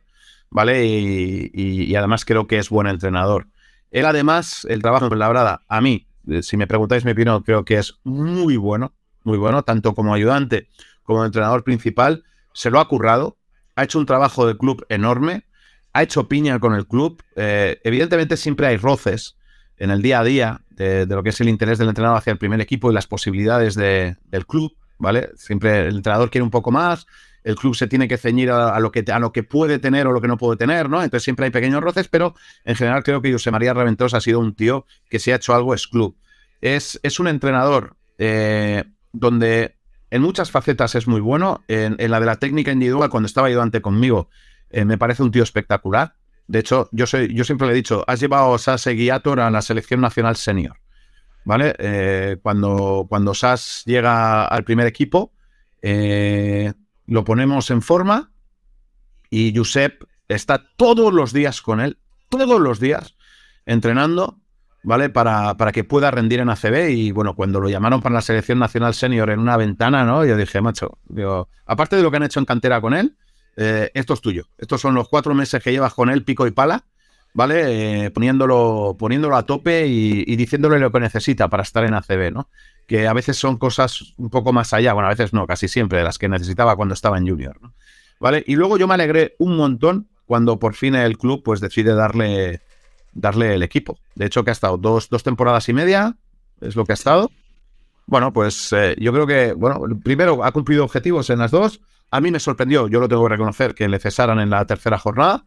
[0.53, 0.87] ¿vale?
[0.87, 3.49] Y, además creo que es buen entrenador.
[3.91, 7.65] Él además, el trabajo en Fuenlabrada, a mí, eh, si me preguntáis mi opinión, creo
[7.65, 8.93] que es muy bueno,
[9.25, 10.69] muy bueno, tanto como ayudante
[11.03, 13.39] como entrenador principal, se lo ha currado,
[13.77, 15.45] ha hecho un trabajo de club enorme,
[15.93, 17.23] ha hecho piña con el club.
[17.37, 19.37] eh, evidentemente siempre hay roces
[19.79, 22.39] en el día a día de, lo que es el interés del entrenador hacia el
[22.39, 25.31] primer equipo y las posibilidades de- del club, ¿vale?
[25.37, 27.07] Siempre el entrenador quiere un poco más,
[27.45, 30.13] el club se tiene que ceñir a, lo que, a lo que puede tener o
[30.13, 31.03] lo que no puede tener, ¿no?
[31.03, 32.35] Entonces siempre hay pequeños roces, pero
[32.65, 35.55] en general creo que José María Raventós ha sido un tío que si ha hecho
[35.55, 36.17] algo es club.
[36.61, 39.77] Es, es un entrenador eh, donde
[40.11, 41.65] en muchas facetas es muy bueno.
[41.69, 44.29] En, la de la técnica individual, cuando estaba ayudante conmigo,
[44.71, 46.15] eh, me parece un tío espectacular.
[46.47, 49.51] De hecho, yo, soy, yo siempre le he dicho, has llevado a Sas Guiator a
[49.51, 50.77] la selección nacional senior.
[51.45, 51.75] ¿Vale?
[51.79, 55.33] Eh, cuando, cuando Sas llega al primer equipo,
[55.81, 56.73] eh,
[57.07, 58.33] lo ponemos en forma
[59.31, 61.99] y Josep está todos los días con él,
[62.29, 63.17] todos los días,
[63.67, 64.39] entrenando,
[64.83, 65.11] ¿vale?
[65.11, 66.91] Para, para que pueda rendir en ACB.
[66.91, 70.25] Y bueno, cuando lo llamaron para la selección nacional senior en una ventana, ¿no?
[70.25, 73.17] Yo dije, macho, digo, aparte de lo que han hecho en cantera con él,
[73.57, 74.47] eh, esto es tuyo.
[74.59, 76.85] Estos son los cuatro meses que llevas con él, pico y pala,
[77.35, 78.05] ¿vale?
[78.07, 82.33] Eh, poniéndolo, poniéndolo a tope y, y diciéndole lo que necesita para estar en ACB,
[82.33, 82.49] ¿no?
[82.87, 85.99] Que a veces son cosas un poco más allá, bueno, a veces no, casi siempre,
[85.99, 87.73] de las que necesitaba cuando estaba en Junior, ¿no?
[88.21, 88.45] ¿Vale?
[88.47, 92.61] Y luego yo me alegré un montón cuando por fin el club pues decide darle,
[93.13, 93.99] darle el equipo.
[94.15, 96.17] De hecho, que ha estado dos, dos temporadas y media,
[96.61, 97.31] es lo que ha estado.
[98.07, 101.81] Bueno, pues eh, yo creo que, bueno, primero ha cumplido objetivos en las dos.
[102.11, 104.99] A mí me sorprendió, yo lo tengo que reconocer, que le cesaran en la tercera
[104.99, 105.45] jornada.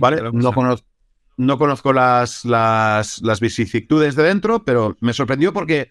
[0.00, 0.22] ¿Vale?
[0.32, 0.78] No, cono-
[1.36, 5.90] no conozco las, las, las vicisitudes de dentro, pero me sorprendió porque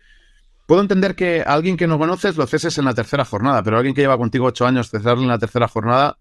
[0.65, 3.95] puedo entender que alguien que no conoces lo ceses en la tercera jornada, pero alguien
[3.95, 6.17] que lleva contigo ocho años cesarlo en la tercera jornada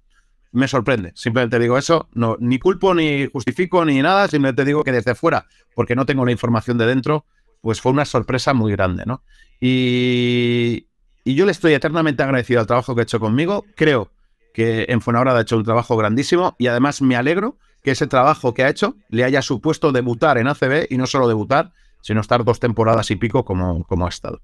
[0.53, 1.13] me sorprende.
[1.15, 5.47] Simplemente digo eso, no, ni culpo, ni justifico, ni nada, simplemente digo que desde fuera,
[5.75, 7.27] porque no tengo la información de dentro,
[7.61, 9.23] pues fue una sorpresa muy grande, ¿no?
[9.61, 10.87] Y,
[11.25, 13.65] y yo le estoy eternamente agradecido al trabajo que ha hecho conmigo.
[13.75, 14.13] Creo
[14.53, 18.55] que en Fuenlabrada ha hecho un trabajo grandísimo y además me alegro que ese trabajo
[18.55, 21.73] que ha hecho le haya supuesto debutar en ACB y no solo debutar,
[22.05, 24.43] sino estar dos temporadas y pico como, como ha estado.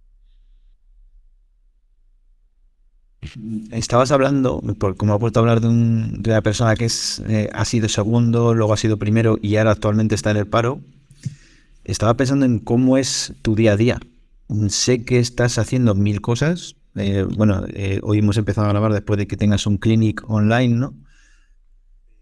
[3.70, 4.62] Estabas hablando,
[4.96, 8.54] como ha vuelto a hablar de, de una persona que es, eh, ha sido segundo,
[8.54, 10.80] luego ha sido primero y ahora actualmente está en el paro.
[11.84, 14.00] Estaba pensando en cómo es tu día a día.
[14.70, 16.76] Sé que estás haciendo mil cosas.
[16.94, 20.76] eh, bueno, eh, hoy hemos empezado a grabar después de que tengas un clinic online,
[20.76, 20.94] ¿no?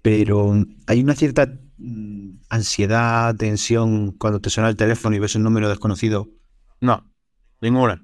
[0.03, 1.49] Pero hay una cierta
[2.49, 6.29] ansiedad, tensión cuando te suena el teléfono y ves un número desconocido.
[6.81, 7.05] No,
[7.61, 8.03] ninguna.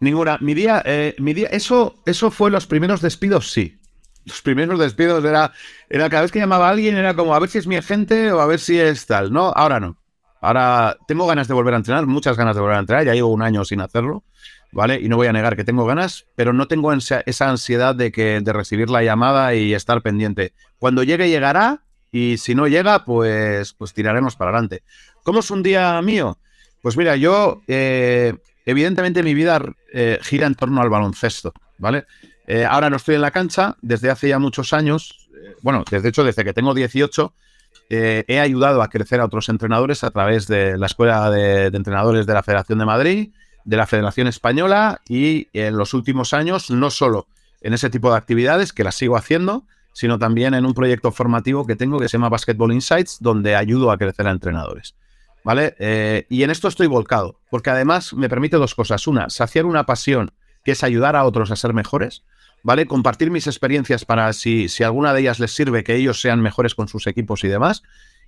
[0.00, 0.38] Ninguna.
[0.40, 3.78] Mi día, eh, mi día, eso, eso fue los primeros despidos, sí.
[4.24, 5.52] Los primeros despidos era,
[5.88, 8.32] era cada vez que llamaba a alguien, era como a ver si es mi agente
[8.32, 9.32] o a ver si es tal.
[9.32, 9.98] No, ahora no.
[10.40, 13.32] Ahora tengo ganas de volver a entrenar, muchas ganas de volver a entrenar, ya llevo
[13.32, 14.24] un año sin hacerlo,
[14.72, 15.00] ¿vale?
[15.00, 18.42] Y no voy a negar que tengo ganas, pero no tengo esa ansiedad de, que,
[18.42, 20.52] de recibir la llamada y estar pendiente.
[20.78, 21.83] Cuando llegue, llegará,
[22.14, 24.84] y si no llega, pues, pues tiraremos para adelante.
[25.24, 26.38] ¿Cómo es un día mío?
[26.80, 28.34] Pues mira, yo, eh,
[28.64, 29.60] evidentemente mi vida
[29.92, 32.04] eh, gira en torno al baloncesto, ¿vale?
[32.46, 35.28] Eh, ahora no estoy en la cancha, desde hace ya muchos años,
[35.62, 37.34] bueno, desde hecho desde que tengo 18,
[37.90, 41.76] eh, he ayudado a crecer a otros entrenadores a través de la Escuela de, de
[41.76, 43.30] Entrenadores de la Federación de Madrid,
[43.64, 47.26] de la Federación Española y en los últimos años no solo
[47.60, 49.64] en ese tipo de actividades, que las sigo haciendo,
[49.94, 53.90] sino también en un proyecto formativo que tengo que se llama Basketball Insights, donde ayudo
[53.90, 54.94] a crecer a entrenadores.
[55.44, 55.74] ¿Vale?
[55.78, 59.06] Eh, y en esto estoy volcado, porque además me permite dos cosas.
[59.06, 60.32] Una, saciar una pasión,
[60.64, 62.24] que es ayudar a otros a ser mejores,
[62.62, 62.86] ¿vale?
[62.86, 66.74] Compartir mis experiencias para si, si alguna de ellas les sirve, que ellos sean mejores
[66.74, 67.82] con sus equipos y demás.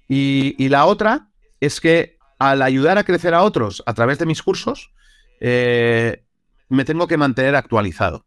[0.09, 1.29] Y, y la otra
[1.61, 4.93] es que al ayudar a crecer a otros a través de mis cursos,
[5.41, 6.23] eh,
[6.69, 8.27] me tengo que mantener actualizado.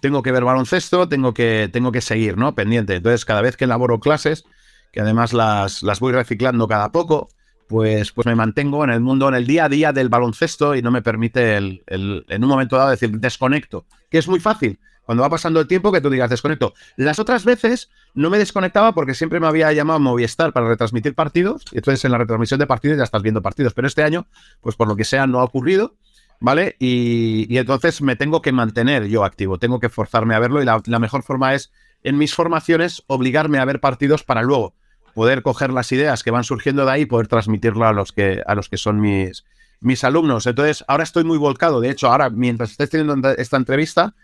[0.00, 2.54] Tengo que ver baloncesto, tengo que, tengo que seguir, ¿no?
[2.54, 2.96] Pendiente.
[2.96, 4.44] Entonces, cada vez que elaboro clases,
[4.92, 7.28] que además las, las voy reciclando cada poco,
[7.68, 10.82] pues, pues me mantengo en el mundo, en el día a día del baloncesto y
[10.82, 14.78] no me permite el, el- en un momento dado decir desconecto, que es muy fácil.
[15.04, 16.72] Cuando va pasando el tiempo que tú digas desconecto.
[16.96, 21.64] Las otras veces no me desconectaba porque siempre me había llamado Movistar para retransmitir partidos.
[21.72, 23.74] Y entonces en la retransmisión de partidos ya estás viendo partidos.
[23.74, 24.28] Pero este año,
[24.60, 25.96] pues por lo que sea, no ha ocurrido.
[26.40, 26.76] ¿Vale?
[26.78, 29.58] Y, entonces me tengo que mantener yo activo.
[29.58, 30.62] Tengo que forzarme a verlo.
[30.62, 31.70] Y la, mejor forma es,
[32.02, 34.74] en mis formaciones, obligarme a ver partidos para luego
[35.14, 38.42] poder coger las ideas que van surgiendo de ahí y poder transmitirlo a los que,
[38.46, 39.44] a los que son mis,
[39.80, 40.46] mis alumnos.
[40.46, 41.80] Entonces, ahora estoy muy volcado.
[41.80, 44.14] De hecho, ahora, mientras estés teniendo esta entrevista,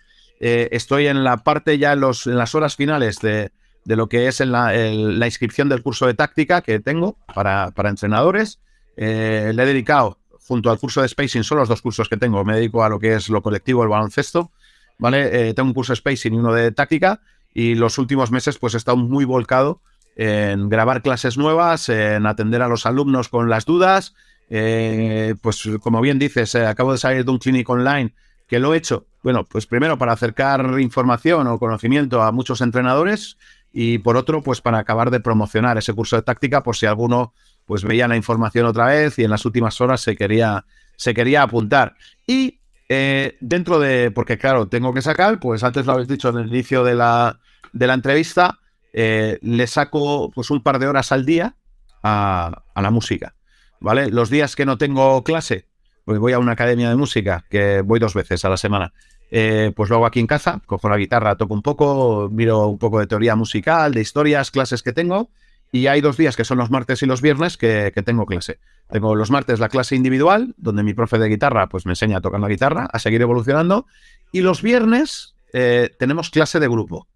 [0.40, 3.50] eh, estoy en la parte ya en, los, en las horas finales de,
[3.84, 7.90] de lo que es en la inscripción del curso de táctica que tengo para, para
[7.90, 8.60] entrenadores.
[8.96, 12.44] Eh, le he dedicado, junto al curso de Spacing, son los dos cursos que tengo.
[12.44, 14.50] Me dedico a lo que es lo colectivo, el baloncesto.
[14.98, 15.48] ¿Vale?
[15.48, 17.20] Eh, tengo un curso de Spacing y uno de táctica.
[17.52, 19.80] Y los últimos meses, pues he estado muy volcado
[20.14, 24.14] en grabar clases nuevas, en atender a los alumnos con las dudas.
[24.48, 28.14] Eh, pues como bien dices, eh, acabo de salir de un clinic online
[28.46, 33.36] que lo he hecho, bueno, pues primero para acercar información o conocimiento a muchos entrenadores
[33.72, 37.34] y por otro, pues para acabar de promocionar ese curso de táctica por si alguno
[37.66, 40.64] pues veía la información otra vez y en las últimas horas se quería,
[40.96, 41.96] se quería apuntar.
[42.26, 46.38] Y eh, dentro de, porque claro, tengo que sacar, pues antes lo habéis dicho en
[46.38, 47.38] el inicio de la,
[47.72, 48.58] de la entrevista,
[48.92, 51.56] eh, le saco pues un par de horas al día
[52.02, 53.34] a, a la música.
[53.78, 54.10] ¿Vale?
[54.10, 55.66] Los días que no tengo clase,
[56.06, 58.92] pues voy a una academia de música, que voy dos veces a la semana.
[59.30, 62.78] Eh, pues lo hago aquí en casa, cojo la guitarra, toco un poco, miro un
[62.78, 65.30] poco de teoría musical, de historias, clases que tengo.
[65.72, 68.58] Y hay dos días que son los martes y los viernes que, que tengo clase.
[68.90, 72.20] Tengo los martes la clase individual, donde mi profe de guitarra pues me enseña a
[72.20, 73.86] tocar la guitarra, a seguir evolucionando.
[74.32, 77.08] Y los viernes eh, tenemos clase de grupo.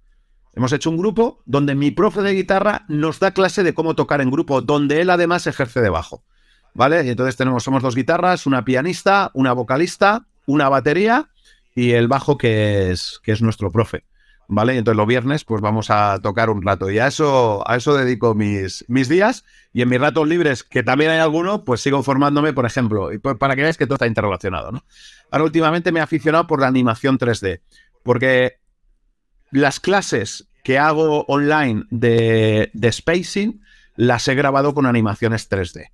[0.55, 4.21] Hemos hecho un grupo donde mi profe de guitarra nos da clase de cómo tocar
[4.21, 6.25] en grupo, donde él además ejerce de bajo.
[6.75, 7.05] ¿Vale?
[7.05, 11.29] Y entonces tenemos, somos dos guitarras, una pianista, una vocalista, una batería
[11.75, 14.05] y el bajo que es, que es nuestro profe.
[14.53, 14.77] ¿Vale?
[14.77, 16.91] Entonces los viernes pues vamos a tocar un rato.
[16.91, 19.45] Y a eso, a eso dedico mis, mis días.
[19.73, 23.19] Y en mis ratos libres, que también hay alguno, pues sigo formándome, por ejemplo, y
[23.19, 24.85] pues para que veáis que todo está interrelacionado, ¿no?
[25.31, 27.61] Ahora últimamente me he aficionado por la animación 3D.
[28.03, 28.59] Porque
[29.53, 33.63] las clases que hago online de, de spacing
[33.95, 35.91] las he grabado con animaciones 3D.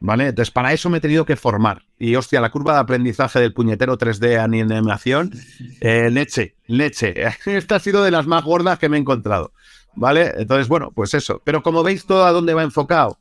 [0.00, 0.28] ¿Vale?
[0.28, 1.82] Entonces, para eso me he tenido que formar.
[1.98, 5.32] Y hostia, la curva de aprendizaje del puñetero 3D en animación,
[5.80, 7.14] eh, leche, leche.
[7.46, 9.52] Esta ha sido de las más gordas que me he encontrado.
[9.94, 10.32] ¿Vale?
[10.36, 11.42] Entonces, bueno, pues eso.
[11.44, 13.18] Pero como veis, todo a dónde va enfocado,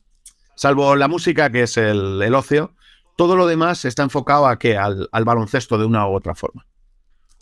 [0.56, 2.76] salvo la música, que es el, el ocio,
[3.16, 4.78] todo lo demás está enfocado a qué?
[4.78, 6.68] Al, al baloncesto de una u otra forma.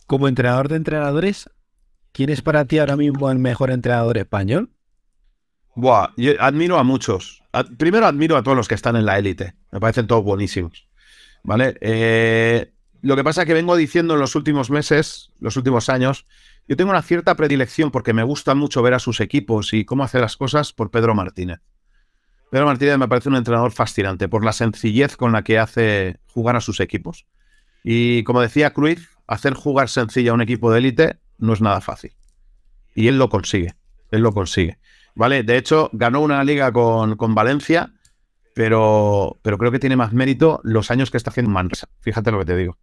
[0.08, 1.50] Como entrenador de entrenadores,
[2.14, 4.70] ¿quién es para ti ahora mismo el mejor entrenador español?
[5.76, 7.44] Buah, admiro a muchos.
[7.78, 9.56] Primero admiro a todos los que están en la élite.
[9.72, 10.88] Me parecen todos buenísimos.
[11.44, 11.78] ¿Vale?
[11.82, 12.72] Eh,
[13.02, 16.26] lo que pasa es que vengo diciendo en los últimos meses, los últimos años,
[16.68, 20.04] yo tengo una cierta predilección porque me gusta mucho ver a sus equipos y cómo
[20.04, 21.60] hace las cosas por Pedro Martínez.
[22.50, 26.56] Pedro Martínez me parece un entrenador fascinante por la sencillez con la que hace jugar
[26.56, 27.28] a sus equipos.
[27.84, 31.82] Y como decía Cruyff, hacer jugar sencilla a un equipo de élite no es nada
[31.82, 32.14] fácil.
[32.96, 33.76] Y él lo consigue.
[34.10, 34.80] Él lo consigue.
[35.16, 35.44] ¿Vale?
[35.44, 37.94] De hecho, ganó una liga con, con Valencia,
[38.54, 41.88] pero, pero creo que tiene más mérito los años que está haciendo en Manresa.
[42.02, 42.78] Fíjate lo que te digo.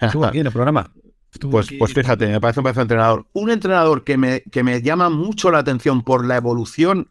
[0.00, 0.92] Estuvo aquí en el programa.
[1.40, 3.26] Pues, pues fíjate, me parece un de entrenador.
[3.32, 7.10] Un entrenador que me, que me llama mucho la atención por la evolución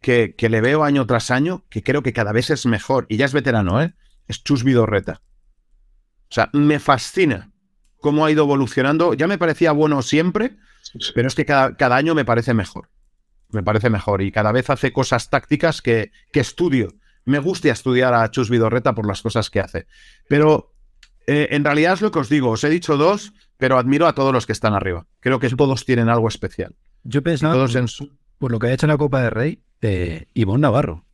[0.00, 3.18] que, que le veo año tras año, que creo que cada vez es mejor, y
[3.18, 3.94] ya es veterano, ¿eh?
[4.28, 5.20] Es Chus Vidorreta.
[6.30, 7.52] O sea, me fascina
[7.98, 9.12] cómo ha ido evolucionando.
[9.12, 10.56] Ya me parecía bueno siempre,
[11.14, 12.88] pero es que cada, cada año me parece mejor.
[13.52, 16.94] Me parece mejor y cada vez hace cosas tácticas que, que estudio.
[17.24, 19.86] Me gusta estudiar a Chus Vidorreta por las cosas que hace.
[20.28, 20.72] Pero
[21.26, 22.50] eh, en realidad es lo que os digo.
[22.50, 25.06] Os he dicho dos, pero admiro a todos los que están arriba.
[25.20, 26.74] Creo que todos tienen algo especial.
[27.04, 29.30] Yo pensaba, Todos por, en su- por lo que ha hecho en la Copa de
[29.30, 31.04] Rey, de Ivonne Navarro.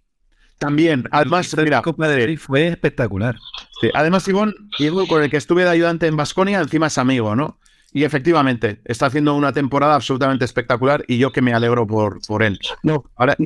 [0.59, 3.37] También, además, La mira, Copa de Rey fue espectacular.
[3.81, 7.37] Sí, Además, Ivón, Ivón, con el que estuve de ayudante en Basconia, encima es amigo,
[7.37, 7.59] ¿no?
[7.93, 12.43] Y efectivamente, está haciendo una temporada absolutamente espectacular y yo que me alegro por, por
[12.43, 12.59] él.
[12.83, 13.37] No, Ahora,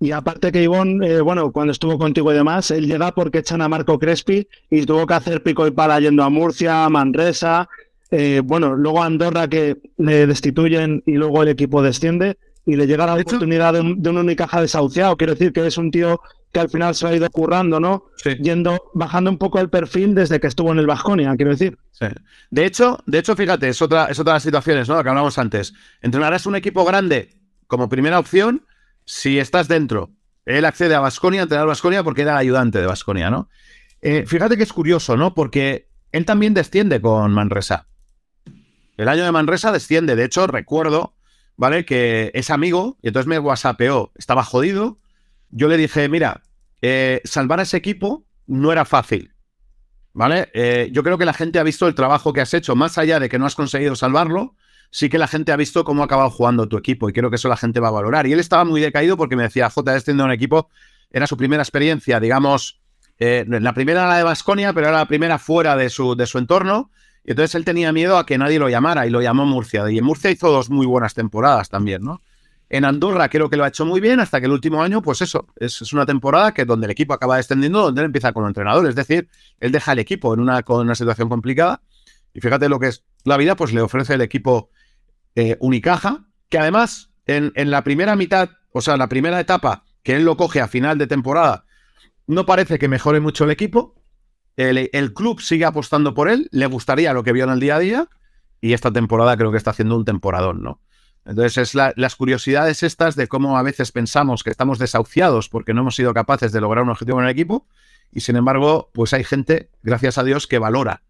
[0.00, 3.62] Y aparte que Ivón, eh, bueno, cuando estuvo contigo y demás, él llega porque echan
[3.62, 7.68] a Marco Crespi y tuvo que hacer pico y pala yendo a Murcia, a Manresa,
[8.10, 12.86] eh, bueno, luego a Andorra que le destituyen y luego el equipo desciende y le
[12.86, 15.16] llega la oportunidad de un, de un Unicaja desahuciado.
[15.16, 16.20] Quiero decir que es un tío
[16.52, 18.04] que al final se ha ido currando, ¿no?
[18.16, 21.78] sí, Yendo, bajando un poco el perfil desde que estuvo en el Vasconia, quiero decir.
[21.92, 22.06] sí.
[22.50, 24.96] De hecho, de hecho, fíjate, es otra, es otra de las situaciones, ¿no?
[24.96, 25.72] La que hablamos antes.
[26.02, 27.34] Entrenarás un equipo grande
[27.66, 28.66] como primera opción
[29.04, 30.10] si estás dentro.
[30.44, 33.48] Él accede a Basconia, a entrenar Basconia porque era el ayudante de Basconia, ¿no?
[34.02, 35.34] Eh, fíjate que es curioso, ¿no?
[35.34, 37.86] Porque él también desciende con Manresa.
[38.96, 40.16] El año de Manresa desciende.
[40.16, 41.14] De hecho, recuerdo,
[41.56, 41.84] ¿vale?
[41.84, 44.12] Que es amigo y entonces me whatsappeó.
[44.16, 44.98] Estaba jodido.
[45.52, 46.42] Yo le dije, mira,
[46.80, 49.32] eh, salvar a ese equipo no era fácil.
[50.14, 50.50] ¿Vale?
[50.52, 53.18] Eh, yo creo que la gente ha visto el trabajo que has hecho, más allá
[53.18, 54.56] de que no has conseguido salvarlo,
[54.90, 57.36] sí que la gente ha visto cómo ha acabado jugando tu equipo y creo que
[57.36, 58.26] eso la gente va a valorar.
[58.26, 60.68] Y él estaba muy decaído porque me decía, J, descendiendo un equipo,
[61.10, 62.82] era su primera experiencia, digamos,
[63.18, 66.26] eh, la primera era la de Basconia, pero era la primera fuera de su, de
[66.26, 66.90] su entorno.
[67.24, 69.88] Y entonces él tenía miedo a que nadie lo llamara y lo llamó Murcia.
[69.90, 72.20] Y en Murcia hizo dos muy buenas temporadas también, ¿no?
[72.72, 75.20] En Andorra creo que lo ha hecho muy bien hasta que el último año, pues
[75.20, 78.48] eso, es, una temporada que donde el equipo acaba descendiendo, donde él empieza con el
[78.48, 78.88] entrenador.
[78.88, 79.28] Es decir,
[79.60, 81.82] él deja el equipo en una, con una situación complicada.
[82.32, 84.70] Y fíjate lo que es la vida, pues le ofrece el equipo
[85.34, 90.16] eh, Unicaja, que además en, en la primera mitad, o sea, la primera etapa que
[90.16, 91.66] él lo coge a final de temporada,
[92.26, 94.02] no parece que mejore mucho el equipo.
[94.56, 97.76] El, el club sigue apostando por él, le gustaría lo que vio en el día
[97.76, 98.08] a día,
[98.62, 100.80] y esta temporada creo que está haciendo un temporadón, ¿no?
[101.24, 105.72] Entonces, es la- las curiosidades estas de cómo a veces pensamos que estamos desahuciados porque
[105.74, 107.66] no hemos sido capaces de lograr un objetivo en el equipo,
[108.12, 111.02] y sin embargo, pues hay gente, gracias a Dios, que valora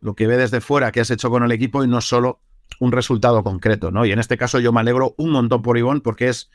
[0.00, 2.40] lo que ve desde fuera que has hecho con el equipo y no solo
[2.80, 4.04] un resultado concreto, ¿no?
[4.06, 6.50] Y en este caso yo me alegro un montón por Ivón porque es,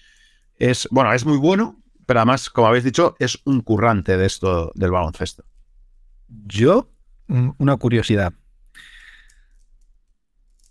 [0.58, 4.72] es, bueno, es muy bueno, pero además, como habéis dicho, es un currante de esto
[4.76, 5.44] del baloncesto.
[6.46, 6.90] Yo,
[7.58, 8.34] una curiosidad.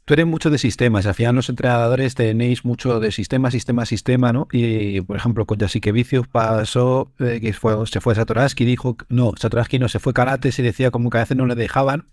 [0.04, 4.32] Tú eres mucho de sistemas, al final los entrenadores tenéis mucho de sistema, sistema, sistema,
[4.32, 4.48] ¿no?
[4.50, 9.78] Y, por ejemplo, con Vicius pasó eh, que fue, se fue Satoraski, dijo, no, Satoraski
[9.78, 12.08] no, se fue Karates y decía como que a veces no le dejaban.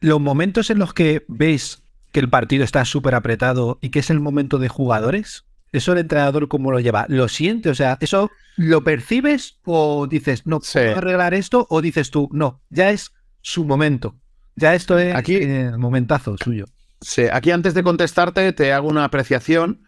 [0.00, 4.08] Los momentos en los que veis que el partido está súper apretado y que es
[4.08, 7.04] el momento de jugadores, ¿eso el entrenador cómo lo lleva?
[7.08, 7.68] ¿Lo siente?
[7.68, 10.78] O sea, ¿eso lo percibes o dices, no, Sí.
[10.78, 11.66] puedo arreglar esto?
[11.68, 13.12] O dices tú, no, ya es
[13.42, 14.16] su momento.
[14.56, 16.66] Ya esto es Aquí- eh, momentazo suyo.
[17.00, 19.82] Sí, aquí antes de contestarte te hago una apreciación.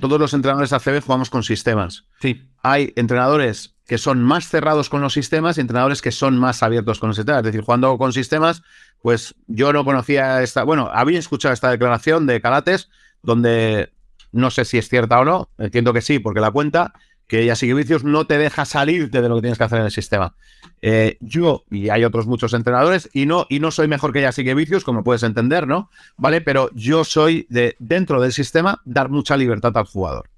[0.00, 2.04] Todos los entrenadores ACB jugamos con sistemas.
[2.20, 2.48] Sí.
[2.62, 6.98] Hay entrenadores que son más cerrados con los sistemas y entrenadores que son más abiertos
[6.98, 7.40] con los sistemas.
[7.40, 8.62] Es decir, jugando con sistemas,
[9.02, 12.88] pues yo no conocía esta, bueno, había escuchado esta declaración de Calates,
[13.22, 13.92] donde
[14.32, 16.94] no sé si es cierta o no, entiendo que sí, porque la cuenta,
[17.26, 20.34] que Yasikevicius no te deja salirte de lo que tienes que hacer en el sistema.
[20.82, 24.84] Eh, yo, y hay otros muchos entrenadores, y no, y no soy mejor que Yasikevicius,
[24.84, 25.90] como puedes entender, ¿no?
[26.16, 26.40] ¿Vale?
[26.40, 30.28] Pero yo soy de, dentro del sistema, dar mucha libertad al jugador.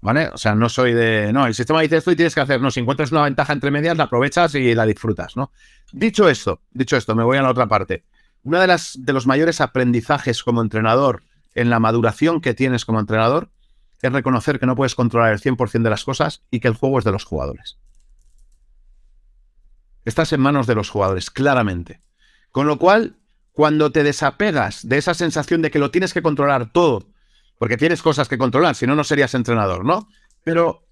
[0.00, 0.30] ¿Vale?
[0.32, 1.32] O sea, no soy de.
[1.32, 2.60] No, el sistema dice esto y tienes que hacer.
[2.60, 5.52] No, si encuentras una ventaja entre medias, la aprovechas y la disfrutas, ¿no?
[5.92, 8.02] Dicho esto, dicho esto, me voy a la otra parte.
[8.42, 11.22] Una de de los mayores aprendizajes como entrenador
[11.54, 13.50] en la maduración que tienes como entrenador
[14.02, 16.98] es reconocer que no puedes controlar el 100% de las cosas y que el juego
[16.98, 17.78] es de los jugadores.
[20.04, 22.02] Estás en manos de los jugadores, claramente.
[22.50, 23.16] Con lo cual,
[23.52, 27.06] cuando te desapegas de esa sensación de que lo tienes que controlar todo,
[27.58, 30.08] porque tienes cosas que controlar, si no, no serías entrenador, ¿no?
[30.42, 30.84] Pero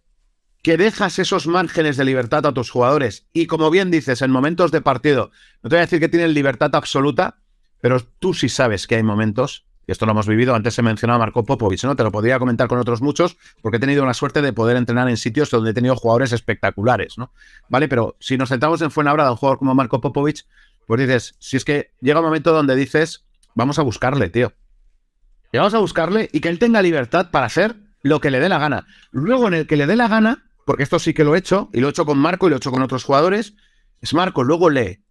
[0.62, 4.70] que dejas esos márgenes de libertad a tus jugadores y como bien dices, en momentos
[4.70, 5.30] de partido,
[5.62, 7.38] no te voy a decir que tienen libertad absoluta,
[7.80, 11.44] pero tú sí sabes que hay momentos, esto lo hemos vivido, antes se mencionaba Marco
[11.44, 11.96] Popovich, ¿no?
[11.96, 15.08] Te lo podría comentar con otros muchos, porque he tenido la suerte de poder entrenar
[15.08, 17.32] en sitios donde he tenido jugadores espectaculares, ¿no?
[17.68, 20.46] Vale, pero si nos centramos en Fuenlabrada, un jugador como Marco Popovich,
[20.86, 24.52] pues dices, si es que llega un momento donde dices, vamos a buscarle, tío.
[25.52, 28.48] Y vamos a buscarle y que él tenga libertad para hacer lo que le dé
[28.48, 28.86] la gana.
[29.10, 31.68] Luego, en el que le dé la gana, porque esto sí que lo he hecho,
[31.72, 33.54] y lo he hecho con Marco y lo he hecho con otros jugadores,
[34.00, 35.04] es Marco, luego lee.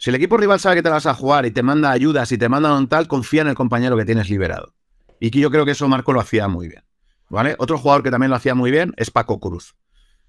[0.00, 2.38] Si el equipo rival sabe que te vas a jugar y te manda ayudas y
[2.38, 4.72] te manda un tal, confía en el compañero que tienes liberado.
[5.20, 6.82] Y que yo creo que eso Marco lo hacía muy bien.
[7.28, 7.54] ¿Vale?
[7.58, 9.74] Otro jugador que también lo hacía muy bien es Paco Cruz.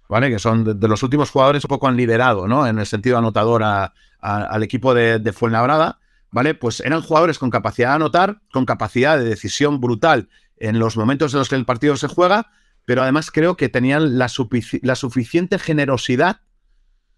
[0.09, 0.29] ¿Vale?
[0.29, 2.67] Que son de, los últimos jugadores un poco han liderado, ¿no?
[2.67, 5.99] En el sentido anotador al equipo de, de Fuenlabrada.
[6.31, 6.53] ¿Vale?
[6.53, 10.27] Pues eran jugadores con capacidad de anotar, con capacidad de decisión brutal
[10.57, 12.51] en los momentos en los que el partido se juega,
[12.83, 16.41] pero además creo que tenían la suficiente generosidad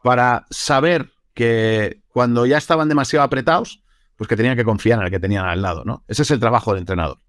[0.03, 3.83] para saber que cuando ya estaban demasiado apretados,
[4.15, 6.03] pues que tenían que confiar en el que tenían al lado, ¿no?
[6.07, 7.19] Ese es el trabajo del entrenador.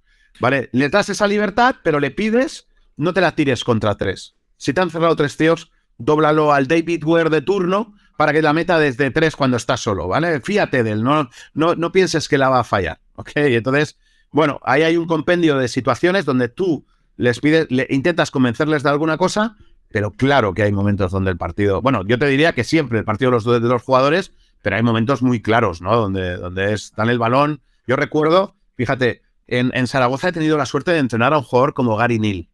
[0.40, 0.68] ¿Vale?
[0.72, 4.34] Le das esa libertad, pero le pides, no te la tires contra tres.
[4.56, 8.52] Si te han cerrado tres tíos, dóblalo al David Ware de turno para que la
[8.52, 10.40] meta desde tres cuando estás solo, ¿vale?
[10.40, 13.30] Fíjate de él, no, no, no pienses que la va a fallar, ¿ok?
[13.34, 13.96] Entonces,
[14.30, 16.86] bueno, ahí hay un compendio de situaciones donde tú
[17.16, 19.56] les pides, le, intentas convencerles de alguna cosa,
[19.88, 23.04] pero claro que hay momentos donde el partido, bueno, yo te diría que siempre el
[23.04, 24.32] partido de los, de los jugadores,
[24.64, 25.94] pero hay momentos muy claros, ¿no?
[25.94, 27.60] Donde, donde es, dan el balón.
[27.86, 31.74] Yo recuerdo, fíjate, en, en Zaragoza he tenido la suerte de entrenar a un jugador
[31.74, 32.48] como Gary Neal.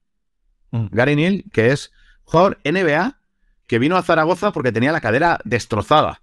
[0.72, 0.86] Mm.
[0.90, 1.92] Gary Neal, que es
[2.24, 3.20] jugador NBA,
[3.68, 6.20] que vino a Zaragoza porque tenía la cadera destrozada.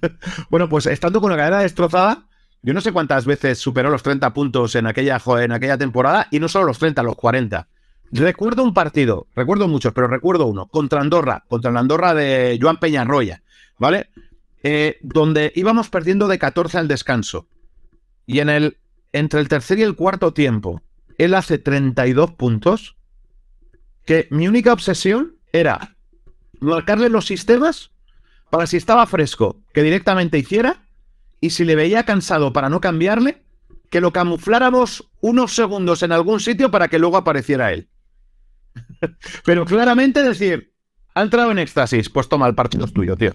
[0.50, 2.24] bueno, pues estando con la cadera destrozada,
[2.62, 6.40] yo no sé cuántas veces superó los 30 puntos en aquella, en aquella temporada, y
[6.40, 7.68] no solo los 30, los 40.
[8.10, 12.78] Recuerdo un partido, recuerdo muchos, pero recuerdo uno, contra Andorra, contra la Andorra de Joan
[12.78, 13.42] Peñarroya,
[13.78, 14.08] ¿vale?
[14.68, 17.46] Eh, donde íbamos perdiendo de 14 al descanso.
[18.26, 18.78] Y en el,
[19.12, 20.82] entre el tercer y el cuarto tiempo,
[21.18, 22.96] él hace 32 puntos,
[24.04, 25.94] que mi única obsesión era
[26.58, 27.92] marcarle los sistemas
[28.50, 30.82] para si estaba fresco, que directamente hiciera,
[31.40, 33.44] y si le veía cansado para no cambiarle,
[33.88, 37.88] que lo camufláramos unos segundos en algún sitio para que luego apareciera él.
[39.44, 40.72] Pero claramente decir,
[41.14, 43.32] ha entrado en éxtasis, pues toma, el partido es tuyo, tío.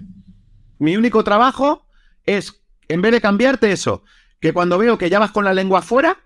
[0.82, 1.86] Mi único trabajo
[2.26, 4.04] es, en vez de cambiarte eso,
[4.40, 6.18] que cuando veo que ya vas con la lengua afuera,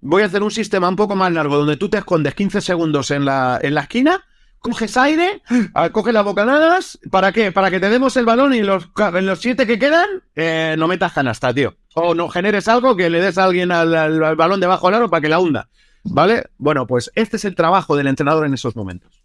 [0.00, 3.12] voy a hacer un sistema un poco más largo donde tú te escondes 15 segundos
[3.12, 4.24] en la, en la esquina,
[4.58, 5.40] coges aire,
[5.74, 7.52] ah, coges las bocanadas, ¿para qué?
[7.52, 10.88] Para que te demos el balón y los, en los siete que quedan, eh, no
[10.88, 11.76] metas canasta, tío.
[11.94, 14.96] O no generes algo que le des a alguien al, al- al balón debajo del
[14.96, 15.68] aro para que la hunda.
[16.02, 16.50] ¿Vale?
[16.58, 19.15] Bueno, pues este es el trabajo del entrenador en esos momentos.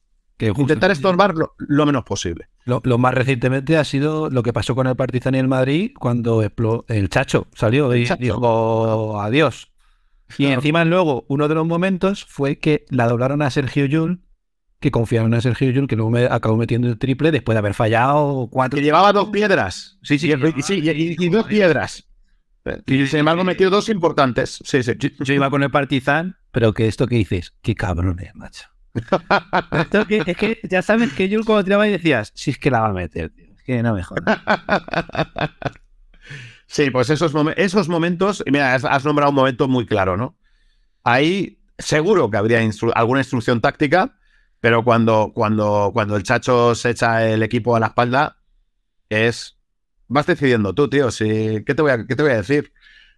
[0.54, 2.48] Que Intentar estorbar lo, lo menos posible.
[2.66, 5.92] Lo, lo más recientemente ha sido lo que pasó con el Partizan y el Madrid
[6.00, 6.42] cuando
[6.88, 8.22] el Chacho salió y Chacho.
[8.24, 9.68] dijo adiós.
[10.38, 14.22] Y encima luego, uno de los momentos fue que la doblaron a Sergio Yul,
[14.80, 17.74] que confiaron en Sergio Yul, que luego me acabó metiendo el triple después de haber
[17.74, 18.78] fallado cuatro.
[18.78, 20.00] Que llevaba dos piedras.
[20.04, 22.08] Sí, sí, y, sí, y- y- y dos piedras.
[22.88, 24.60] Y sin embargo metió dos importantes.
[24.64, 24.94] Sí, sí.
[24.98, 28.70] Yo, yo iba con el Partizan, pero que esto que dices, qué cabrones, macho.
[30.10, 32.88] Es que ya sabes que Yul cuando tiraba y decías, si es que la va
[32.88, 33.48] a meter, tío.
[33.56, 34.04] Es que no me.
[36.72, 40.38] Sí, pues esos, esos momentos, mira, has, nombrado un momento muy claro, ¿no?
[41.04, 42.62] Ahí seguro que habría
[42.96, 44.18] alguna instrucción táctica,
[44.62, 48.38] pero cuando, cuando, cuando el chacho se echa el equipo a la espalda,
[49.10, 49.58] es.
[50.08, 51.12] Vas decidiendo tú, tío.
[51.12, 52.72] Si, ¿qué, te voy a, ¿Qué te voy a decir?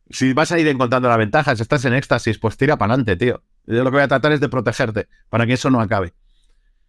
[0.09, 3.43] Si vas a ir encontrando las ventajas, estás en éxtasis, pues tira para adelante, tío.
[3.65, 6.13] Yo lo que voy a tratar es de protegerte para que eso no acabe.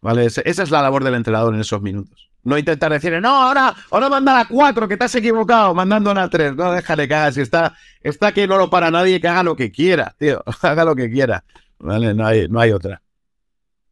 [0.00, 0.26] ¿Vale?
[0.26, 2.28] Esa es la labor del entrenador en esos minutos.
[2.42, 6.28] No intentar decirle, no, ahora, ahora manda a cuatro, que te has equivocado, mandando a
[6.28, 6.54] tres.
[6.54, 7.32] No, déjale que haga.
[7.32, 10.42] Si está, está que no lo para nadie, que haga lo que quiera, tío.
[10.62, 11.44] Haga lo que quiera.
[11.78, 12.12] ¿Vale?
[12.12, 13.00] No hay, no hay otra.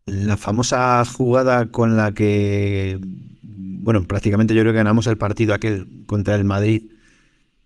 [0.05, 2.99] la famosa jugada con la que,
[3.43, 6.91] bueno, prácticamente yo creo que ganamos el partido aquel contra el Madrid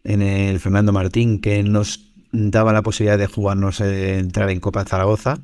[0.04, 4.84] en el Fernando Martín, que nos daba la posibilidad de jugarnos, eh, entrar en Copa
[4.84, 5.38] Zaragoza.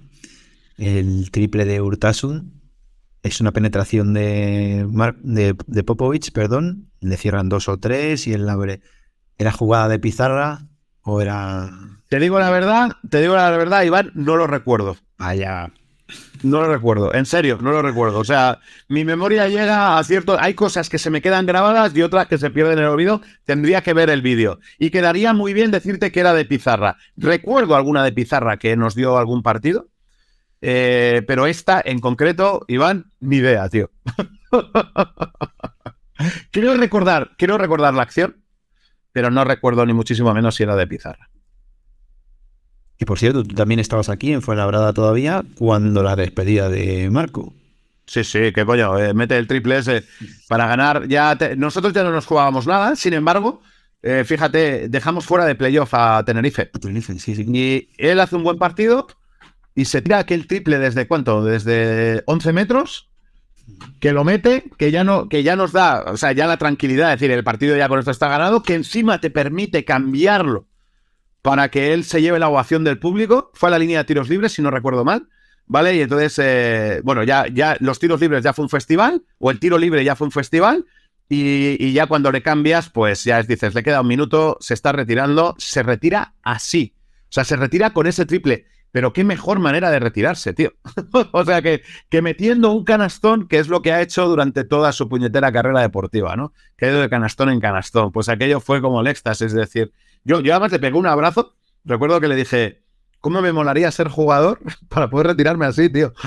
[0.78, 2.60] El triple de Urtasun
[3.22, 6.90] es una penetración de, Mar- de, de Popovich, perdón.
[7.00, 8.80] Le cierran dos o tres y él abre.
[9.38, 10.66] ¿Era jugada de pizarra
[11.02, 11.70] o era.?
[12.08, 14.96] Te digo la verdad, te digo la verdad, Iván, no lo recuerdo.
[15.18, 15.72] Vaya.
[16.42, 18.18] No lo recuerdo, en serio, no lo recuerdo.
[18.18, 18.58] O sea,
[18.88, 20.36] mi memoria llega a cierto.
[20.40, 23.20] Hay cosas que se me quedan grabadas y otras que se pierden en el olvido.
[23.44, 24.58] Tendría que ver el vídeo.
[24.78, 26.96] Y quedaría muy bien decirte que era de pizarra.
[27.16, 29.88] Recuerdo alguna de pizarra que nos dio algún partido.
[30.60, 33.90] eh, pero esta en concreto, Iván, ni idea, tío.
[36.50, 38.44] quiero recordar, quiero recordar la acción,
[39.12, 41.31] pero no recuerdo ni muchísimo menos si era de pizarra.
[43.02, 47.52] Y por cierto, tú también estabas aquí en Fuenlabrada todavía cuando la despedida de Marco.
[48.06, 50.04] Sí, sí, qué coño, eh, mete el triple ese
[50.46, 51.08] para ganar.
[51.08, 53.60] Ya te- nosotros ya no nos jugábamos nada, sin embargo,
[54.04, 56.70] eh, fíjate, dejamos fuera de playoff a Tenerife.
[57.18, 57.44] Sí, sí.
[57.52, 59.08] Y él hace un buen partido
[59.74, 63.10] y se tira aquel triple desde cuánto, desde 11 metros,
[63.98, 67.12] que lo mete, que ya no, que ya nos da, o sea, ya la tranquilidad,
[67.12, 70.68] es decir, el partido ya con esto está ganado, que encima te permite cambiarlo
[71.42, 73.50] para que él se lleve la ovación del público.
[73.54, 75.28] Fue a la línea de tiros libres, si no recuerdo mal.
[75.66, 75.94] ¿Vale?
[75.96, 79.58] Y entonces, eh, bueno, ya, ya los tiros libres ya fue un festival, o el
[79.58, 80.84] tiro libre ya fue un festival,
[81.28, 84.74] y, y ya cuando le cambias, pues ya es, dices, le queda un minuto, se
[84.74, 86.94] está retirando, se retira así.
[87.24, 88.66] O sea, se retira con ese triple.
[88.92, 90.74] Pero qué mejor manera de retirarse, tío.
[91.32, 91.82] o sea, que,
[92.22, 96.36] metiendo un canastón, que es lo que ha hecho durante toda su puñetera carrera deportiva,
[96.36, 96.52] ¿no?
[96.76, 98.12] Que ha ido de canastón en canastón.
[98.12, 99.46] Pues aquello fue como el éxtasis.
[99.46, 99.92] Es decir,
[100.24, 101.56] yo, yo además le pegué un abrazo.
[101.84, 102.82] Recuerdo que le dije,
[103.20, 106.12] ¿cómo me molaría ser jugador para poder retirarme así, tío?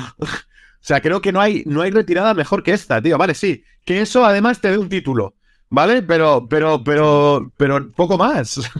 [0.77, 3.17] O sea, creo que no hay, no hay retirada mejor que esta, tío.
[3.17, 3.63] Vale, sí.
[3.85, 5.33] Que eso además te dé un título.
[5.67, 6.03] ¿Vale?
[6.03, 8.71] Pero, pero, pero, pero poco más.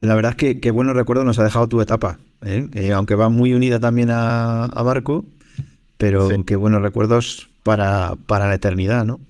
[0.00, 2.68] La verdad es que qué buenos recuerdos nos ha dejado tu etapa, ¿eh?
[2.74, 5.24] Eh, aunque va muy unida también a, a Marco,
[5.98, 6.42] pero Sí.
[6.44, 9.20] qué buenos recuerdos para, para la eternidad, ¿no?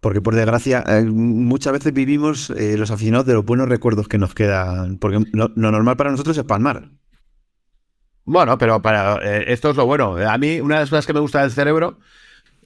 [0.00, 4.18] Porque por desgracia, eh, muchas veces vivimos eh, los aficionados de los buenos recuerdos que
[4.18, 6.88] nos quedan, porque lo, lo normal para nosotros es palmar.
[8.24, 10.16] Bueno, pero para eh, esto es lo bueno.
[10.16, 11.98] A mí, una de las cosas que me gusta del cerebro,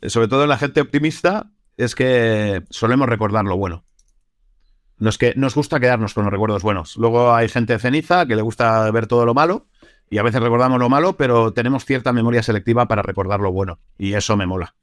[0.07, 3.85] sobre todo en la gente optimista, es que solemos recordar lo bueno.
[5.03, 6.97] No es que nos gusta quedarnos con los recuerdos buenos.
[6.97, 9.67] Luego hay gente ceniza que le gusta ver todo lo malo
[10.09, 13.81] y a veces recordamos lo malo, pero tenemos cierta memoria selectiva para recordar lo bueno
[13.99, 14.77] y eso me mola.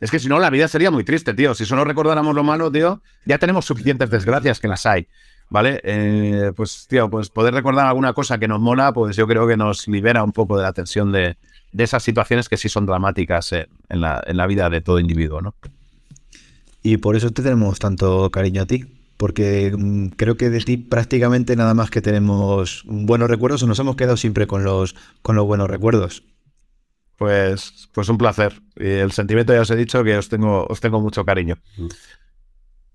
[0.00, 1.54] Es que si no, la vida sería muy triste, tío.
[1.54, 5.06] Si solo recordáramos lo malo, tío, ya tenemos suficientes desgracias que las hay.
[5.50, 5.80] ¿Vale?
[5.84, 9.56] Eh, pues, tío, pues poder recordar alguna cosa que nos mola, pues yo creo que
[9.56, 11.36] nos libera un poco de la tensión de,
[11.70, 13.68] de esas situaciones que sí son dramáticas en,
[14.00, 15.54] la, en la vida de todo individuo, ¿no?
[16.82, 18.84] Y por eso te tenemos tanto cariño a ti,
[19.16, 23.78] porque mm, creo que de ti prácticamente nada más que tenemos buenos recuerdos o nos
[23.78, 26.24] hemos quedado siempre con los, con los buenos recuerdos.
[27.16, 28.60] Pues, pues un placer.
[28.76, 31.58] Y el sentimiento ya os he dicho que os tengo, os tengo mucho cariño.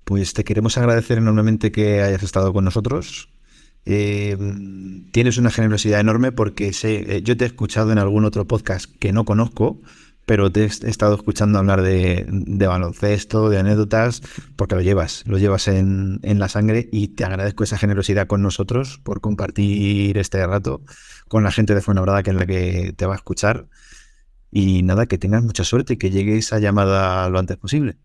[0.03, 3.29] Pues te queremos agradecer enormemente que hayas estado con nosotros.
[3.85, 4.37] Eh,
[5.11, 8.93] tienes una generosidad enorme porque sé, eh, yo te he escuchado en algún otro podcast
[8.99, 9.81] que no conozco,
[10.29, 14.21] pero te he estado escuchando hablar de, de baloncesto, de anécdotas,
[14.55, 18.43] porque lo llevas, lo llevas en, en la sangre y te agradezco esa generosidad con
[18.43, 20.83] nosotros por compartir este rato
[21.27, 23.65] con la gente de Fuenlabrada que es la que te va a escuchar.
[24.51, 27.97] Y nada, que tengas mucha suerte y que llegue esa llamada lo antes posible.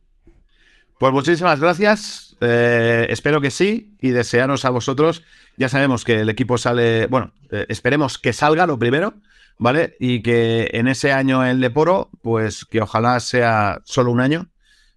[0.98, 2.38] Pues muchísimas gracias.
[2.40, 5.24] eh, espero que sí y desearos a vosotros.
[5.59, 9.12] Ya sabemos que el equipo sale, bueno, eh, esperemos que salga lo primero,
[9.59, 9.97] ¿vale?
[10.01, 14.51] Y que en ese año en Leporo, pues que ojalá sea solo un año,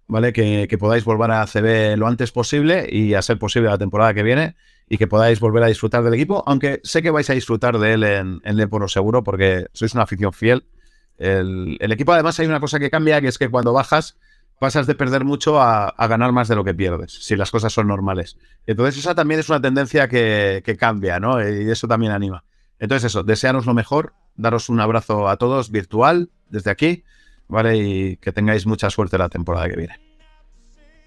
[0.07, 0.33] ¿vale?
[0.33, 4.23] Que, podáis volver a CB lo antes posible y a ser posible la temporada que
[4.23, 4.55] viene
[4.89, 7.93] y que podáis volver a disfrutar del equipo, aunque sé que vais a disfrutar de
[7.93, 10.65] él en, en Leporo seguro porque sois una afición fiel.
[11.17, 14.17] El, el equipo además hay una cosa que cambia, que es que cuando bajas
[14.59, 17.73] pasas de perder mucho a, a ganar más de lo que pierdes, si las cosas
[17.73, 18.37] son normales.
[18.65, 21.41] Entonces esa también es una tendencia que, que cambia, ¿no?
[21.47, 22.43] Y eso también anima.
[22.79, 27.03] Entonces eso, desearos lo mejor, daros un abrazo a todos virtual desde aquí,
[27.47, 27.77] ¿vale?
[27.77, 29.99] Y que tengáis mucha suerte la temporada que viene.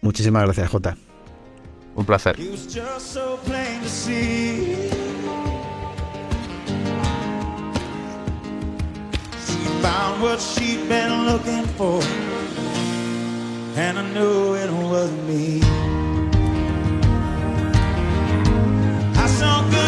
[0.02, 0.96] Muchísimas gracias, Jota.
[1.94, 2.38] Un placer.
[2.38, 4.90] It was just so plain to see.
[9.44, 12.00] She found what she'd been looking for,
[13.76, 15.60] and I knew it wasn't me.
[19.16, 19.79] I saw goodbye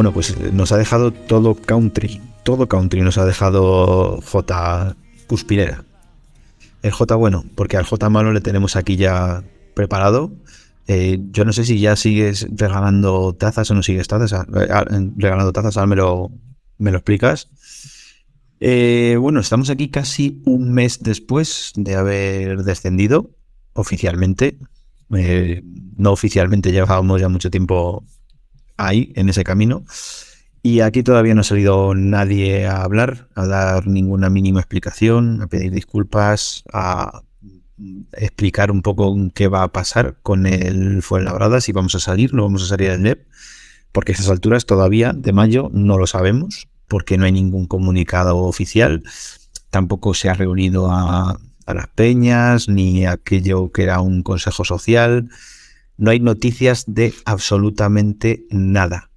[0.00, 4.96] Bueno, pues nos ha dejado todo country, todo country nos ha dejado J
[5.26, 5.84] Cuspirera.
[6.80, 9.44] El J bueno, porque al J malo le tenemos aquí ya
[9.74, 10.32] preparado.
[10.86, 14.86] Eh, yo no sé si ya sigues regalando tazas o no sigues tazas, ah, ah,
[15.18, 16.30] regalando tazas, ahora me lo,
[16.78, 17.50] me lo explicas.
[18.58, 23.32] Eh, bueno, estamos aquí casi un mes después de haber descendido
[23.74, 24.56] oficialmente.
[25.14, 25.62] Eh,
[25.98, 28.02] no oficialmente, llevábamos ya mucho tiempo
[28.86, 29.84] ahí, en ese camino.
[30.62, 35.46] Y aquí todavía no ha salido nadie a hablar, a dar ninguna mínima explicación, a
[35.46, 37.22] pedir disculpas, a
[38.12, 42.42] explicar un poco qué va a pasar con el Fuenlabrada, si vamos a salir, no
[42.42, 43.26] vamos a salir del NEP,
[43.90, 48.36] porque a estas alturas todavía de mayo no lo sabemos, porque no hay ningún comunicado
[48.36, 49.02] oficial,
[49.70, 55.30] tampoco se ha reunido a las peñas, ni aquello que era un consejo social,
[56.00, 59.10] no hay noticias de absolutamente nada.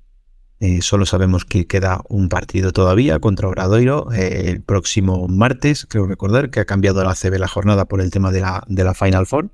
[0.59, 6.07] Eh, solo sabemos que queda un partido todavía contra Obradoiro eh, el próximo martes, creo
[6.07, 8.93] recordar, que ha cambiado la CB la jornada por el tema de la, de la
[8.93, 9.49] Final Four.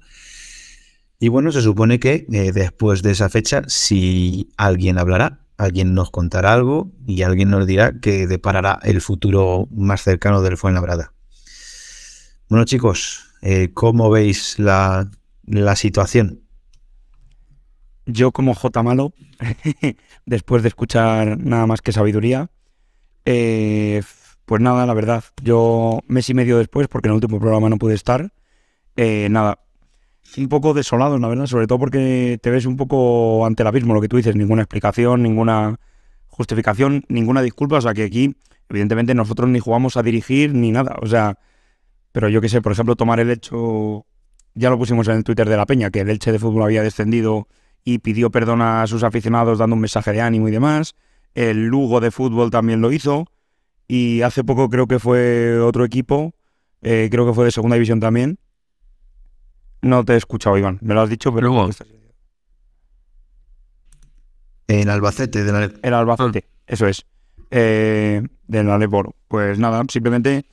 [1.20, 6.10] Y bueno, se supone que eh, después de esa fecha, si alguien hablará, alguien nos
[6.10, 11.14] contará algo y alguien nos dirá que deparará el futuro más cercano del Fuenlabrada.
[12.50, 13.26] Bueno chicos,
[13.76, 15.12] ¿cómo veis la,
[15.46, 16.49] la situación?
[18.12, 19.14] Yo como J malo,
[20.26, 22.50] después de escuchar nada más que sabiduría,
[23.24, 24.02] eh,
[24.46, 27.78] pues nada, la verdad, yo mes y medio después, porque en el último programa no
[27.78, 28.34] pude estar,
[28.96, 29.60] eh, nada,
[30.38, 33.94] un poco desolado, la verdad, sobre todo porque te ves un poco ante el abismo,
[33.94, 35.80] lo que tú dices, ninguna explicación, ninguna
[36.26, 38.36] justificación, ninguna disculpa, o sea que aquí,
[38.70, 41.38] evidentemente, nosotros ni jugamos a dirigir ni nada, o sea,
[42.12, 44.08] pero yo qué sé, por ejemplo, tomar el hecho,
[44.56, 46.82] ya lo pusimos en el Twitter de la Peña, que el Elche de fútbol había
[46.82, 47.48] descendido
[47.84, 50.96] y pidió perdón a sus aficionados dando un mensaje de ánimo y demás.
[51.34, 53.28] El Lugo de fútbol también lo hizo.
[53.88, 56.34] Y hace poco creo que fue otro equipo,
[56.82, 58.38] eh, creo que fue de segunda división también.
[59.82, 61.48] No te he escuchado, Iván, me lo has dicho, pero...
[61.48, 61.70] Lugo.
[64.68, 65.72] En Albacete, de la...
[65.82, 67.06] El Albacete, eso es.
[67.50, 69.16] Eh, del Aleporo.
[69.28, 70.46] Pues nada, simplemente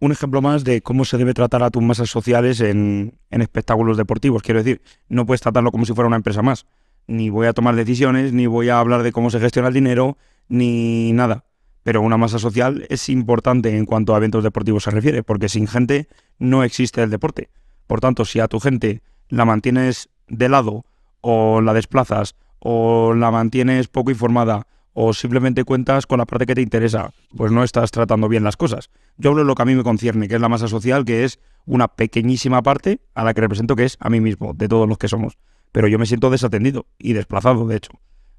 [0.00, 4.42] un ejemplo más de cómo se debe tratar a tus masas sociales en, espectáculos deportivos.
[4.42, 6.66] Quiero decir, no puedes tratarlo como si fuera una empresa más.
[7.06, 10.18] Ni voy a tomar decisiones, ni voy a hablar de cómo se gestiona el dinero,
[10.48, 11.44] ni nada.
[11.82, 15.66] Pero una masa social es importante en cuanto a eventos deportivos se refiere, porque sin
[15.66, 16.06] gente
[16.38, 17.48] no existe el deporte.
[17.86, 20.84] Por tanto, si a tu gente la mantienes de lado,
[21.20, 24.66] o la desplazas, o la mantienes poco informada,
[25.00, 28.56] o simplemente cuentas con la parte que te interesa, pues no estás tratando bien las
[28.56, 28.90] cosas.
[29.16, 31.22] Yo hablo de lo que a mí me concierne, que es la masa social, que
[31.22, 34.88] es una pequeñísima parte a la que represento, que es a mí mismo, de todos
[34.88, 35.38] los que somos.
[35.70, 37.92] Pero yo me siento desatendido y desplazado, de hecho.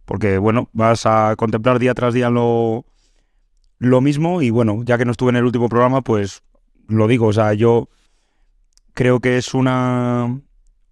[0.03, 2.83] Porque, bueno, vas a contemplar día tras día lo,
[3.77, 6.43] lo mismo y, bueno, ya que no estuve en el último programa, pues
[6.89, 7.87] lo digo, o sea, yo
[8.93, 10.25] creo que es una,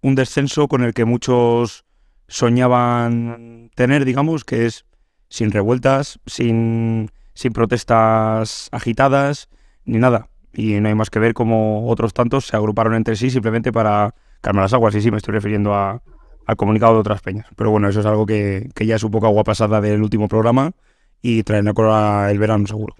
[0.00, 1.84] un descenso con el que muchos
[2.26, 4.86] soñaban tener, digamos, que es
[5.28, 9.48] sin revueltas, sin, sin protestas agitadas,
[9.84, 10.28] ni nada.
[10.52, 14.14] Y no hay más que ver cómo otros tantos se agruparon entre sí simplemente para
[14.40, 14.94] calmar las aguas.
[14.94, 17.46] Y sí, me estoy refiriendo al comunicado de otras peñas.
[17.56, 20.72] Pero bueno, eso es algo que, ya es un poco agua pasada del último programa
[21.20, 22.96] y traen a cola el verano seguro.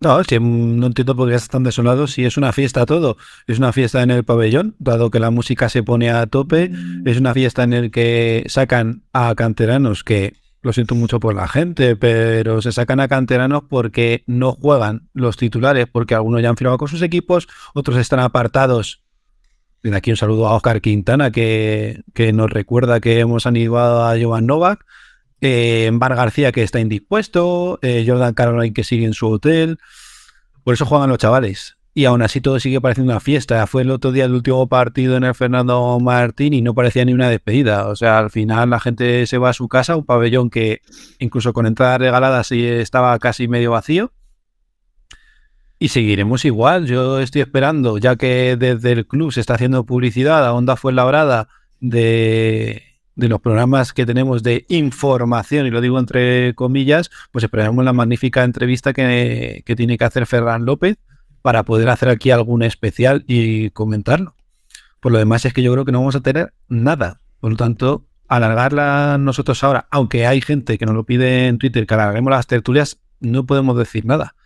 [0.00, 3.16] No, si no entiendo por qué están desolados si es una fiesta todo.
[3.46, 6.70] Es una fiesta en el pabellón, dado que la música se pone a tope.
[7.06, 10.34] Es una fiesta en el que sacan a canteranos que
[10.64, 15.36] lo siento mucho por la gente, pero se sacan a canteranos porque no juegan los
[15.36, 19.02] titulares, porque algunos ya han firmado con sus equipos, otros están apartados.
[19.82, 24.46] De aquí un saludo a Oscar Quintana, que, nos recuerda que hemos animado a Jovan
[24.46, 24.86] Novak.
[25.42, 27.78] Eh, Bar García, que está indispuesto.
[27.82, 29.76] Eh, Jordan Caroline, que sigue en su hotel.
[30.62, 33.64] Por eso juegan los chavales y aún así todo sigue pareciendo una fiesta.
[33.68, 37.12] Fue el otro día el último partido en el Fernando Martín y no parecía ni
[37.12, 37.86] una despedida.
[37.86, 40.82] O sea, al final la gente se va a su casa, un pabellón que
[41.20, 44.12] incluso con entradas regaladas sí estaba casi medio vacío.
[45.78, 46.86] Y seguiremos igual.
[46.86, 51.46] Yo estoy esperando, ya que desde el club se está haciendo publicidad a Onda Fuenlabrada
[51.78, 52.82] de,
[53.14, 57.92] de los programas que tenemos de información, y lo digo entre comillas, pues esperamos la
[57.92, 60.98] magnífica entrevista que, que tiene que hacer Ferran López
[61.44, 64.34] para poder hacer aquí algún especial y comentarlo.
[64.98, 67.20] Por lo demás es que yo creo que no vamos a tener nada.
[67.38, 71.86] Por lo tanto, alargarla nosotros ahora, aunque hay gente que nos lo pide en Twitter
[71.86, 74.36] que alarguemos las tertulias, no podemos decir nada.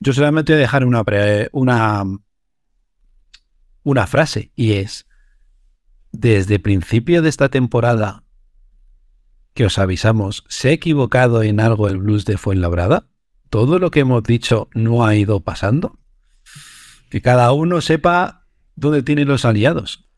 [0.00, 1.04] Yo solamente voy a dejar una,
[1.52, 2.04] una,
[3.84, 5.06] una frase y es,
[6.10, 8.24] desde principio de esta temporada,
[9.54, 13.06] que os avisamos, ¿se ha equivocado en algo el blues de Fuenlabrada?
[13.50, 15.99] ¿Todo lo que hemos dicho no ha ido pasando?
[17.10, 18.46] Que cada uno sepa
[18.76, 20.08] dónde tiene los aliados.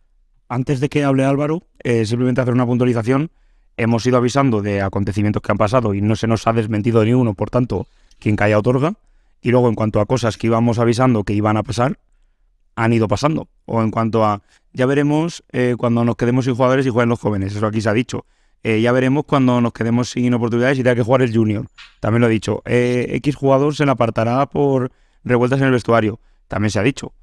[0.48, 3.30] Antes de que hable Álvaro, eh, simplemente hacer una puntualización.
[3.78, 7.14] Hemos ido avisando de acontecimientos que han pasado y no se nos ha desmentido ni
[7.14, 7.86] uno, por tanto,
[8.18, 8.92] quien calla otorga.
[9.40, 11.98] Y luego, en cuanto a cosas que íbamos avisando que iban a pasar,
[12.76, 13.48] han ido pasando.
[13.64, 14.42] O en cuanto a,
[14.74, 17.88] ya veremos eh, cuando nos quedemos sin jugadores y jueguen los jóvenes, eso aquí se
[17.88, 18.26] ha dicho.
[18.62, 21.66] Eh, ya veremos cuando nos quedemos sin oportunidades y tenga que jugar el junior.
[22.00, 22.62] También lo he dicho.
[22.66, 24.92] Eh, X jugador se le apartará por
[25.24, 26.20] revueltas en el vestuario.
[26.52, 27.14] También se ha dicho.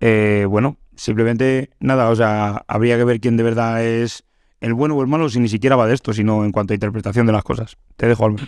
[0.00, 4.24] Eh, bueno, simplemente nada, o sea, habría que ver quién de verdad es
[4.60, 6.74] el bueno o el malo si ni siquiera va de esto, sino en cuanto a
[6.74, 7.76] interpretación de las cosas.
[7.94, 8.44] Te dejo, Álvaro.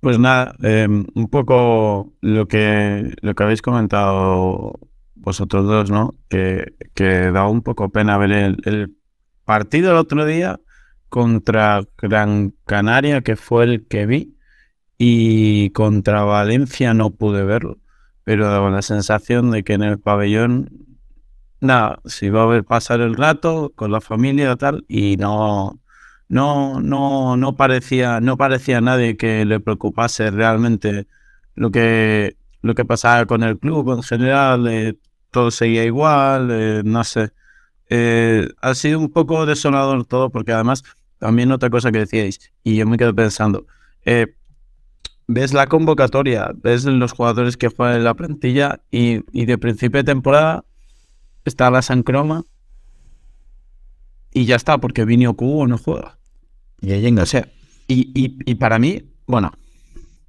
[0.00, 4.80] Pues nada, eh, un poco lo que, lo que habéis comentado
[5.14, 6.14] vosotros dos, ¿no?
[6.30, 8.96] Que, que da un poco pena ver el, el
[9.44, 10.58] partido el otro día
[11.10, 14.38] contra Gran Canaria, que fue el que vi,
[14.96, 17.78] y contra Valencia no pude verlo,
[18.24, 20.70] pero la sensación de que en el pabellón,
[21.60, 25.80] nada, se iba a ver pasar el rato con la familia tal, y no,
[26.28, 31.06] no, no, no parecía, no parecía a nadie que le preocupase realmente
[31.54, 34.96] lo que, lo que pasaba con el club en general, eh,
[35.30, 37.32] todo seguía igual, eh, no sé.
[37.88, 40.84] Eh, ha sido un poco desolador todo, porque además,
[41.18, 43.66] también otra cosa que decíais, y yo me quedo pensando,
[44.04, 44.34] eh,
[45.32, 49.98] ves la convocatoria, ves los jugadores que juegan en la plantilla, y, y de principio
[49.98, 50.64] de temporada
[51.44, 52.44] está la San Croma,
[54.32, 56.18] y ya está, porque Vinio Cubo no juega.
[56.80, 57.48] Y Yenga, O sea,
[57.86, 59.52] y, y, y para mí, bueno,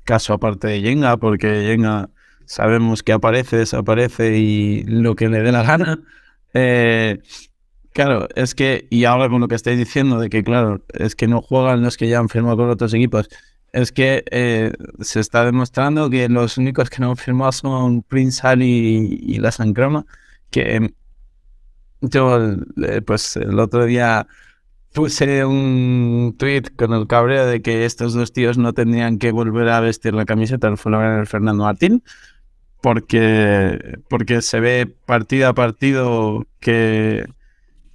[0.03, 2.09] caso aparte de Yenga, porque Yenga
[2.45, 5.99] sabemos que aparece, desaparece y lo que le dé la gana.
[6.55, 7.17] Eh,
[7.93, 11.27] claro, es que, y ahora con lo que estáis diciendo, de que claro, es que
[11.27, 13.27] no juegan los que ya han firmado con otros equipos,
[13.74, 14.72] es que eh,
[15.02, 19.40] se está demostrando que los únicos que no han firmado son Prince Ali y, y
[19.40, 20.06] la San Croma,
[20.52, 20.94] que
[22.02, 22.40] yo,
[22.84, 24.28] eh, pues el otro día
[24.94, 29.70] puse un tweet con el cabreo de que estos dos tíos no tendrían que volver
[29.70, 32.04] a vestir la camiseta del Fulham Fernando Martín,
[32.82, 37.26] porque, porque se ve partido a partido que,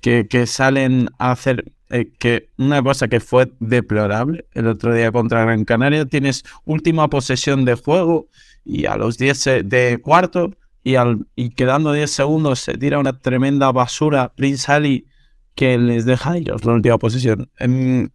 [0.01, 5.43] que salen a hacer eh, que una cosa que fue deplorable el otro día contra
[5.45, 8.29] Gran Canaria, tienes última posesión de juego
[8.65, 10.55] y a los 10 se- de cuarto
[10.85, 15.07] y, al, y quedando 10 segundos se tira una tremenda basura Prince Ali
[15.55, 17.51] que les deja a ellos la última posesión.
[17.59, 18.09] Em,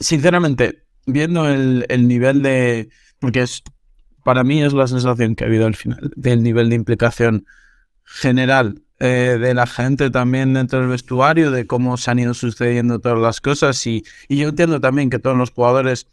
[0.00, 2.88] sinceramente, viendo el, el nivel de...
[3.18, 3.62] Porque es,
[4.24, 7.46] para mí es la sensación que ha habido al final, del nivel de implicación
[8.04, 12.98] general eh, de la gente también dentro del vestuario, de cómo se han ido sucediendo
[12.98, 13.86] todas las cosas.
[13.86, 16.06] Y, y yo entiendo también que todos los jugadores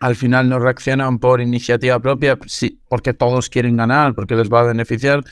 [0.00, 4.60] al final no reaccionan por iniciativa propia, sí, porque todos quieren ganar, porque les va
[4.60, 5.24] a beneficiar.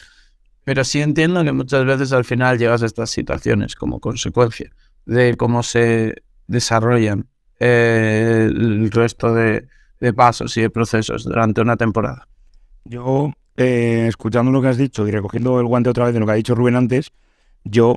[0.65, 4.71] Pero sí entiendo que muchas veces al final llegas a estas situaciones como consecuencia
[5.05, 7.27] de cómo se desarrollan
[7.61, 9.69] eh, el resto de,
[10.01, 12.27] de pasos y de procesos durante una temporada.
[12.85, 16.27] Yo, eh, escuchando lo que has dicho y recogiendo el guante otra vez de lo
[16.27, 17.13] que ha dicho Rubén antes,
[17.65, 17.97] yo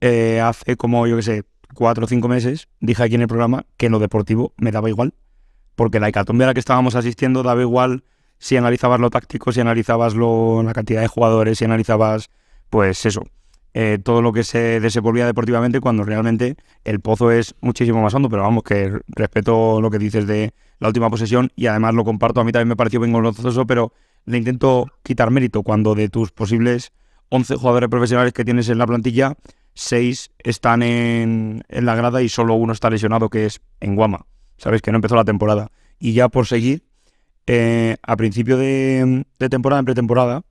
[0.00, 1.44] eh, hace como, yo qué sé,
[1.74, 4.88] cuatro o cinco meses dije aquí en el programa que en lo deportivo me daba
[4.88, 5.14] igual,
[5.74, 8.04] porque la hecatombe a la que estábamos asistiendo daba igual
[8.38, 12.30] si analizabas lo táctico, si analizabas lo, la cantidad de jugadores, si analizabas,
[12.70, 13.24] pues eso,
[13.74, 18.28] eh, todo lo que se desenvolvía deportivamente cuando realmente el pozo es muchísimo más hondo,
[18.28, 22.40] pero vamos, que respeto lo que dices de la última posesión y además lo comparto,
[22.40, 23.92] a mí también me pareció bien vergonzoso, pero
[24.28, 26.92] le intento quitar mérito cuando de tus posibles
[27.30, 29.34] 11 jugadores profesionales que tienes en la plantilla,
[29.74, 34.26] 6 están en, en la grada y solo uno está lesionado, que es en Guama,
[34.56, 34.82] ¿sabes?
[34.82, 35.70] Que no empezó la temporada.
[35.98, 36.84] Y ya por seguir,
[37.46, 40.42] eh, a principio de, de temporada, en pretemporada,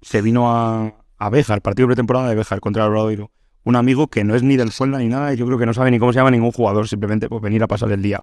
[0.00, 3.30] se vino a, a Béjar, partido pretemporada de Béjar contra el Obradoiro.
[3.64, 5.74] Un amigo que no es ni del Fuenla ni nada, y yo creo que no
[5.74, 8.22] sabe ni cómo se llama ningún jugador, simplemente por venir a pasar el día.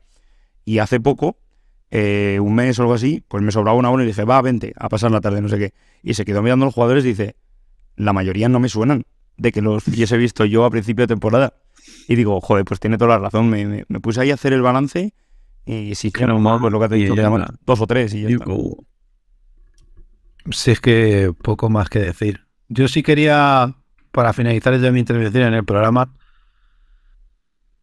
[0.66, 1.38] Y hace poco,
[1.92, 4.74] eh, un mes o algo así, pues me sobraba una hora y dije, va, vente,
[4.78, 5.74] a pasar la tarde, no sé qué.
[6.04, 7.36] Y se quedó mirando a los jugadores y dice,
[7.96, 9.04] la mayoría no me suenan
[9.38, 11.54] de que los hubiese visto yo a principio de temporada.
[12.08, 13.50] Y digo, joder, pues tiene toda la razón.
[13.50, 15.14] Me, me- me puse ahí a hacer el balance
[15.66, 18.22] y sí, que no, pues lo que te he dicho, quedaban dos o tres y
[18.22, 18.46] ya está.
[20.52, 22.46] Si es que poco más que decir.
[22.70, 23.76] Yo sí quería,
[24.12, 26.14] para finalizar ya mi intervención en el programa,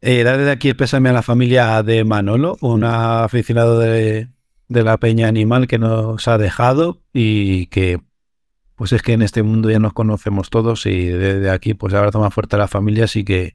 [0.00, 4.28] eh, desde aquí el pésame a la familia de Manolo, un aficionado de,
[4.68, 8.00] de la Peña Animal que nos ha dejado y que,
[8.74, 12.20] pues es que en este mundo ya nos conocemos todos y desde aquí, pues abrazo
[12.20, 13.54] más fuerte a la familia, así que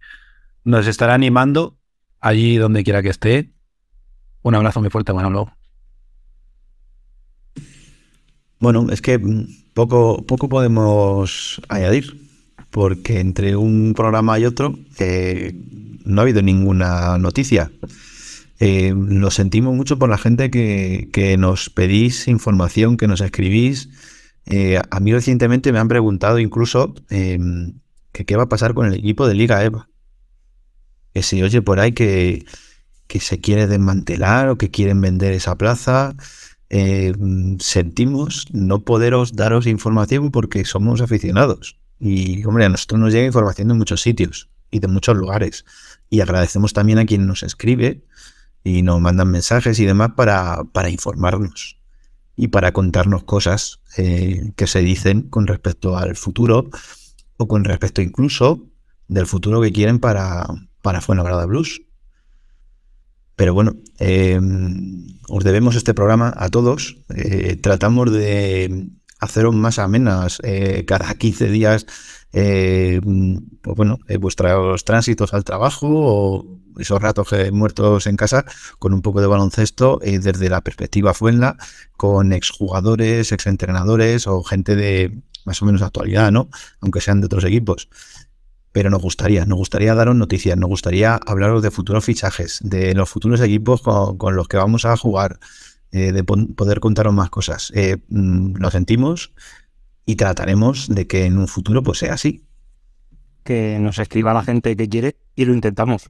[0.63, 1.77] nos estará animando
[2.19, 3.51] allí donde quiera que esté.
[4.43, 5.51] Un abrazo muy fuerte, Manolo.
[8.59, 12.15] Bueno, es que mm, poco, poco podemos añadir,
[12.69, 15.53] porque entre un programa y otro eh,
[16.05, 17.71] no ha habido ninguna noticia.
[18.59, 23.89] Eh, lo sentimos mucho por la gente que, que nos pedís información, que nos escribís.
[24.45, 27.39] Eh, a mí recientemente me han preguntado incluso eh,
[28.11, 29.89] que qué va a pasar con el equipo de Liga EVA.
[31.13, 32.45] Que se oye por ahí que,
[33.07, 36.15] que se quiere desmantelar o que quieren vender esa plaza.
[36.69, 37.13] Eh,
[37.59, 41.77] sentimos no poderos daros información porque somos aficionados.
[41.99, 45.65] Y, hombre, a nosotros nos llega información de muchos sitios y de muchos lugares.
[46.11, 48.05] Y agradecemos también a quien nos escribe
[48.63, 51.79] y nos mandan mensajes y demás para, para informarnos
[52.35, 56.69] y para contarnos cosas eh, que se dicen con respecto al futuro
[57.37, 58.67] o con respecto incluso
[59.07, 60.45] del futuro que quieren para,
[60.83, 61.81] para Fuenlabrada Blues.
[63.35, 64.39] Pero bueno, eh,
[65.27, 66.97] os debemos este programa a todos.
[67.15, 68.89] Eh, tratamos de
[69.19, 71.85] haceros más amenas eh, cada 15 días,
[72.33, 73.01] eh,
[73.61, 76.45] pues bueno, eh, vuestros tránsitos al trabajo o
[76.79, 78.45] esos ratos que muertos en casa
[78.79, 81.57] con un poco de baloncesto eh, desde la perspectiva Fuenla,
[81.97, 86.49] con exjugadores, exentrenadores o gente de más o menos actualidad, ¿no?
[86.79, 87.89] Aunque sean de otros equipos.
[88.71, 93.09] Pero nos gustaría, nos gustaría daros noticias, nos gustaría hablaros de futuros fichajes, de los
[93.09, 95.39] futuros equipos con, los que vamos a jugar,
[95.91, 97.73] de poder contaros más cosas.
[98.07, 99.33] Mm, lo sentimos
[100.05, 102.43] y trataremos de que en un futuro pues sea así.
[103.43, 106.09] Que nos escriba la gente que quiere y lo intentamos.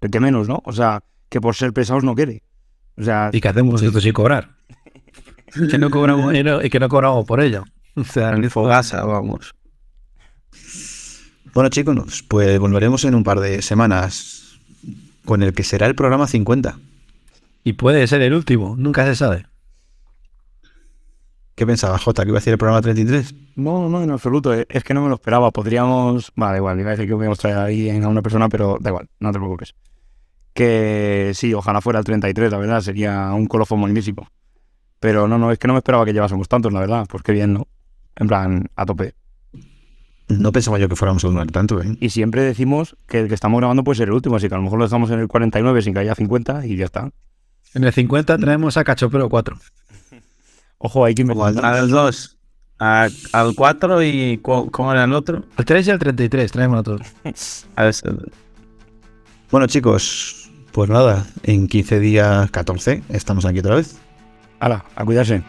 [0.00, 0.62] El que menos, ¿no?
[0.64, 2.42] O sea, que por ser pesados no quiere.
[2.96, 4.56] O sea, ¿Y qué hacemos esto sin cobrar?
[5.70, 7.64] que no cobramos dinero y que no cobramos por ello.
[7.98, 9.54] O sea, ni fogasa, vamos.
[11.54, 14.58] Bueno chicos, pues volveremos en un par de semanas
[15.24, 16.78] con el que será el programa 50.
[17.64, 19.46] Y puede ser el último, nunca se sabe.
[21.56, 23.34] ¿Qué pensabas, Jota, que iba a decir el programa 33?
[23.56, 24.52] no, no, en absoluto.
[24.52, 25.50] Es que no me lo esperaba.
[25.50, 26.30] Podríamos.
[26.36, 29.08] Vale, igual, iba a decir que podíamos traer ahí a una persona, pero da igual,
[29.20, 29.74] no te preocupes.
[30.52, 34.28] Que sí, ojalá fuera el 33, la verdad, sería un colofón magnífico.
[35.00, 37.06] Pero no, no, es que no me esperaba que llevásemos tantos, la verdad.
[37.08, 37.66] Pues qué bien, ¿no?
[38.16, 39.14] En plan, a tope.
[40.28, 41.96] No pensaba yo que fuéramos a durar tanto, ¿eh?
[42.00, 44.58] Y siempre decimos que el que estamos grabando puede ser el último, así que a
[44.58, 47.10] lo mejor lo dejamos en el 49 sin que haya 50 y ya está.
[47.72, 49.56] En el 50 tenemos a Cachopero 4.
[50.78, 51.64] Ojo, hay que al- inventar.
[51.64, 52.32] Al 2.
[52.78, 55.44] Al 4 y ¿cómo era el otro?
[55.56, 57.00] El 3 y el 33, traemos a todos.
[57.74, 57.94] A ver,
[59.50, 63.96] Bueno chicos, pues nada, en 15 días 14 estamos aquí otra vez.
[64.60, 65.42] Hala, a cuidarse.